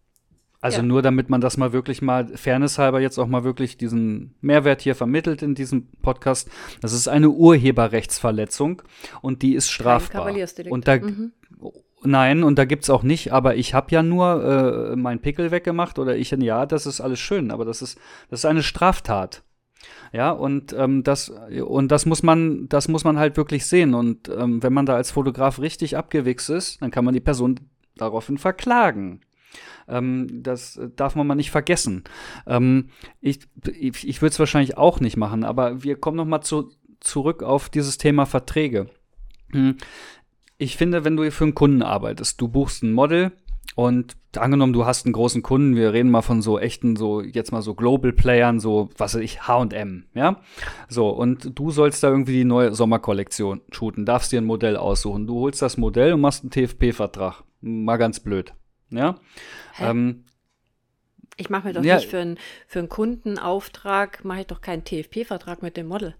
[0.67, 0.83] Also Ja.
[0.83, 4.95] nur damit man das mal wirklich mal fairnesshalber jetzt auch mal wirklich diesen Mehrwert hier
[4.95, 6.49] vermittelt in diesem Podcast.
[6.81, 8.81] Das ist eine Urheberrechtsverletzung
[9.21, 10.29] und die ist strafbar.
[10.69, 11.31] Und da, Mhm.
[12.03, 15.97] Nein, und da gibt's auch nicht, aber ich habe ja nur äh, meinen Pickel weggemacht
[15.99, 17.97] oder ich, ja, das ist alles schön, aber das ist,
[18.29, 19.43] das ist eine Straftat.
[20.13, 21.29] Ja, und ähm, das,
[21.65, 23.93] und das muss man, das muss man halt wirklich sehen.
[23.93, 27.59] Und ähm, wenn man da als Fotograf richtig abgewichst ist, dann kann man die Person
[27.95, 29.21] daraufhin verklagen.
[29.87, 32.03] Ähm, das darf man mal nicht vergessen.
[32.45, 32.89] Ähm,
[33.21, 33.39] ich
[33.73, 37.43] ich, ich würde es wahrscheinlich auch nicht machen, aber wir kommen noch mal zu, zurück
[37.43, 38.87] auf dieses Thema Verträge.
[39.51, 39.77] Hm.
[40.57, 43.31] Ich finde, wenn du für einen Kunden arbeitest, du buchst ein Model
[43.75, 47.51] und angenommen, du hast einen großen Kunden, wir reden mal von so echten, so jetzt
[47.51, 50.41] mal so Global Playern, so was weiß ich, H&M, ja?
[50.89, 55.27] So, und du sollst da irgendwie die neue Sommerkollektion shooten, darfst dir ein Modell aussuchen.
[55.27, 57.43] Du holst das Modell und machst einen TFP-Vertrag.
[57.61, 58.53] Mal ganz blöd,
[58.89, 59.15] ja?
[59.79, 60.25] Ähm,
[61.37, 61.95] Ich mache mir doch Ja.
[61.97, 62.37] nicht für einen,
[62.67, 66.15] für einen Kundenauftrag, mache ich doch keinen TFP-Vertrag mit dem Model.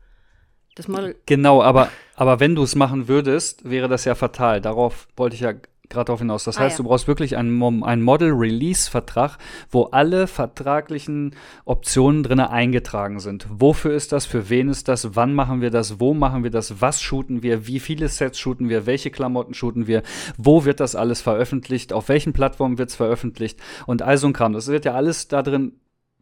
[0.75, 4.61] Das Model, Genau, aber, aber wenn du es machen würdest, wäre das ja fatal.
[4.61, 5.53] Darauf wollte ich ja
[5.89, 6.43] gerade darauf hinaus.
[6.43, 6.83] Das Ah, heißt, ja.
[6.83, 9.37] du brauchst wirklich einen, einen Model-Release-Vertrag,
[9.69, 11.35] wo alle vertraglichen
[11.65, 13.47] Optionen drin eingetragen sind.
[13.49, 14.25] Wofür ist das?
[14.25, 15.15] Für wen ist das?
[15.15, 15.99] Wann machen wir das?
[15.99, 16.81] Wo machen wir das?
[16.81, 17.67] Was shooten wir?
[17.67, 18.85] Wie viele Sets shooten wir?
[18.85, 20.03] Welche Klamotten shooten wir?
[20.37, 21.93] Wo wird das alles veröffentlicht?
[21.93, 23.59] Auf welchen Plattformen wird es veröffentlicht?
[23.85, 24.53] Und all so ein Kram.
[24.53, 25.73] Das wird ja alles da drin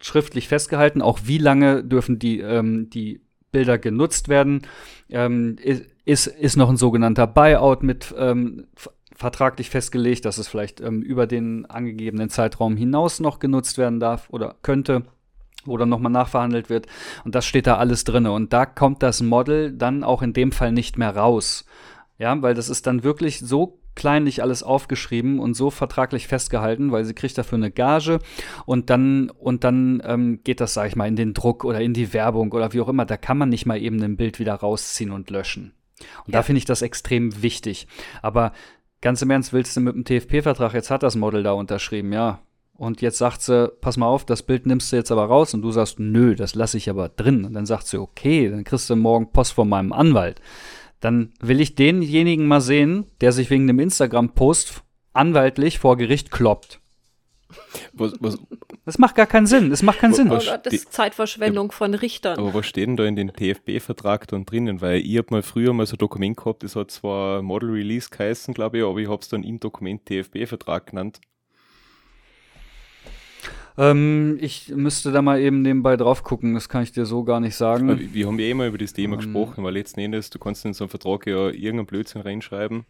[0.02, 1.02] schriftlich festgehalten.
[1.02, 3.22] Auch wie lange dürfen die, ähm, die
[3.52, 4.64] Bilder genutzt werden.
[5.10, 5.56] Ähm,
[6.04, 8.68] ist, ist noch ein sogenannter Buyout mit ähm,
[9.16, 14.30] vertraglich festgelegt, dass es vielleicht ähm, über den angegebenen Zeitraum hinaus noch genutzt werden darf
[14.30, 15.04] oder könnte
[15.68, 16.86] wo dann nochmal nachverhandelt wird.
[17.24, 18.28] Und das steht da alles drin.
[18.28, 21.66] Und da kommt das Model dann auch in dem Fall nicht mehr raus.
[22.20, 27.04] Ja, weil das ist dann wirklich so kleinlich alles aufgeschrieben und so vertraglich festgehalten, weil
[27.04, 28.20] sie kriegt dafür eine Gage
[28.68, 31.94] und dann und dann ähm, geht das, sag ich mal, in den Druck oder in
[31.96, 33.06] die Werbung oder wie auch immer.
[33.06, 35.74] Da kann man nicht mal eben ein Bild wieder rausziehen und löschen.
[36.26, 36.44] Und da Ja.
[36.44, 37.88] finde ich das extrem wichtig.
[38.22, 38.52] Aber
[39.06, 42.40] ganz im Ernst, willst du mit dem TFP-Vertrag, jetzt hat das Model da unterschrieben, ja.
[42.74, 45.62] Und jetzt sagt sie, pass mal auf, das Bild nimmst du jetzt aber raus und
[45.62, 47.46] du sagst, nö, das lasse ich aber drin.
[47.46, 50.42] Und dann sagt sie, okay, dann kriegst du morgen Post von meinem Anwalt.
[51.02, 54.82] Dann will ich denjenigen mal sehen, der sich wegen dem Instagram-Post
[55.14, 56.82] anwaltlich vor Gericht kloppt.
[57.94, 58.38] Was, was,
[58.86, 59.70] Das macht gar keinen Sinn.
[59.70, 60.28] Das macht keinen Sinn.
[60.32, 62.38] oh Gott, das ist Zeitverschwendung von Richtern.
[62.38, 64.82] aber was steht denn da in den TFB-Vertrag dann drinnen?
[64.82, 68.10] Weil ich habe mal früher mal so ein Dokument gehabt, das hat zwar Model Release
[68.10, 71.22] geheißen, glaube ich, aber ich habe es dann im Dokument TFB-Vertrag genannt.
[73.78, 76.54] Ähm, ich müsste da mal eben nebenbei drauf gucken.
[76.54, 77.90] Das kann ich dir so gar nicht sagen.
[77.90, 79.20] Aber wir haben ja immer über das Thema Ähm.
[79.22, 82.86] gesprochen, weil letzten Endes, du kannst in so einen Vertrag ja irgendeinen Blödsinn reinschreiben.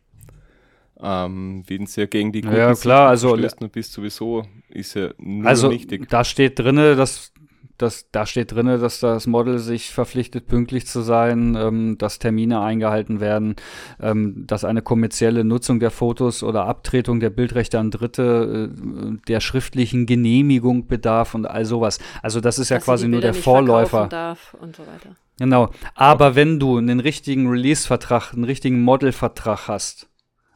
[1.02, 5.46] Ähm, wenn es ja gegen die Ja, klar, also- dann bist sowieso, ist ja nur
[5.48, 6.08] Also richtig.
[6.10, 7.34] da steht drinne, dass,
[7.78, 12.62] dass da steht drinne, dass das Model sich verpflichtet, pünktlich zu sein, ähm, dass Termine
[12.62, 13.58] eingehalten werden,
[14.00, 19.42] ähm, dass eine kommerzielle Nutzung der Fotos oder Abtretung der Bildrechte an Dritte äh, der
[19.42, 22.00] schriftlichen Genehmigung bedarf und all sowas.
[22.22, 24.08] Also das ist ja dass sie quasi nur der nicht Vorläufer.
[24.08, 25.16] Darf und so weiter.
[25.40, 25.72] Genau.
[25.96, 30.08] Aber wenn du einen richtigen Release-Vertrag, einen richtigen Model-Vertrag hast,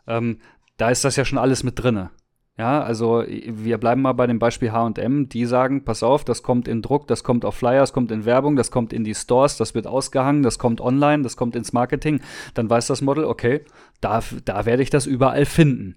[0.10, 0.40] ähm,
[0.77, 2.11] da ist das ja schon alles mit drinne.
[2.57, 5.30] Ja, also wir bleiben mal bei dem Beispiel H&M.
[5.30, 8.57] Die sagen, pass auf, das kommt in Druck, das kommt auf Flyers, kommt in Werbung,
[8.57, 12.19] das kommt in die Stores, das wird ausgehangen, das kommt online, das kommt ins Marketing.
[12.56, 13.64] Dann weiß das Model, okay,
[14.02, 15.95] da, da werde ich das überall finden.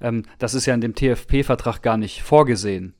[0.00, 2.94] Ähm, das ist ja in dem TFP-Vertrag gar nicht vorgesehen.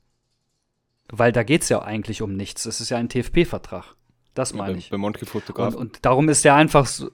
[1.11, 2.67] Weil da geht es ja eigentlich um nichts.
[2.67, 3.97] Es ist ja ein TFP-Vertrag.
[4.35, 4.91] Das meine bei, ich.
[4.91, 7.11] bei manchen Und, und darum ist der einfach so,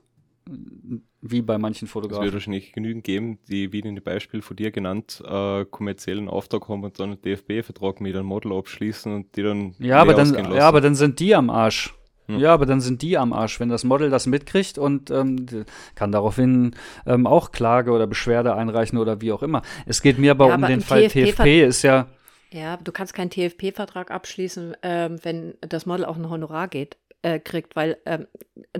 [1.20, 2.24] wie bei manchen Es Fotografen.
[2.24, 6.68] wird wahrscheinlich genügend geben, die, wie in dem Beispiel von dir genannt, äh, kommerziellen Auftrag
[6.68, 10.32] haben und dann einen DFB-Vertrag mit einem Model abschließen und die dann Ja, aber dann,
[10.32, 10.52] lassen.
[10.54, 11.94] ja, aber dann sind die am Arsch.
[12.26, 12.38] Hm.
[12.38, 15.46] Ja, aber dann sind die am Arsch, wenn das Model das mitkriegt und ähm,
[15.94, 16.74] kann daraufhin
[17.06, 19.62] ähm, auch Klage oder Beschwerde einreichen oder wie auch immer.
[19.86, 22.06] Es geht mir aber Ja, um aber den Fall TFP TFP ist ja,
[22.52, 27.38] Ja, du kannst keinen TFP-Vertrag abschließen, ähm, wenn das Model auch ein Honorar geht, äh,
[27.40, 28.26] kriegt, weil ähm,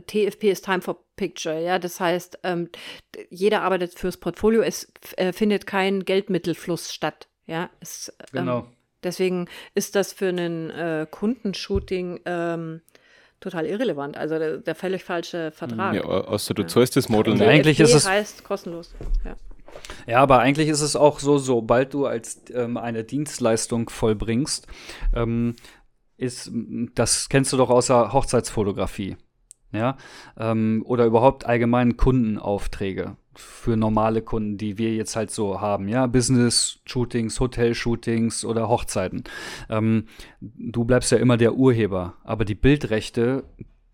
[0.06, 1.78] TFP ist Time for Picture, ja.
[1.78, 2.68] Das heißt, ähm,
[3.30, 7.28] jeder arbeitet fürs Portfolio, es äh, findet kein Geldmittelfluss statt.
[7.46, 8.66] Ja, es, ähm, genau.
[9.02, 12.82] deswegen ist das für einen äh, Kundenshooting ähm,
[13.40, 14.16] total irrelevant.
[14.16, 15.94] Also der, der völlig falsche Vertrag.
[15.94, 16.68] Ja, außer du Ja.
[16.68, 17.48] zahlst das Model Und nicht.
[17.48, 18.94] eigentlich ist es- heißt kostenlos.
[19.24, 19.36] Ja.
[20.06, 24.66] Ja, aber eigentlich ist es auch so, sobald du als ähm, eine Dienstleistung vollbringst,
[25.14, 25.56] ähm,
[26.18, 26.50] ist,
[26.94, 29.16] das kennst du doch außer Hochzeitsfotografie,
[29.72, 29.96] ja,
[30.36, 36.06] ähm, oder überhaupt allgemein Kundenaufträge für normale Kunden, die wir jetzt halt so haben, ja,
[36.06, 39.24] Business-Shootings, Hotel-Shootings oder Hochzeiten.
[39.70, 40.06] Ähm,
[40.40, 43.44] du bleibst ja immer der Urheber, aber die Bildrechte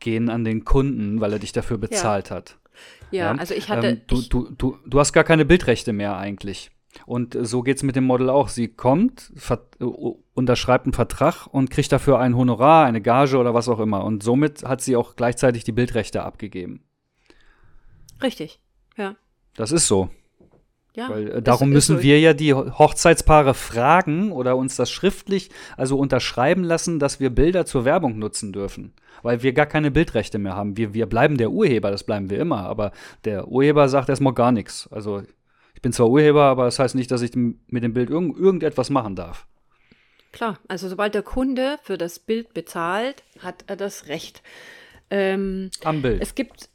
[0.00, 2.58] gehen an den Kunden, weil er dich dafür bezahlt hat.
[3.10, 3.86] Ja, also ich hatte.
[3.88, 6.70] Ähm, du, du, du, du hast gar keine Bildrechte mehr eigentlich.
[7.06, 8.48] Und so geht es mit dem Model auch.
[8.48, 9.84] Sie kommt, äh,
[10.34, 14.04] unterschreibt einen Vertrag und kriegt dafür ein Honorar, eine Gage oder was auch immer.
[14.04, 16.82] Und somit hat sie auch gleichzeitig die Bildrechte abgegeben.
[18.22, 18.60] richtig.
[18.96, 19.16] Ja.
[19.56, 20.08] Das ist so.
[20.94, 22.02] ja Weil äh, ist- darum ist müssen so.
[22.02, 27.30] wir ja die Ho- Hochzeitspaare fragen oder uns das schriftlich, also unterschreiben lassen, dass wir
[27.30, 28.92] Bilder zur Werbung nutzen dürfen.
[29.22, 30.76] Weil wir gar keine Bildrechte mehr haben.
[30.76, 32.60] Wir, wir bleiben der Urheber, das bleiben wir immer.
[32.66, 32.92] Aber
[33.24, 34.88] der Urheber sagt erstmal gar nichts.
[34.92, 35.22] Also
[35.84, 39.14] bin zwar Urheber, aber das heißt nicht, dass ich mit dem Bild irgend, irgendetwas machen
[39.14, 39.46] darf.
[40.32, 44.42] Klar, also sobald der Kunde für das Bild bezahlt, hat er das Recht.
[45.10, 46.20] Ähm, Am Bild.
[46.22, 46.70] es gibt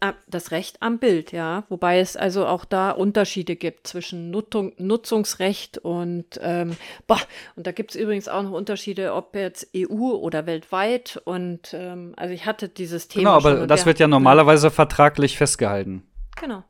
[0.00, 4.74] äh, das Recht am Bild, ja, wobei es also auch da Unterschiede gibt zwischen Nutzung,
[4.76, 6.76] Nutzungsrecht und ähm,
[7.06, 7.20] boah,
[7.56, 12.12] und da gibt es übrigens auch noch Unterschiede, ob jetzt EU oder weltweit und ähm,
[12.16, 16.02] also ich hatte dieses Thema genau, aber das wird ja normalerweise vertraglich festgehalten.
[16.38, 16.62] genau,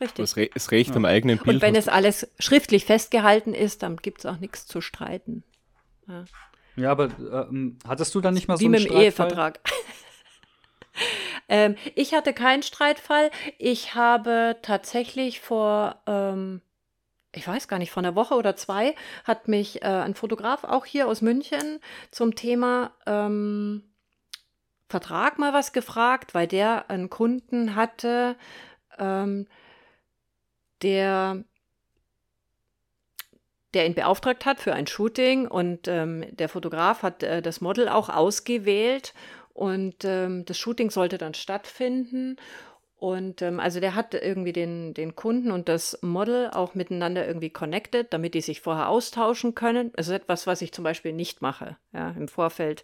[0.00, 0.22] richtig.
[0.22, 1.56] Das, Re das Recht am eigenen Bild.
[1.56, 5.44] Und wenn es alles schriftlich festgehalten ist, dann gibt es auch nichts zu streiten.
[6.76, 9.02] Ja, aber ähm, hattest du dann nicht mal so Wie einen mit dem Streitfall?
[9.02, 9.60] Ehevertrag.
[11.48, 13.30] ähm, ich hatte keinen Streitfall.
[13.58, 16.62] Ich habe tatsächlich vor, ähm,
[17.34, 18.94] ich weiß gar nicht, vor einer Woche oder zwei,
[19.24, 21.80] hat mich äh, ein Fotograf, auch hier aus München,
[22.10, 23.82] zum Thema ähm,
[24.88, 28.36] Vertrag mal was gefragt, weil der einen Kunden hatte,
[28.98, 29.46] ähm,
[30.82, 31.44] der
[33.74, 37.88] der ihn beauftragt hat für ein Shooting und ähm, der Fotograf hat äh, das Model
[37.88, 39.12] auch ausgewählt
[39.52, 42.36] und ähm, das Shooting sollte dann stattfinden.
[42.96, 47.50] Und ähm, also der hat irgendwie den, den Kunden und das Model auch miteinander irgendwie
[47.50, 49.92] connected, damit die sich vorher austauschen können.
[49.94, 52.82] Das ist etwas, was ich zum Beispiel nicht mache, ja, im Vorfeld.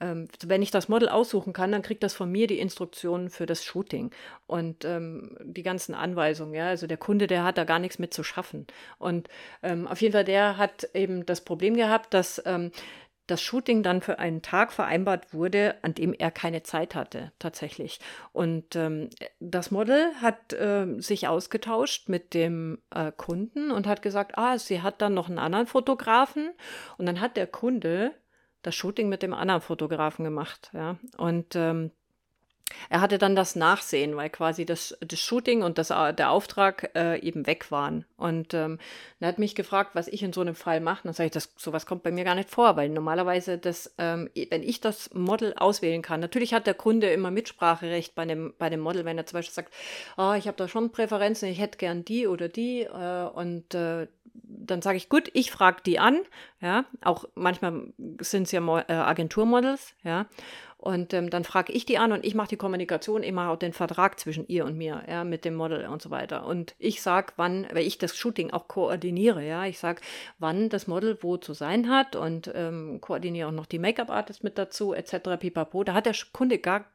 [0.00, 3.46] Ähm, wenn ich das Model aussuchen kann, dann kriegt das von mir die Instruktionen für
[3.46, 4.10] das Shooting
[4.46, 6.54] und ähm, die ganzen Anweisungen.
[6.54, 8.66] Ja, also der Kunde, der hat da gar nichts mit zu schaffen.
[8.98, 9.28] Und
[9.62, 12.72] ähm, auf jeden Fall, der hat eben das Problem gehabt, dass ähm,
[13.30, 18.00] das Shooting dann für einen Tag vereinbart wurde, an dem er keine Zeit hatte, tatsächlich.
[18.32, 19.08] Und ähm,
[19.38, 24.82] das Model hat ähm, sich ausgetauscht mit dem äh, Kunden und hat gesagt, ah, sie
[24.82, 26.50] hat dann noch einen anderen Fotografen.
[26.98, 28.12] Und dann hat der Kunde
[28.62, 30.98] das Shooting mit dem anderen Fotografen gemacht, ja.
[31.16, 31.90] Und ähm,
[32.88, 37.18] er hatte dann das Nachsehen, weil quasi das, das Shooting und das, der Auftrag äh,
[37.20, 38.04] eben weg waren.
[38.16, 38.78] Und ähm,
[39.20, 41.02] er hat mich gefragt, was ich in so einem Fall mache.
[41.04, 44.30] Dann sage ich, das, sowas kommt bei mir gar nicht vor, weil normalerweise, das, ähm,
[44.50, 48.70] wenn ich das Model auswählen kann, natürlich hat der Kunde immer Mitspracherecht bei dem, bei
[48.70, 49.72] dem Model, wenn er zum Beispiel sagt,
[50.16, 52.82] oh, ich habe da schon Präferenzen, ich hätte gern die oder die.
[52.82, 56.20] Äh, und äh, dann sage ich, gut, ich frage die an.
[56.60, 60.26] Ja, auch manchmal sind es ja Mo äh, Agenturmodels, ja.
[60.80, 63.58] Und ähm, dann frage ich die an und ich mache die Kommunikation, ich mache auch
[63.58, 66.46] den Vertrag zwischen ihr und mir, ja, mit dem Model und so weiter.
[66.46, 70.00] Und ich sage, wann, weil ich das Shooting auch koordiniere, ja, ich sage,
[70.38, 74.56] wann das Model wo zu sein hat und ähm, koordiniere auch noch die Make-up-Artist mit
[74.56, 75.38] dazu, etc.
[75.38, 75.84] pipapo.
[75.84, 76.86] Da hat der Kunde gar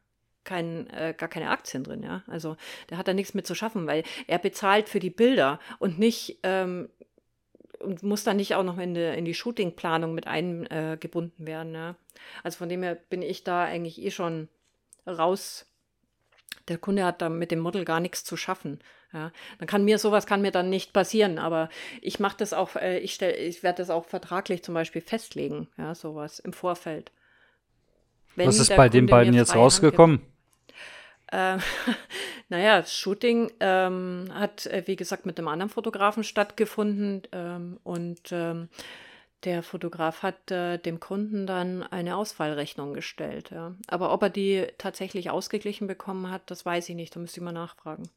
[0.42, 2.24] kein, äh, gar keine Aktien drin, ja.
[2.26, 2.56] Also
[2.90, 6.40] der hat da nichts mit zu schaffen, weil er bezahlt für die Bilder und nicht
[6.42, 6.88] ähm,
[7.80, 11.74] und muss dann nicht auch noch in die, in die Shootingplanung mit eingebunden äh, werden.
[11.74, 11.96] Ja.
[12.42, 14.48] Also von dem her bin ich da eigentlich eh schon
[15.06, 15.66] raus.
[16.68, 18.80] Der Kunde hat da mit dem Model gar nichts zu schaffen.
[19.12, 19.32] Ja.
[19.58, 21.68] Dann kann mir sowas kann mir dann nicht passieren, aber
[22.02, 25.68] ich mache das auch, äh, ich stell, ich werde das auch vertraglich zum Beispiel festlegen,
[25.78, 27.12] ja, sowas im Vorfeld.
[28.34, 30.20] Wenn Was ist bei den beiden jetzt rausgekommen?
[31.32, 31.58] Äh,
[32.48, 38.20] Naja, das Shooting ähm, hat, äh, wie gesagt, mit einem anderen Fotografen stattgefunden ähm, und
[38.30, 38.68] ähm,
[39.42, 43.50] der Fotograf hat äh, dem Kunden dann eine Ausfallrechnung gestellt.
[43.50, 43.74] Ja.
[43.88, 47.14] Aber ob er die tatsächlich ausgeglichen bekommen hat, das weiß ich nicht.
[47.14, 48.08] Da müsste ich mal nachfragen.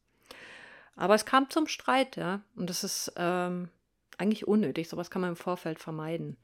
[0.96, 2.42] Aber es kam zum Streit, ja.
[2.56, 3.70] Und das ist ähm,
[4.18, 4.90] eigentlich unnötig.
[4.90, 6.38] Sowas kann man im Vorfeld vermeiden.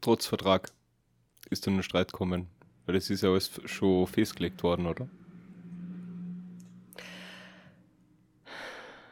[0.00, 0.70] Trotz Vertrag
[1.50, 2.48] ist dann ein Streit kommen.
[2.86, 5.08] Weil das ist ja alles schon festgelegt worden, oder?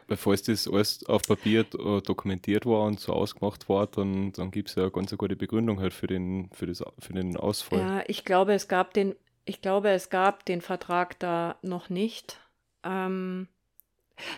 [0.07, 4.51] Bevor es das alles auf Papier äh, dokumentiert war und so ausgemacht war, dann, dann
[4.51, 7.79] gibt es ja eine ganz gute Begründung halt für den, für, das, für den Ausfall.
[7.79, 9.15] Ja, ich glaube, es gab den,
[9.45, 12.39] ich glaube, es gab den Vertrag da noch nicht.
[12.83, 13.47] Ähm,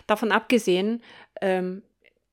[0.06, 1.02] davon abgesehen,
[1.40, 1.82] ähm,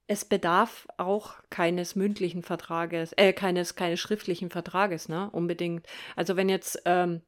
[0.08, 5.88] es bedarf auch keines mündlichen Vertrages, äh, keines, keines schriftlichen Vertrages, ne, unbedingt.
[6.16, 7.22] Also wenn jetzt, ähm,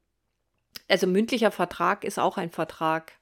[0.88, 3.12] also mündlicher Vertrag ist auch ein Vertrag.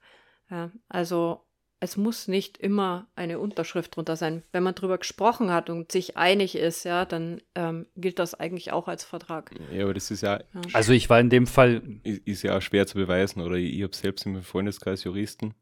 [0.50, 1.45] Ja, also
[1.78, 4.42] es muss nicht immer eine Unterschrift drunter sein.
[4.50, 8.72] Wenn man darüber gesprochen hat und sich einig ist, ja, dann ähm, gilt das eigentlich
[8.72, 9.50] auch als Vertrag.
[9.72, 10.38] Ja, aber das ist ja.
[10.38, 10.60] ja.
[10.72, 11.82] Also ich war in dem Fall.
[12.02, 15.54] Ist, ist ja auch schwer zu beweisen, oder ich, ich habe selbst im Freundeskreis Juristen.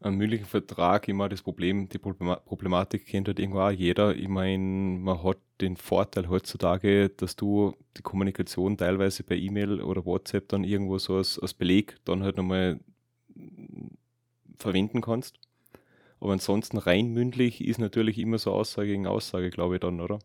[0.00, 4.14] Einen mündlichen Vertrag immer das Problem, die Problematik kennt halt irgendwo auch jeder.
[4.14, 10.04] Ich meine, man hat den Vorteil heutzutage, dass du die Kommunikation teilweise per E-Mail oder
[10.04, 12.78] WhatsApp dann irgendwo so als, als Beleg dann halt nochmal
[14.58, 15.38] verwenden kannst.
[16.20, 20.18] Aber ansonsten rein mündlich ist natürlich immer so Aussage gegen Aussage, glaube ich dann, oder?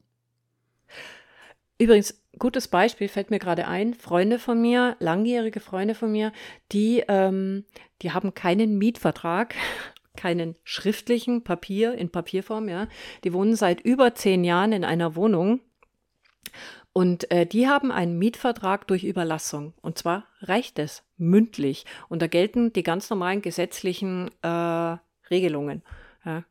[1.78, 3.94] Übrigens, gutes Beispiel fällt mir gerade ein.
[3.94, 6.32] Freunde von mir, langjährige Freunde von mir,
[6.72, 7.66] die, ähm,
[8.02, 9.56] die haben keinen Mietvertrag,
[10.16, 12.88] keinen schriftlichen Papier in Papierform, ja.
[13.24, 15.60] Die wohnen seit über zehn Jahren in einer Wohnung
[16.94, 19.74] und äh, die haben einen Mietvertrag durch Überlassung.
[19.82, 21.86] Und zwar reicht es mündlich.
[22.10, 24.98] Und da gelten die ganz normalen gesetzlichen äh,
[25.30, 25.84] Regelungen.
[26.26, 26.44] Ja.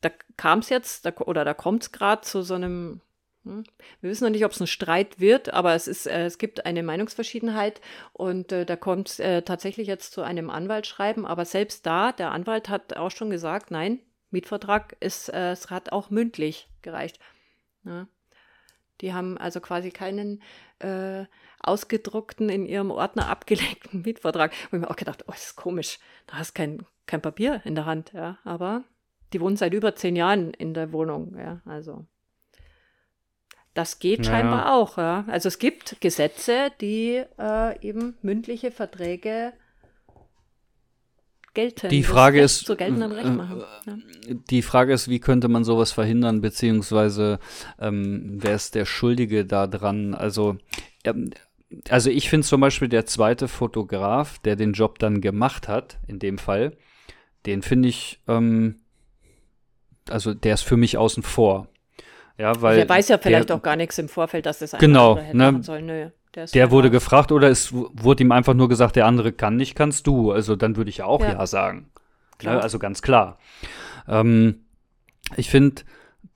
[0.00, 3.00] Da kam es jetzt, da, oder da kommt es gerade zu so einem,
[3.44, 3.64] hm,
[4.00, 6.64] wir wissen noch nicht, ob es ein Streit wird, aber es, ist, äh, es gibt
[6.66, 7.80] eine Meinungsverschiedenheit
[8.12, 11.26] und äh, da kommt es äh, tatsächlich jetzt zu einem Anwaltsschreiben.
[11.26, 13.98] Aber selbst da, der Anwalt hat auch schon gesagt, nein,
[14.30, 17.18] Mietvertrag ist, äh, es hat auch mündlich gereicht.
[17.84, 18.06] Ja.
[19.00, 20.42] Die haben also quasi keinen
[20.78, 21.24] äh,
[21.60, 24.52] ausgedruckten, in ihrem Ordner abgelegten Mietvertrag.
[24.70, 25.98] Wo ich mir auch gedacht, oh, das ist komisch.
[26.26, 28.38] Da hast kein, kein Papier in der Hand, ja.
[28.44, 28.84] Aber
[29.32, 31.60] die wohnen seit über zehn Jahren in der Wohnung, ja.
[31.64, 32.06] Also.
[33.74, 34.30] Das geht naja.
[34.30, 35.24] scheinbar auch, ja.
[35.28, 39.52] Also es gibt Gesetze, die äh, eben mündliche Verträge
[41.54, 41.88] gelten.
[41.88, 43.62] Die Frage ist, zu geltendem Recht machen.
[43.86, 43.96] Ja.
[44.50, 47.38] Die Frage ist, wie könnte man sowas verhindern, beziehungsweise
[47.78, 50.14] ähm, wer ist der Schuldige da dran?
[50.14, 50.56] Also,
[51.04, 51.30] ähm,
[51.88, 56.18] also ich finde zum Beispiel der zweite Fotograf, der den Job dann gemacht hat, in
[56.18, 56.76] dem Fall,
[57.46, 58.80] den finde ich, ähm,
[60.08, 61.68] also der ist für mich außen vor.
[62.38, 64.80] Ja, weil der weiß ja vielleicht der, auch gar nichts im Vorfeld, dass das ein
[64.80, 65.86] genau, hätte ne, machen sollen.
[65.86, 66.10] Nö.
[66.34, 69.74] Der, der wurde gefragt oder es wurde ihm einfach nur gesagt, der andere kann nicht,
[69.74, 70.30] kannst du.
[70.30, 71.90] Also dann würde ich ja auch ja, ja sagen.
[72.40, 73.38] Ja, also ganz klar.
[74.08, 74.64] Ähm,
[75.36, 75.82] ich finde,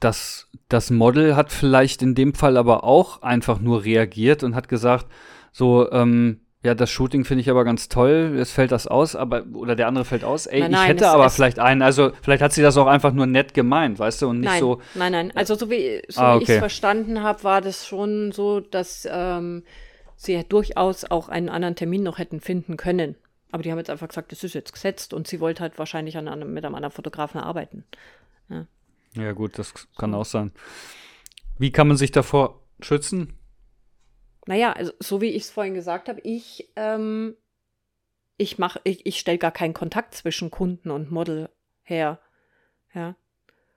[0.00, 4.68] dass das Model hat vielleicht in dem Fall aber auch einfach nur reagiert und hat
[4.68, 5.06] gesagt,
[5.52, 8.32] so, ähm, ja, das Shooting finde ich aber ganz toll.
[8.36, 10.46] Jetzt fällt das aus, aber oder der andere fällt aus.
[10.46, 11.82] Ey, nein, nein, ich hätte aber vielleicht einen.
[11.82, 14.60] Also vielleicht hat sie das auch einfach nur nett gemeint, weißt du, und nicht nein,
[14.60, 14.80] so.
[14.94, 15.32] Nein, nein.
[15.34, 16.44] Also so wie, so ah, okay.
[16.44, 19.62] ich es verstanden habe, war das schon so, dass ähm,
[20.16, 23.16] sie durchaus auch einen anderen Termin noch hätten finden können.
[23.50, 26.16] Aber die haben jetzt einfach gesagt, das ist jetzt gesetzt und sie wollte halt wahrscheinlich
[26.16, 27.84] an einem, mit einem anderen Fotografen arbeiten.
[28.48, 28.66] Ja,
[29.14, 30.52] ja gut, das kann auch sein.
[31.58, 33.38] Wie kann man sich davor schützen?
[34.46, 37.36] Naja, also, so wie ich es vorhin gesagt habe, ich, ähm,
[38.36, 41.48] ich mache, ich, ich stelle gar keinen Kontakt zwischen Kunden und Model
[41.82, 42.20] her.
[42.92, 43.16] Ja.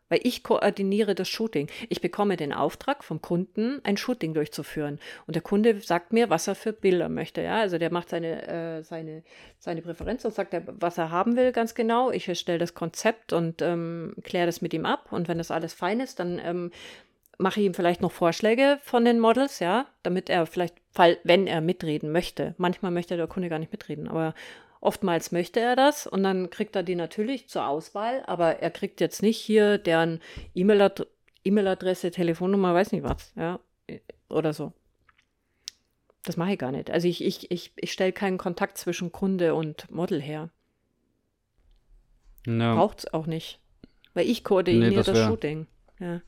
[0.10, 1.70] Weil ich koordiniere das Shooting.
[1.90, 5.00] Ich bekomme den Auftrag vom Kunden, ein Shooting durchzuführen.
[5.26, 7.42] Und der Kunde sagt mir, was er für Bilder möchte.
[7.42, 9.24] Ja, also der macht seine, äh, seine,
[9.60, 12.12] seine Präferenz und sagt, was er haben will, ganz genau.
[12.12, 15.12] Ich erstelle das Konzept und ähm, kläre das mit ihm ab.
[15.12, 16.72] Und wenn das alles fein ist, dann ähm,
[17.38, 20.76] mache ich ihm vielleicht noch Vorschläge von den Models, ja, damit er vielleicht,
[21.24, 22.56] wenn er mitreden möchte.
[22.58, 24.34] Manchmal möchte der Kunde gar nicht mitreden, aber
[24.82, 29.02] oftmals möchte er das und dann kriegt er die natürlich zur Auswahl, aber er kriegt
[29.02, 30.20] jetzt nicht hier deren
[30.56, 33.60] E-Mail-Adresse, Telefonnummer, weiß nicht was, ja,
[34.30, 34.74] oder so.
[36.24, 36.92] Das mache ich gar nicht.
[36.92, 40.50] Also ich, ich, ich, ich stelle keinen Kontakt zwischen Kunde und Model her.
[42.46, 42.76] No.
[42.76, 43.60] Braucht es auch nicht.
[44.14, 45.68] Weil ich koordiniere nee, das, das Shooting.
[46.00, 46.22] Ja.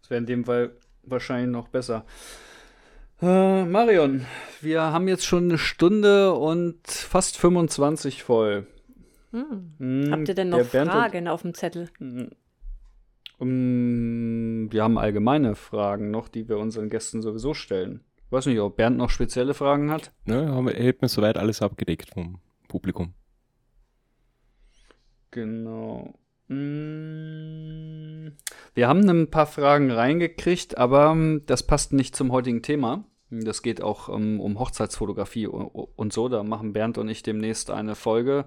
[0.00, 2.06] Das wäre in dem Fall wahrscheinlich noch besser.
[3.20, 4.26] Äh, Marion,
[4.60, 8.66] wir haben jetzt schon eine Stunde und fast 25 voll.
[9.32, 9.74] Hm.
[9.78, 11.90] Hm, Habt ihr denn noch Fragen auf dem Zettel?
[13.38, 18.04] Um, hm, wir haben allgemeine Fragen noch, die wir unseren Gästen sowieso stellen.
[18.26, 20.12] Ich weiß nicht, ob Bernd noch spezielle Fragen hat.
[20.26, 22.38] Ja, haben wir, wir soweit alles abgedeckt vom
[22.68, 23.14] Publikum.
[25.30, 26.14] Genau.
[26.48, 28.32] Mm.
[28.74, 33.04] Wir haben ein paar Fragen reingekriegt, aber ähm, das passt nicht zum heutigen Thema.
[33.30, 36.28] Das geht auch um, ähm, um Hochzeitsfotografie und so.
[36.28, 38.46] Da machen Bernd und ich demnächst eine Folge,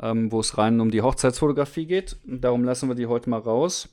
[0.00, 2.16] ähm, wo es rein um die Hochzeitsfotografie geht.
[2.24, 3.88] Darum lassen wir die heute mal raus.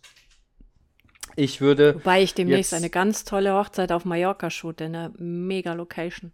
[1.35, 1.95] Ich würde.
[1.95, 6.31] Wobei ich demnächst eine ganz tolle Hochzeit auf Mallorca shoote, eine mega Location.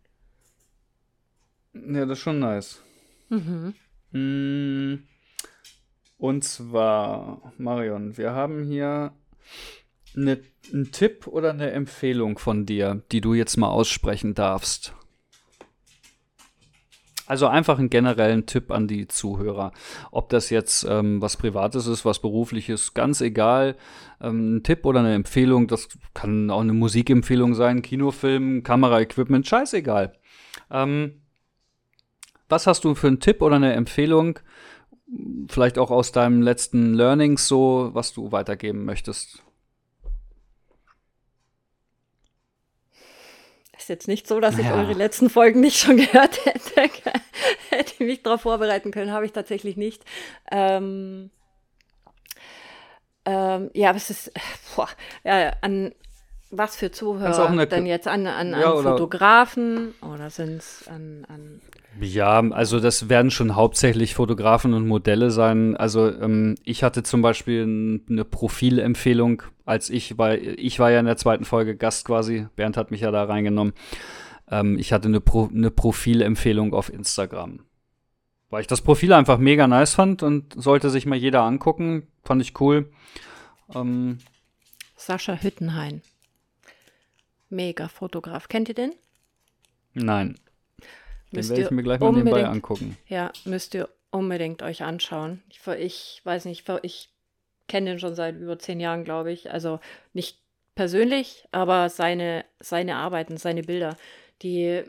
[1.74, 2.82] Ja, das ist schon nice.
[3.30, 3.74] Mhm.
[4.12, 5.04] Mm.
[6.24, 9.12] Und zwar, Marion, wir haben hier
[10.16, 10.40] eine,
[10.72, 14.96] einen Tipp oder eine Empfehlung von dir, die du jetzt mal aussprechen darfst.
[17.28, 19.74] Also einfach einen generellen Tipp an die Zuhörer.
[20.12, 23.76] Ob das jetzt ähm, was Privates ist, was Berufliches, ganz egal.
[24.22, 30.14] Ähm, ein Tipp oder eine Empfehlung, das kann auch eine Musikempfehlung sein, Kinofilm, Kameraequipment, scheißegal.
[30.72, 31.20] Ähm,
[32.48, 34.40] was hast du für einen Tipp oder eine Empfehlung,
[35.48, 39.44] vielleicht auch aus deinem letzten Learnings so, was du weitergeben möchtest?
[43.78, 44.76] Ist jetzt nicht so, dass ich ja.
[44.76, 46.90] eure letzten Folgen nicht schon gehört hätte.
[47.70, 50.04] hätte ich mich darauf vorbereiten können, habe ich tatsächlich nicht.
[50.52, 51.30] Ähm,
[53.26, 54.32] ähm, ja, aber es ist,
[54.76, 54.88] boah,
[55.24, 55.94] ja, an
[56.58, 58.08] was für Zuhörer denn jetzt?
[58.08, 61.62] An, an, an ja, oder Fotografen oder sind es an, an
[62.02, 65.78] ja, also das werden schon hauptsächlich Fotografen und Modelle sein.
[65.78, 71.06] Also ähm, ich hatte zum Beispiel eine Profilempfehlung, als ich, weil ich war ja in
[71.06, 72.48] der zweiten Folge Gast quasi.
[72.56, 73.74] Bernd hat mich ja da reingenommen.
[74.50, 77.60] Ähm, ich hatte eine, Pro eine Profilempfehlung auf Instagram.
[78.50, 82.08] Weil ich das Profil einfach mega nice fand und sollte sich mal jeder angucken.
[82.24, 82.92] Fand ich cool.
[83.74, 84.18] Ähm,
[84.96, 86.02] Sascha Hüttenhain.
[87.54, 88.48] Mega Fotograf.
[88.48, 88.94] Kennt ihr den?
[89.94, 90.40] Nein.
[91.32, 92.98] Den werde ich mir gleich mal nebenbei angucken.
[93.08, 95.42] Ja, müsst ihr unbedingt euch anschauen.
[95.50, 97.10] Ich, ich weiß nicht, ich
[97.68, 99.52] kenne den schon seit über zehn Jahren, glaube ich.
[99.52, 99.80] Also
[100.14, 100.40] nicht
[100.76, 103.96] persönlich, aber seine, seine Arbeiten, seine Bilder,
[104.42, 104.84] die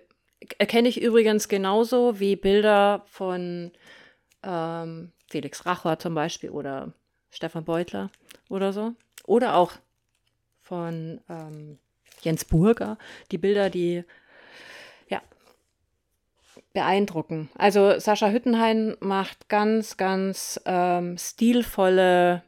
[0.58, 3.72] erkenne ich übrigens genauso wie Bilder von
[4.42, 6.92] ähm, Felix Rachor zum Beispiel oder
[7.30, 8.10] Stefan Beutler
[8.48, 8.92] oder so.
[9.26, 9.72] Oder auch
[10.60, 11.78] von ähm,
[12.24, 12.98] Jens Burger.
[13.30, 14.04] Die Bilder, die
[16.74, 17.48] beeindrucken.
[17.56, 22.42] Also Sascha Hüttenhain macht ganz, ganz ähm, stilvolle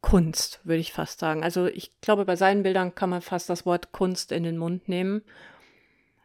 [0.00, 1.44] Kunst, würde ich fast sagen.
[1.44, 4.88] Also ich glaube, bei seinen Bildern kann man fast das Wort Kunst in den Mund
[4.88, 5.22] nehmen.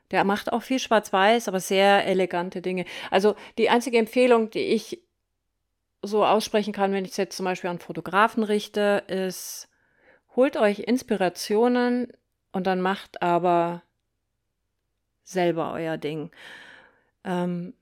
[0.10, 2.86] Der macht auch viel Schwarz-Weiß, aber sehr elegante Dinge.
[3.12, 5.04] Also die einzige Empfehlung, die ich
[6.02, 9.68] so aussprechen kann, wenn ich es jetzt zum Beispiel an Fotografen richte, ist,
[10.36, 12.14] holt euch Inspirationen
[12.58, 13.84] und dann macht aber
[15.24, 16.32] selber euer Ding.
[17.24, 17.74] Ähm,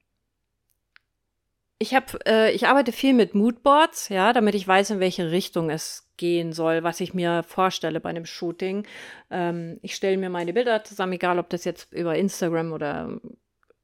[1.79, 5.69] ich habe, äh, ich arbeite viel mit Moodboards, ja, damit ich weiß, in welche Richtung
[5.69, 8.85] es gehen soll, was ich mir vorstelle bei einem Shooting.
[9.31, 13.19] Ähm, ich stelle mir meine Bilder zusammen, egal ob das jetzt über Instagram oder,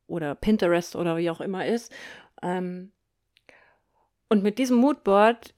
[0.07, 1.91] oder Pinterest oder wie auch immer ist.
[2.41, 2.91] Ähm,
[4.29, 5.53] und mit diesem Moodboard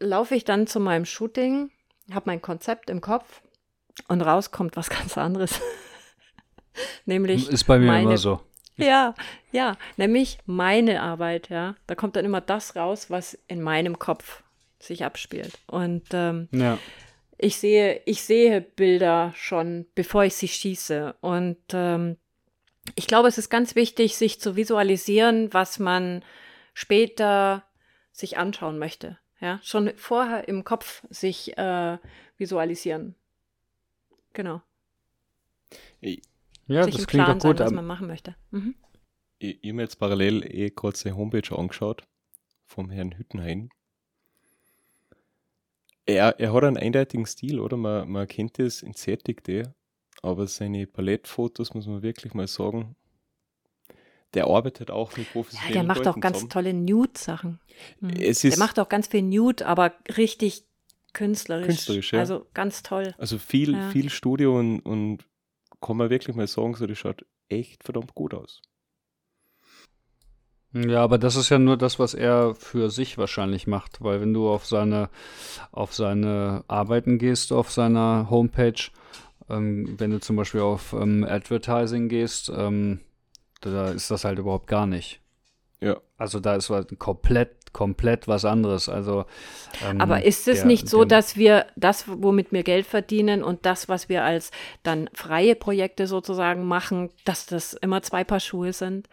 [0.00, 1.70] laufe ich dann zu meinem Shooting,
[2.12, 3.42] habe mein Konzept im Kopf
[4.08, 5.60] und rauskommt was ganz anderes.
[7.04, 8.40] Nämlich ist bei mir meine, immer so.
[8.76, 9.14] Ja,
[9.52, 11.76] ja, nämlich meine Arbeit, ja.
[11.86, 14.42] Da kommt dann immer das raus, was in meinem Kopf
[14.78, 15.58] sich abspielt.
[15.66, 16.78] Und ähm, ja.
[17.38, 21.14] ich sehe, ich sehe Bilder schon, bevor ich sie schieße.
[21.20, 22.18] Und ähm,
[22.94, 26.22] ich glaube, es ist ganz wichtig, sich zu visualisieren, was man
[26.74, 27.64] später
[28.12, 29.18] sich anschauen möchte.
[29.40, 31.98] Ja, schon vorher im Kopf sich äh,
[32.38, 33.14] visualisieren.
[34.36, 34.60] Genau.
[36.66, 37.56] Ja, sich das klingt doch gut.
[37.56, 38.36] Sein, was man machen möchte.
[38.50, 38.74] Mhm.
[39.38, 42.06] Ich, ich habe mir jetzt parallel eh gerade seine Homepage angeschaut
[42.66, 43.70] vom Herrn Hüttenhain.
[46.04, 47.78] Er, er hat einen eindeutigen Stil, oder?
[47.78, 49.74] Man, man kennt das in Zärtigte,
[50.20, 52.94] aber seine Palettfotos, muss man wirklich mal sagen,
[54.34, 56.50] der arbeitet auch mit professionellen ja, Der macht Leuten auch ganz zusammen.
[56.50, 57.58] tolle Nude-Sachen.
[58.00, 58.14] Mhm.
[58.18, 60.65] der macht auch ganz viel Nude, aber richtig
[61.16, 61.66] künstlerisch.
[61.66, 62.20] Künstlerisch, ja.
[62.20, 63.14] Also ganz toll.
[63.18, 63.90] Also viel, ja.
[63.90, 65.24] viel Studio und, und
[65.80, 68.62] kann man wirklich mal sagen, so, das schaut echt verdammt gut aus.
[70.72, 74.34] Ja, aber das ist ja nur das, was er für sich wahrscheinlich macht, weil wenn
[74.34, 75.08] du auf seine,
[75.72, 78.90] auf seine Arbeiten gehst, auf seiner Homepage,
[79.48, 82.98] Ähm, wenn du zum Beispiel auf ähm, Advertising gehst, ähm,
[83.60, 85.20] da ist das halt überhaupt gar nicht.
[85.80, 86.00] Ja.
[86.16, 88.88] Also da ist was komplett, komplett was anderes.
[88.88, 89.26] Also,
[89.86, 93.44] ähm, Aber ist es der- nicht so, der- dass wir das, womit wir Geld verdienen
[93.44, 94.50] und das, was wir als
[94.82, 99.08] dann freie Projekte sozusagen machen, dass das immer zwei Paar Schuhe sind?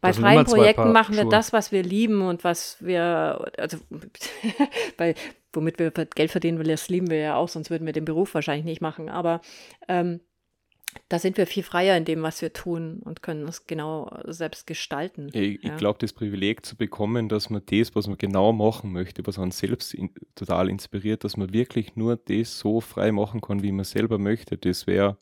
[0.00, 1.30] Bei freien Projekten machen wir Schuhe.
[1.30, 3.78] das, was wir lieben und was wir, also
[4.96, 5.14] bei,
[5.52, 8.34] womit wir Geld verdienen, will, das lieben wir ja auch, sonst würden wir den Beruf
[8.34, 9.08] wahrscheinlich nicht machen.
[9.08, 9.40] Aber
[9.88, 10.20] ähm,
[11.08, 14.66] da sind wir viel freier in dem, was wir tun und können es genau selbst
[14.66, 15.28] gestalten.
[15.32, 15.70] Ich, Ja.
[15.70, 19.38] ich glaube, das Privileg zu bekommen, dass man das, was man genau machen möchte, was
[19.38, 23.72] einen selbst in, total inspiriert, dass man wirklich nur das so frei machen kann, wie
[23.72, 25.16] man selber möchte, das wäre,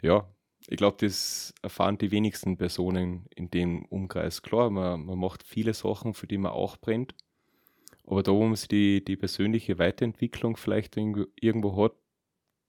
[0.00, 0.26] ja,
[0.68, 4.42] ich glaube, das erfahren die wenigsten Personen in dem Umkreis.
[4.42, 7.14] Klar, man, man macht viele Sachen, für die man auch brennt,
[8.06, 11.92] aber da, wo man sich die, die persönliche Weiterentwicklung vielleicht irgendwo, irgendwo hat,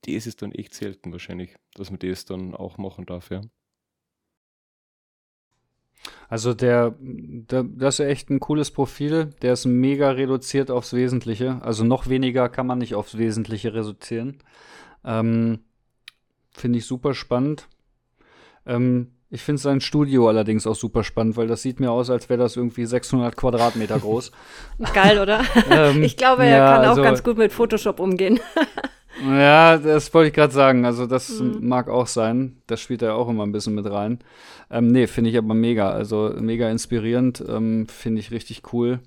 [0.06, 3.42] das ist dann echt selten wahrscheinlich, dass man das dann auch machen darf, ja.
[6.28, 9.30] Also der, der, das ist echt ein cooles Profil.
[9.42, 11.60] Der ist mega reduziert aufs Wesentliche.
[11.62, 14.40] Also noch weniger kann man nicht aufs Wesentliche reduzieren.
[15.06, 15.60] Ähm,
[16.52, 17.68] finde ich super spannend.
[18.66, 22.30] Ähm, ich finde sein Studio allerdings auch super spannend, weil das sieht mir aus, als
[22.30, 24.32] wäre das irgendwie 600 Quadratmeter groß.
[24.94, 25.42] Geil, oder?
[25.70, 28.40] Ähm, Ich glaube, er ja, kann auch also- ganz gut mit Photoshop umgehen.
[29.24, 30.86] Ja, das wollte ich gerade sagen.
[30.86, 31.68] Also das Mhm.
[31.68, 32.62] mag auch sein.
[32.68, 34.20] Das spielt er auch immer ein bisschen mit rein.
[34.70, 35.92] Ähm, nee, finde ich aber mega.
[35.92, 37.44] Also mega inspirierend.
[37.48, 39.00] Ähm, finde ich richtig cool.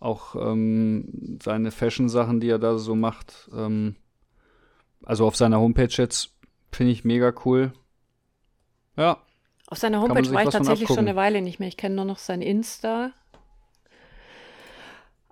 [0.00, 3.48] Auch ähm, seine Fashion-Sachen, die er da so macht.
[3.56, 3.96] Ähm,
[5.04, 6.30] also auf seiner Homepage jetzt
[6.72, 7.72] finde ich mega cool.
[8.96, 9.18] Ja,
[9.68, 11.68] Auf seiner Homepage war ich tatsächlich schon eine Weile nicht mehr.
[11.68, 13.10] Ich kenne nur noch sein Insta.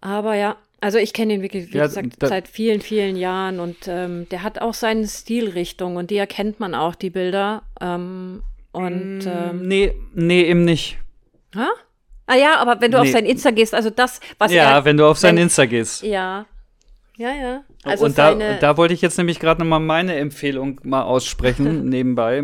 [0.01, 3.59] Aber ja, also ich kenne ihn wirklich, wie Ja, gesagt, da- seit vielen, vielen Jahren
[3.61, 7.63] und ähm, der hat auch seine Stilrichtung und die erkennt man auch, die Bilder.
[7.81, 8.43] Ähm,
[8.73, 10.99] und ähm, nee, nee, eben nicht.
[11.55, 11.69] ha?
[12.27, 13.13] Ah ja, aber wenn du auf Nee.
[13.13, 16.03] sein Insta gehst, also das, was ja, er, wenn du auf sein wenn- Insta gehst.
[16.03, 16.47] ja,
[17.17, 17.63] ja, ja.
[17.85, 22.43] Also und da, da wollte ich jetzt nämlich gerade nochmal meine Empfehlung mal aussprechen, nebenbei,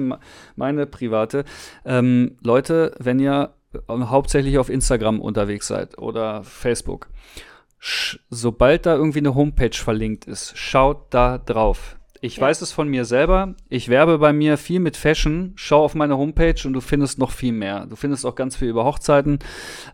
[0.57, 1.45] meine private.
[1.85, 7.09] Ähm, Leute, wenn ihr äh, hauptsächlich auf Instagram unterwegs seid oder Facebook,
[8.29, 11.97] sobald da irgendwie eine Homepage verlinkt ist, schaut da drauf.
[12.21, 12.43] Ich Ja.
[12.43, 13.55] weiß es von mir selber.
[13.71, 15.53] Ich werbe bei mir viel mit Fashion.
[15.57, 17.87] Schau auf meine Homepage und du findest noch viel mehr.
[17.87, 19.39] Du findest auch ganz viel über Hochzeiten,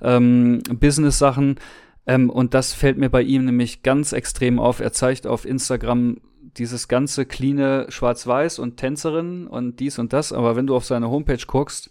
[0.02, 1.60] ähm, Business-Sachen.
[2.08, 4.80] Ähm, und das fällt mir bei ihm nämlich ganz extrem auf.
[4.80, 6.18] Er zeigt auf Instagram
[6.56, 10.32] dieses ganze cleane Schwarz-Weiß und Tänzerin und dies und das.
[10.32, 11.90] Aber wenn du auf seine Homepage guckst,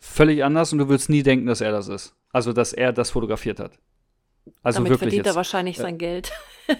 [0.00, 2.14] völlig anders und du würdest nie denken, dass er das ist.
[2.32, 3.72] Also, dass er das fotografiert hat.
[4.62, 5.36] Also damit wirklich verdient er jetzt.
[5.36, 6.32] wahrscheinlich sein Geld.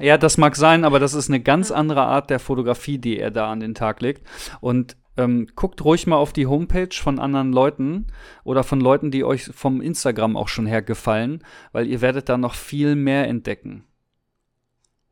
[0.00, 3.30] Ja, das mag sein, aber das ist eine ganz andere Art der Fotografie, die er
[3.30, 4.26] da an den Tag legt.
[4.60, 8.06] Und ähm, guckt ruhig mal auf die Homepage von anderen Leuten
[8.44, 12.38] oder von Leuten, die euch vom Instagram auch schon her gefallen, weil ihr werdet da
[12.38, 13.84] noch viel mehr entdecken.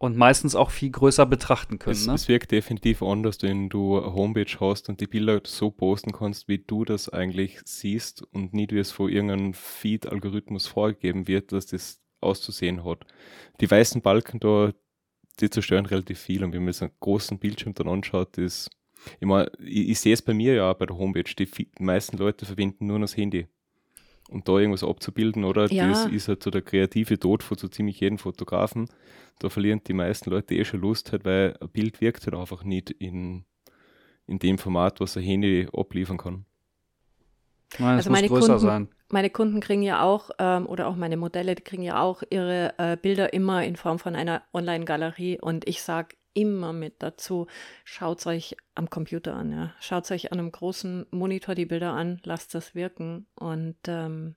[0.02, 1.92] Und meistens auch viel größer betrachten können.
[1.92, 2.14] Es, Ne?
[2.14, 6.48] es wirkt definitiv anders, wenn du eine Homepage hast und die Bilder so posten kannst,
[6.48, 11.66] wie du das eigentlich siehst und nicht wie es von irgendeinem Feed-Algorithmus vorgegeben wird, dass
[11.66, 13.04] das auszusehen hat.
[13.60, 14.72] Die weißen Balken da,
[15.38, 18.70] die zerstören relativ viel und wenn man so einen großen Bildschirm dann anschaut, das,
[19.20, 22.16] ich, mein, ich, ich sehe es bei mir ja auch bei der Homepage, die meisten
[22.16, 23.48] Leute verwenden nur das Handy.
[24.30, 25.66] Um da irgendwas abzubilden, oder?
[25.72, 25.88] Ja.
[25.88, 28.88] Das ist halt so der kreative Tod von so ziemlich jedem Fotografen
[29.40, 32.62] da verlieren die meisten Leute eh schon Lust halt, weil ein Bild wirkt halt einfach
[32.62, 33.44] nicht in,
[34.26, 36.44] in dem Format, was ein Handy abliefern kann.
[37.78, 38.88] Nein, Also meine Kunden- sein.
[39.12, 42.74] Meine Kunden kriegen ja auch, ähm, oder auch meine Modelle, die kriegen ja auch ihre
[42.78, 45.40] äh, Bilder immer in Form von einer Online-Galerie.
[45.40, 47.46] Und ich sage immer mit dazu,
[47.84, 49.52] schaut euch am Computer an.
[49.52, 49.74] Ja.
[49.80, 54.36] Schaut euch an einem großen Monitor die Bilder an, lasst das wirken und ähm,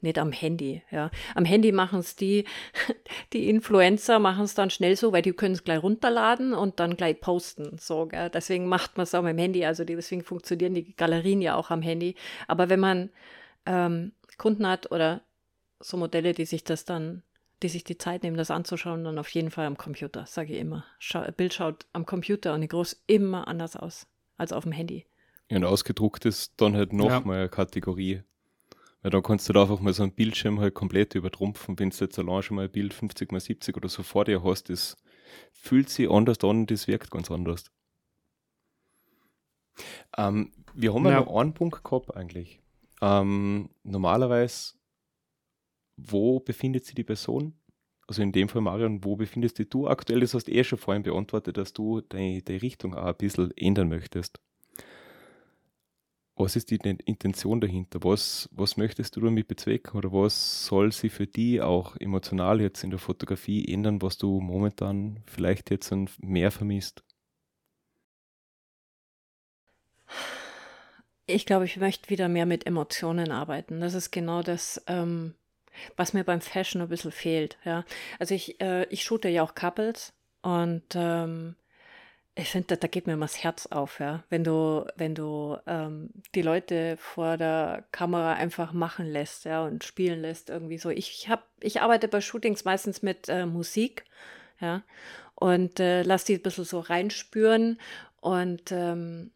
[0.00, 0.82] nicht am Handy.
[0.90, 1.10] Ja.
[1.34, 2.44] Am Handy machen es die,
[3.32, 6.96] die Influencer machen es dann schnell so, weil die können es gleich runterladen und dann
[6.96, 7.76] gleich posten.
[7.78, 8.30] So, gell.
[8.30, 9.64] Deswegen macht man es auch mit dem Handy.
[9.64, 12.14] Also deswegen funktionieren die Galerien ja auch am Handy.
[12.46, 13.10] Aber wenn man
[13.66, 15.22] ähm, Kunden hat oder
[15.80, 17.22] so Modelle, die sich das dann,
[17.62, 20.60] die sich die Zeit nehmen, das anzuschauen, dann auf jeden Fall am Computer, sage ich
[20.60, 20.84] immer.
[20.98, 24.06] Schau, ein Bild schaut am Computer und die groß immer anders aus
[24.36, 25.06] als auf dem Handy.
[25.50, 27.20] Ja, und ausgedruckt ist dann halt noch Ja.
[27.20, 28.22] mal eine Kategorie.
[29.02, 31.78] Weil dann kannst du da einfach mal so einen Bildschirm halt komplett übertrumpfen.
[31.78, 34.44] Wenn du jetzt allein schon mal ein Bild 50 mal 70 oder so vor dir
[34.44, 34.96] hast, das
[35.52, 37.64] fühlt sich anders an und das wirkt ganz anders.
[40.16, 41.20] Ähm, wir haben ja Ja.
[41.20, 42.60] noch einen Punkt gehabt eigentlich.
[43.00, 44.74] Ähm, normalerweise,
[45.96, 47.54] wo befindet sich die Person,
[48.06, 50.20] Also in dem Fall, Marion, wo befindest dich du aktuell?
[50.20, 53.52] Das hast du eh schon vorhin beantwortet, dass du deine, deine Richtung auch ein bisschen
[53.56, 54.40] ändern möchtest.
[56.36, 58.00] Was ist die Intention dahinter?
[58.04, 59.96] Was, was möchtest du damit bezwecken?
[59.96, 64.40] Oder was soll sie für dich auch emotional jetzt in der Fotografie ändern, was du
[64.40, 67.02] momentan vielleicht jetzt mehr vermisst?
[71.26, 73.80] Ich glaube, ich möchte wieder mehr mit Emotionen arbeiten.
[73.80, 75.34] Das ist genau das, ähm,
[75.96, 77.58] was mir beim Fashion ein bisschen fehlt.
[77.64, 77.84] Ja.
[78.18, 80.12] Also ich, äh, ich shoote ja auch Couples
[80.42, 81.56] und ähm,
[82.34, 84.24] ich finde, da, da, geht mir immer das Herz auf, ja.
[84.30, 89.84] Wenn du, wenn du ähm, die Leute vor der Kamera einfach machen lässt, ja, und
[89.84, 90.88] spielen lässt irgendwie so.
[90.88, 94.04] Ich habe, ich arbeite bei Shootings meistens mit äh, Musik,
[94.60, 94.82] ja,
[95.34, 97.78] und äh, lass die ein bisschen so reinspüren
[98.20, 99.32] und ähm,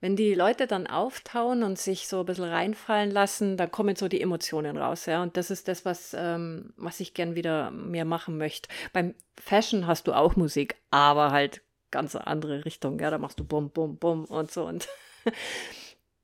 [0.00, 4.08] wenn die Leute dann auftauen und sich so ein bisschen reinfallen lassen, dann kommen so
[4.08, 5.22] die Emotionen raus, ja.
[5.22, 8.68] Und das ist das, was, ähm, was ich gern wieder mehr machen möchte.
[8.92, 13.10] Beim Fashion hast du auch Musik, aber halt ganz andere Richtung, ja.
[13.10, 14.66] Da machst du bum, bum, bum und so.
[14.66, 14.88] Und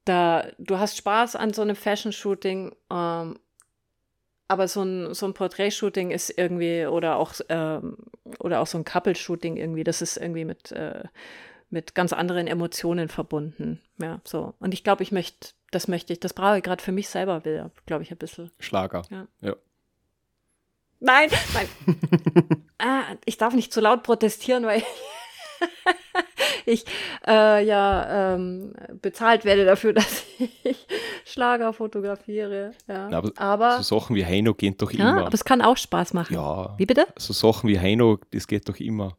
[0.05, 3.39] da, du hast Spaß an so einem Fashion-Shooting, ähm,
[4.49, 7.97] aber so ein, so ein Portrait-Shooting ist irgendwie, oder auch, ähm,
[8.41, 11.05] oder auch so ein Couple-Shooting irgendwie, das ist irgendwie mit äh,
[11.71, 13.81] mit ganz anderen Emotionen verbunden.
[13.99, 14.55] Ja, so.
[14.59, 17.45] Und ich glaube, ich möchte, das möchte ich, das brauche ich gerade für mich selber
[17.45, 18.51] will, glaube ich, ein bisschen.
[18.59, 19.03] Schlager.
[19.11, 19.27] Ja.
[19.41, 19.57] ja.
[20.99, 21.69] Nein, nein.
[22.79, 24.83] ah, ich darf nicht zu laut protestieren, weil
[26.67, 26.85] ich
[27.27, 30.87] äh, ja ähm, bezahlt werde dafür, dass ich
[31.25, 32.73] Schlager fotografiere.
[32.87, 33.09] Ja.
[33.09, 35.27] Na, aber, aber, so Sachen wie Heino gehen doch ja, immer.
[35.27, 36.35] Aber es kann auch Spaß machen.
[36.35, 36.75] Ja.
[36.77, 37.07] Wie bitte?
[37.17, 39.17] So Sachen wie Heino, das geht doch immer.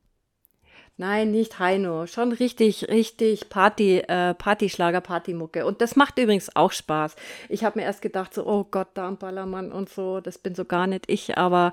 [1.02, 2.06] Nein, nicht Heino.
[2.06, 5.66] Schon richtig, richtig Party, äh, Partyschlager, Partymucke.
[5.66, 7.16] Und das macht übrigens auch Spaß.
[7.50, 10.86] Ich habe mir erst gedacht, so, oh Gott, Darmballermann und so, das bin so gar
[10.86, 11.72] nicht ich, aber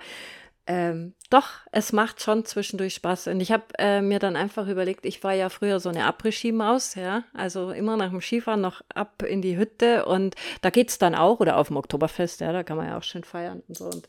[0.67, 3.27] ähm, doch, es macht schon zwischendurch Spaß.
[3.27, 6.95] Und ich habe äh, mir dann einfach überlegt, ich war ja früher so eine Après-Ski-Maus,
[6.95, 10.97] ja, also immer nach dem Skifahren noch ab in die Hütte und da geht es
[10.97, 13.77] dann auch, oder auf dem Oktoberfest, ja, da kann man ja auch schön feiern und
[13.77, 13.85] so.
[13.85, 14.09] Und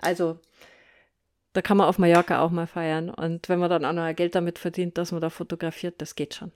[0.00, 0.38] also
[1.52, 3.10] da kann man auf Mallorca auch mal feiern.
[3.10, 6.34] Und wenn man dann auch noch Geld damit verdient, dass man da fotografiert, das geht
[6.34, 6.52] schon.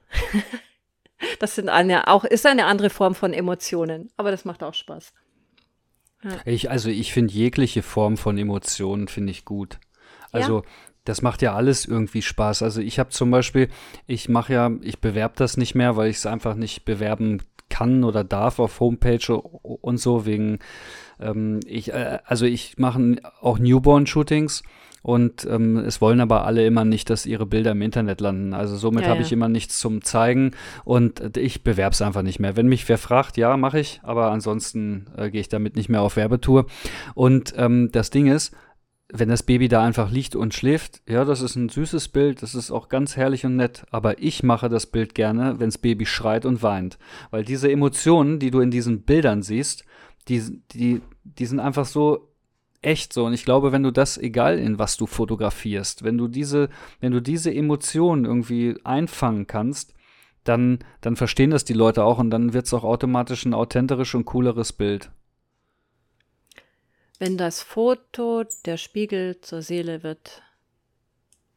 [1.40, 5.12] das sind eine, auch, ist eine andere Form von Emotionen, aber das macht auch Spaß.
[6.22, 6.30] Ja.
[6.44, 9.78] Ich, also ich finde jegliche Form von Emotionen finde ich gut.
[10.32, 10.68] Also ja.
[11.04, 12.62] das macht ja alles irgendwie Spaß.
[12.62, 13.68] Also ich habe zum Beispiel,
[14.06, 17.42] ich mache ja, ich bewerbe das nicht mehr, weil ich es einfach nicht bewerben
[17.74, 20.60] kann oder darf auf Homepage und so wegen
[21.20, 24.62] ähm, ich, äh, also ich mache auch Newborn-Shootings
[25.02, 28.54] und ähm, es wollen aber alle immer nicht, dass ihre Bilder im Internet landen.
[28.54, 29.26] Also somit ja, habe ja.
[29.26, 30.52] ich immer nichts zum Zeigen
[30.84, 32.56] und ich bewerbe es einfach nicht mehr.
[32.56, 36.00] Wenn mich wer fragt, ja, mache ich, aber ansonsten äh, gehe ich damit nicht mehr
[36.00, 36.66] auf Werbetour.
[37.14, 38.54] Und ähm, das Ding ist,
[39.12, 42.54] wenn das Baby da einfach liegt und schläft, ja, das ist ein süßes Bild, das
[42.54, 46.06] ist auch ganz herrlich und nett, aber ich mache das Bild gerne, wenn das Baby
[46.06, 46.98] schreit und weint,
[47.30, 49.84] weil diese Emotionen, die du in diesen Bildern siehst,
[50.28, 52.34] die, die, die sind einfach so
[52.84, 53.24] echt so.
[53.24, 56.68] Und ich glaube, wenn du das, egal in was du fotografierst, wenn du diese,
[57.00, 59.94] wenn du diese Emotionen irgendwie einfangen kannst,
[60.44, 64.14] dann, dann verstehen das die Leute auch und dann wird es auch automatisch ein authentisches
[64.14, 65.10] und cooleres Bild.
[67.18, 70.42] Wenn das Foto der Spiegel zur Seele wird,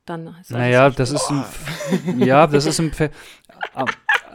[0.05, 0.35] dann.
[0.49, 1.43] Naja, das ist ein,
[2.19, 2.91] ja, das ist ein,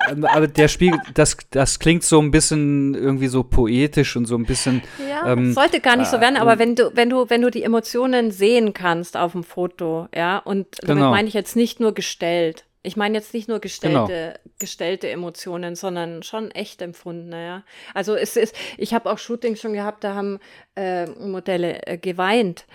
[0.08, 4.44] aber der Spiegel, das, das klingt so ein bisschen irgendwie so poetisch und so ein
[4.44, 4.82] bisschen.
[5.08, 7.62] Ja, ähm, sollte gar nicht so werden, aber wenn du, wenn du, wenn du die
[7.62, 11.10] Emotionen sehen kannst auf dem Foto, ja, und damit genau.
[11.10, 12.64] meine ich jetzt nicht nur gestellt.
[12.84, 14.54] Ich meine jetzt nicht nur gestellte, genau.
[14.58, 17.62] gestellte Emotionen, sondern schon echt empfundene, ja.
[17.94, 20.40] Also es ist, ich habe auch Shootings schon gehabt, da haben
[20.74, 22.66] äh, Modelle äh, geweint.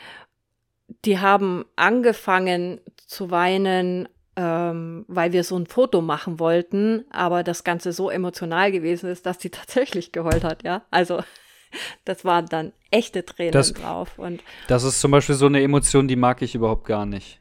[1.03, 4.07] Die haben angefangen zu weinen,
[4.37, 9.25] ähm, weil wir so ein Foto machen wollten, aber das Ganze so emotional gewesen ist,
[9.25, 10.85] dass sie tatsächlich geheult hat, ja.
[10.89, 11.21] Also
[12.05, 14.17] das waren dann echte Tränen das, drauf.
[14.17, 17.39] Und das ist zum Beispiel so eine Emotion, die mag ich überhaupt gar nicht.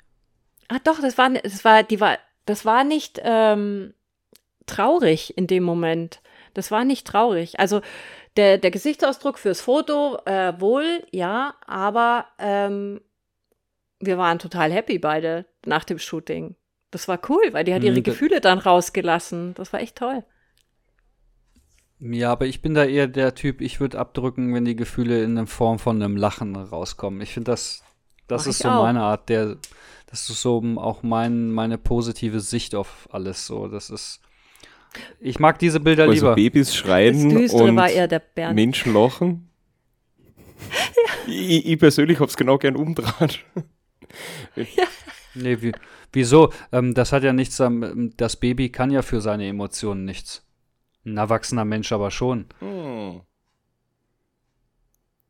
[0.68, 3.92] Ah, doch, das war, das war, die war, das war nicht ähm,
[4.66, 6.20] traurig in dem Moment.
[6.54, 7.60] Das war nicht traurig.
[7.60, 7.82] Also
[8.36, 13.00] der, der Gesichtsausdruck fürs Foto äh, wohl, ja, aber ähm,
[14.00, 16.56] wir waren total happy beide nach dem Shooting.
[16.90, 19.54] Das war cool, weil die hat ihre hm, Gefühle dann rausgelassen.
[19.54, 20.24] Das war echt toll.
[21.98, 25.34] Ja, aber ich bin da eher der Typ, ich würde abdrücken, wenn die Gefühle in
[25.34, 27.20] der Form von einem Lachen rauskommen.
[27.22, 27.82] Ich finde, das,
[28.28, 28.82] das Mach ist so auch.
[28.82, 29.56] meine Art, der,
[30.06, 33.46] das ist so auch mein, meine positive Sicht auf alles.
[33.46, 34.20] So, das ist.
[35.20, 36.34] Ich mag diese Bilder also lieber.
[36.34, 39.50] Babys schreien und Menschen lachen.
[41.26, 43.44] ich, ich persönlich habe es genau gern umdraht.
[44.56, 44.84] ja.
[45.34, 45.72] Nee, wie,
[46.12, 46.52] wieso?
[46.72, 50.46] Ähm, das hat ja nichts, ähm, das Baby kann ja für seine Emotionen nichts.
[51.04, 52.46] Ein erwachsener Mensch aber schon.
[52.60, 53.20] Hm.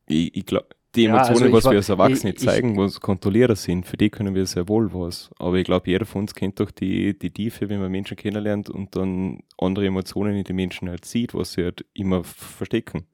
[0.07, 2.99] Ich, ich glaube, die Emotionen, ja, also was wir als Erwachsene ich, zeigen, ich, was
[2.99, 5.29] Kontrollierer sind, für die können wir sehr wohl was.
[5.39, 8.69] Aber ich glaube, jeder von uns kennt doch die, die Tiefe, wenn man Menschen kennenlernt
[8.69, 13.05] und dann andere Emotionen in den Menschen halt sieht, was sie halt immer verstecken.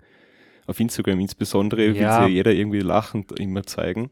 [0.66, 2.22] Auf Instagram insbesondere ja.
[2.22, 4.10] will sie jeder irgendwie lachend immer zeigen.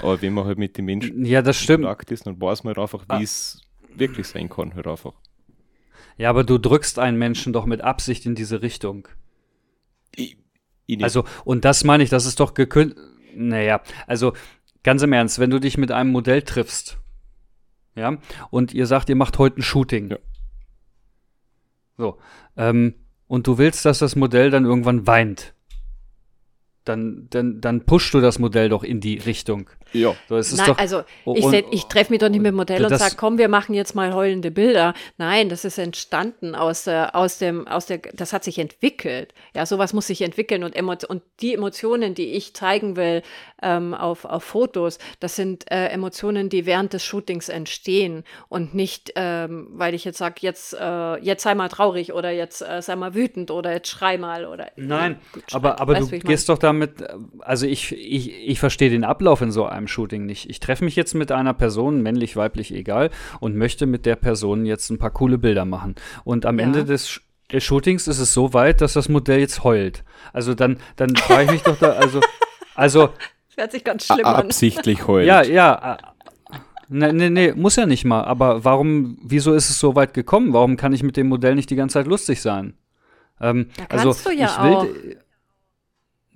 [0.00, 1.80] Aber wenn man halt mit den Menschen ja, das stimmt.
[1.80, 3.20] in Kontakt ist, dann weiß man halt einfach, wie ah.
[3.20, 3.62] es
[3.94, 5.14] wirklich sein kann, halt einfach.
[6.16, 9.08] Ja, aber du drückst einen Menschen doch mit Absicht in diese Richtung.
[10.86, 12.98] Ich also, und das meine ich, das ist doch gekündigt.
[13.34, 14.32] Naja, also
[14.82, 16.98] ganz im Ernst, wenn du dich mit einem Modell triffst,
[17.96, 18.18] ja,
[18.50, 20.10] und ihr sagt, ihr macht heute ein Shooting.
[20.10, 20.18] Ja.
[21.96, 22.18] So,
[22.56, 22.94] ähm,
[23.26, 25.54] und du willst, dass das Modell dann irgendwann weint
[26.84, 29.70] dann, dann, dann pushst du das Modell doch in die Richtung.
[29.94, 30.14] Ja.
[30.28, 31.02] So, es ist Nein, doch, also
[31.34, 33.94] ich, ich treffe mich doch nicht mit dem Modell und sage, komm, wir machen jetzt
[33.94, 34.92] mal heulende Bilder.
[35.18, 39.32] Nein, das ist entstanden aus, äh, aus dem, aus der, das hat sich entwickelt.
[39.54, 43.22] Ja, sowas muss sich entwickeln und, und die Emotionen, die ich zeigen will
[43.62, 49.12] ähm, auf, auf Fotos, das sind äh, Emotionen, die während des Shootings entstehen und nicht,
[49.14, 52.96] ähm, weil ich jetzt sage, jetzt, äh, jetzt sei mal traurig oder jetzt äh, sei
[52.96, 54.72] mal wütend oder jetzt schrei mal oder.
[54.76, 55.20] Nein,
[55.52, 57.04] aber, aber du gehst doch damit,
[57.40, 60.48] also ich, ich, ich verstehe den Ablauf in so einem Shooting nicht.
[60.50, 63.10] Ich treffe mich jetzt mit einer Person, männlich, weiblich, egal,
[63.40, 65.94] und möchte mit der Person jetzt ein paar coole Bilder machen.
[66.24, 66.66] Und am ja.
[66.66, 67.20] Ende des
[67.52, 70.04] des Shootings ist es so weit, dass das Modell jetzt heult.
[70.32, 72.20] Also dann, dann frage ich mich doch da, also,
[72.74, 73.10] also.
[73.56, 74.34] Das hört sich ganz schlimm an.
[74.34, 75.28] Absichtlich heult.
[75.28, 75.96] Ja, ja.
[76.88, 78.24] Nee, nee, nee, muss ja nicht mal.
[78.24, 80.52] Aber warum, wieso ist es so weit gekommen?
[80.52, 82.74] Warum kann ich mit dem Modell nicht die ganze Zeit lustig sein?
[83.40, 84.86] Ähm, da kannst also, du ja ich will, auch.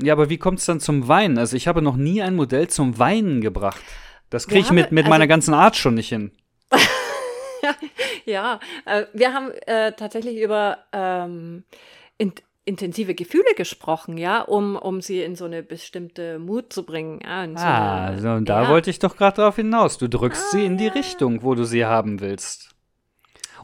[0.01, 1.39] Ja, aber wie kommt es dann zum Weinen?
[1.39, 3.83] Also ich habe noch nie ein Modell zum Weinen gebracht.
[4.31, 6.33] Das kriege ich mit, mit also, meiner ganzen Art schon nicht hin.
[8.25, 11.65] ja, äh, wir haben äh, tatsächlich über ähm,
[12.19, 12.33] in,
[12.65, 17.21] intensive Gefühle gesprochen, ja, um, um sie in so eine bestimmte Mut zu bringen.
[17.25, 18.69] Ja, so ah, eine, so, und da ja.
[18.69, 19.99] wollte ich doch gerade drauf hinaus.
[19.99, 20.93] Du drückst ah, sie in die ja.
[20.93, 22.75] Richtung, wo du sie haben willst.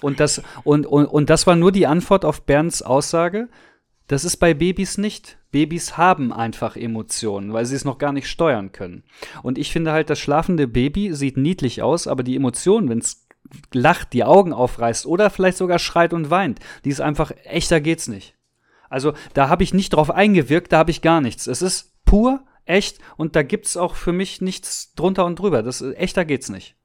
[0.00, 3.48] Und das, und, und, und das war nur die Antwort auf Bernds Aussage.
[4.06, 5.38] Das ist bei Babys nicht.
[5.50, 9.04] Babys haben einfach Emotionen, weil sie es noch gar nicht steuern können.
[9.42, 13.26] Und ich finde halt, das schlafende Baby sieht niedlich aus, aber die Emotionen, wenn es
[13.72, 18.08] lacht, die Augen aufreißt oder vielleicht sogar schreit und weint, die ist einfach, echter geht's
[18.08, 18.34] nicht.
[18.88, 21.46] Also da habe ich nicht drauf eingewirkt, da habe ich gar nichts.
[21.46, 25.62] Es ist pur, echt und da gibt's auch für mich nichts drunter und drüber.
[25.62, 26.76] Das, echter geht's nicht.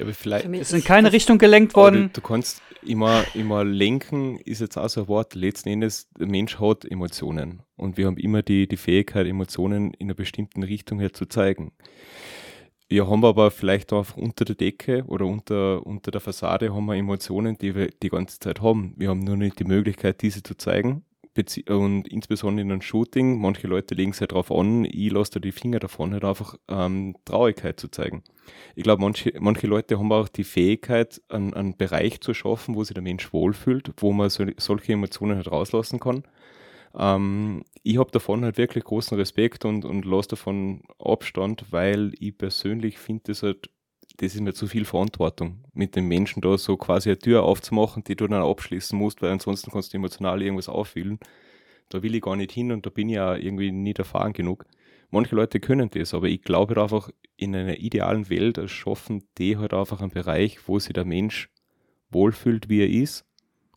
[0.00, 2.10] aber vielleicht ist in keine Richtung gelenkt worden.
[2.12, 5.34] Du, du, kannst immer, immer lenken, ist jetzt auch so ein Wort.
[5.34, 7.62] Letzten Endes, der Mensch hat Emotionen.
[7.76, 11.72] Und wir haben immer die, die Fähigkeit, Emotionen in einer bestimmten Richtung her zu zeigen.
[12.88, 16.96] Wir haben aber vielleicht auch unter der Decke oder unter, unter der Fassade haben wir
[16.96, 18.94] Emotionen, die wir die ganze Zeit haben.
[18.96, 21.04] Wir haben nur nicht die Möglichkeit, diese zu zeigen
[21.68, 25.40] und insbesondere in einem Shooting, manche Leute legen sich halt darauf an, ich lasse da
[25.40, 28.24] die Finger davon, halt einfach ähm, Traurigkeit zu zeigen.
[28.74, 32.82] Ich glaube, manche, manche Leute haben auch die Fähigkeit, einen, einen Bereich zu schaffen, wo
[32.82, 36.24] sich der Mensch wohlfühlt, wo man so, solche Emotionen halt rauslassen kann.
[36.98, 42.36] Ähm, ich habe davon halt wirklich großen Respekt und, und lasse davon Abstand, weil ich
[42.36, 43.70] persönlich finde das halt
[44.20, 48.04] das ist mir zu viel Verantwortung, mit den Menschen da so quasi eine Tür aufzumachen,
[48.04, 51.18] die du dann abschließen musst, weil ansonsten kannst du emotional irgendwas auffühlen.
[51.88, 54.66] Da will ich gar nicht hin und da bin ich ja irgendwie nicht erfahren genug.
[55.08, 59.72] Manche Leute können das, aber ich glaube einfach, in einer idealen Welt schaffen die halt
[59.72, 61.48] einfach einen Bereich, wo sich der Mensch
[62.10, 63.24] wohlfühlt, wie er ist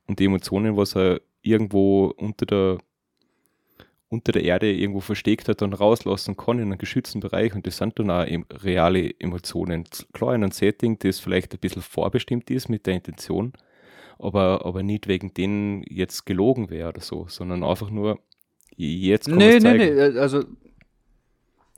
[0.07, 2.77] und die Emotionen, was er irgendwo unter der
[4.13, 7.77] unter der Erde irgendwo versteckt hat, dann rauslassen kann in einem geschützten Bereich und das
[7.77, 8.25] sind dann auch
[8.63, 9.85] reale Emotionen.
[10.13, 13.53] Klar, in einem Setting, das vielleicht ein bisschen vorbestimmt ist mit der Intention,
[14.19, 18.19] aber, aber nicht wegen denen jetzt gelogen wäre oder so, sondern einfach nur
[18.75, 20.43] jetzt kann Nee, nee, nee, also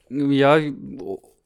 [0.10, 0.60] ja,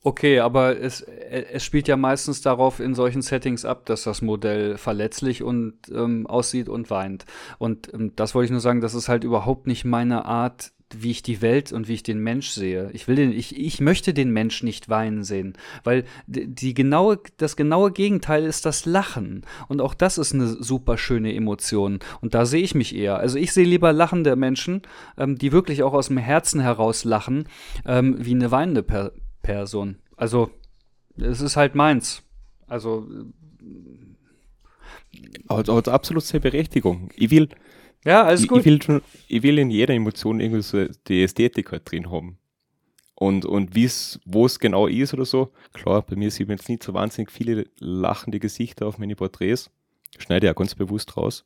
[0.03, 4.77] okay, aber es, es spielt ja meistens darauf in solchen Settings ab, dass das Modell
[4.77, 7.25] verletzlich und ähm, aussieht und weint.
[7.57, 11.11] Und ähm, das wollte ich nur sagen, das ist halt überhaupt nicht meine Art, wie
[11.11, 12.89] ich die Welt und wie ich den Mensch sehe.
[12.93, 15.53] Ich will den, ich, ich möchte den Mensch nicht weinen sehen,
[15.83, 19.45] weil die genaue, das genaue Gegenteil ist das Lachen.
[19.67, 21.99] Und auch das ist eine super schöne Emotion.
[22.21, 23.17] Und da sehe ich mich eher.
[23.17, 24.81] Also ich sehe lieber lachende Menschen,
[25.17, 27.47] ähm, die wirklich auch aus dem Herzen heraus lachen,
[27.85, 29.11] ähm, wie eine weinende per
[29.41, 29.97] Person.
[30.15, 30.49] Also
[31.17, 32.23] es ist halt meins.
[32.67, 33.07] Also
[35.49, 37.09] hat, hat absolut seine Berechtigung.
[37.15, 37.49] Ich will,
[38.05, 38.59] Ja, alles ich, gut.
[38.59, 42.37] Ich will, schon, ich will in jeder Emotion irgendwie so die Ästhetik halt drin haben.
[43.15, 43.75] Und, und
[44.25, 47.31] wo es genau ist oder so, klar, bei mir sieht man jetzt nicht so wahnsinnig
[47.31, 49.69] viele lachende Gesichter auf meine Porträts.
[50.17, 51.45] Schneide ich auch ganz bewusst raus.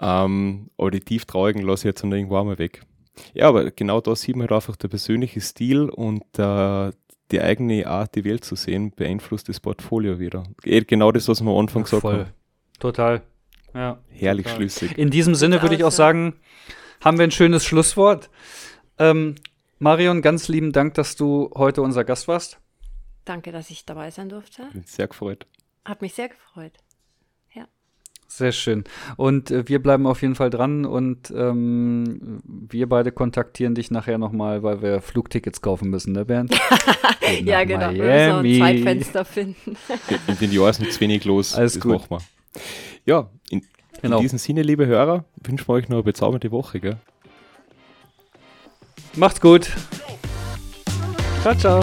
[0.00, 2.82] Ähm, aber die tieftraurigen lasse ich jetzt dann irgendwo einmal weg.
[3.32, 6.90] Ja, aber genau da sieht man halt einfach der persönliche Stil und äh,
[7.30, 10.44] die eigene Art, die Welt zu sehen, beeinflusst das Portfolio wieder.
[10.62, 12.18] Genau das, was wir am Anfang gesagt Voll.
[12.18, 12.30] haben.
[12.78, 13.22] Total.
[13.74, 13.98] Ja.
[14.08, 14.58] Herrlich total.
[14.58, 14.98] schlüssig.
[14.98, 16.34] In diesem Sinne würde ich auch sagen,
[17.02, 18.30] haben wir ein schönes Schlusswort.
[18.98, 19.36] Ähm,
[19.78, 22.58] Marion, ganz lieben Dank, dass du heute unser Gast warst.
[23.24, 24.64] Danke, dass ich dabei sein durfte.
[24.84, 25.46] Sehr gefreut.
[25.84, 26.72] Hat mich sehr gefreut.
[27.54, 27.66] Ja.
[28.26, 28.84] Sehr schön.
[29.16, 34.18] Und äh, wir bleiben auf jeden Fall dran und ähm, wir beide kontaktieren dich nachher
[34.18, 36.54] nochmal, weil wir Flugtickets kaufen müssen, ne Bernd?
[37.44, 37.90] ja, genau.
[37.92, 39.76] Wir müssen so ein Zeitfenster finden.
[40.26, 41.54] in den Jahren ist nicht wenig los.
[41.54, 41.92] Alles das gut.
[41.92, 42.39] machen wir.
[43.04, 43.62] Ja, in,
[44.02, 44.16] Genau.
[44.16, 46.80] in diesem Sinne, liebe Hörer, wünschen wir euch noch eine bezaubernde Woche.
[46.80, 46.96] Gell?
[49.14, 49.70] Macht's gut.
[51.42, 51.82] Ciao, ciao.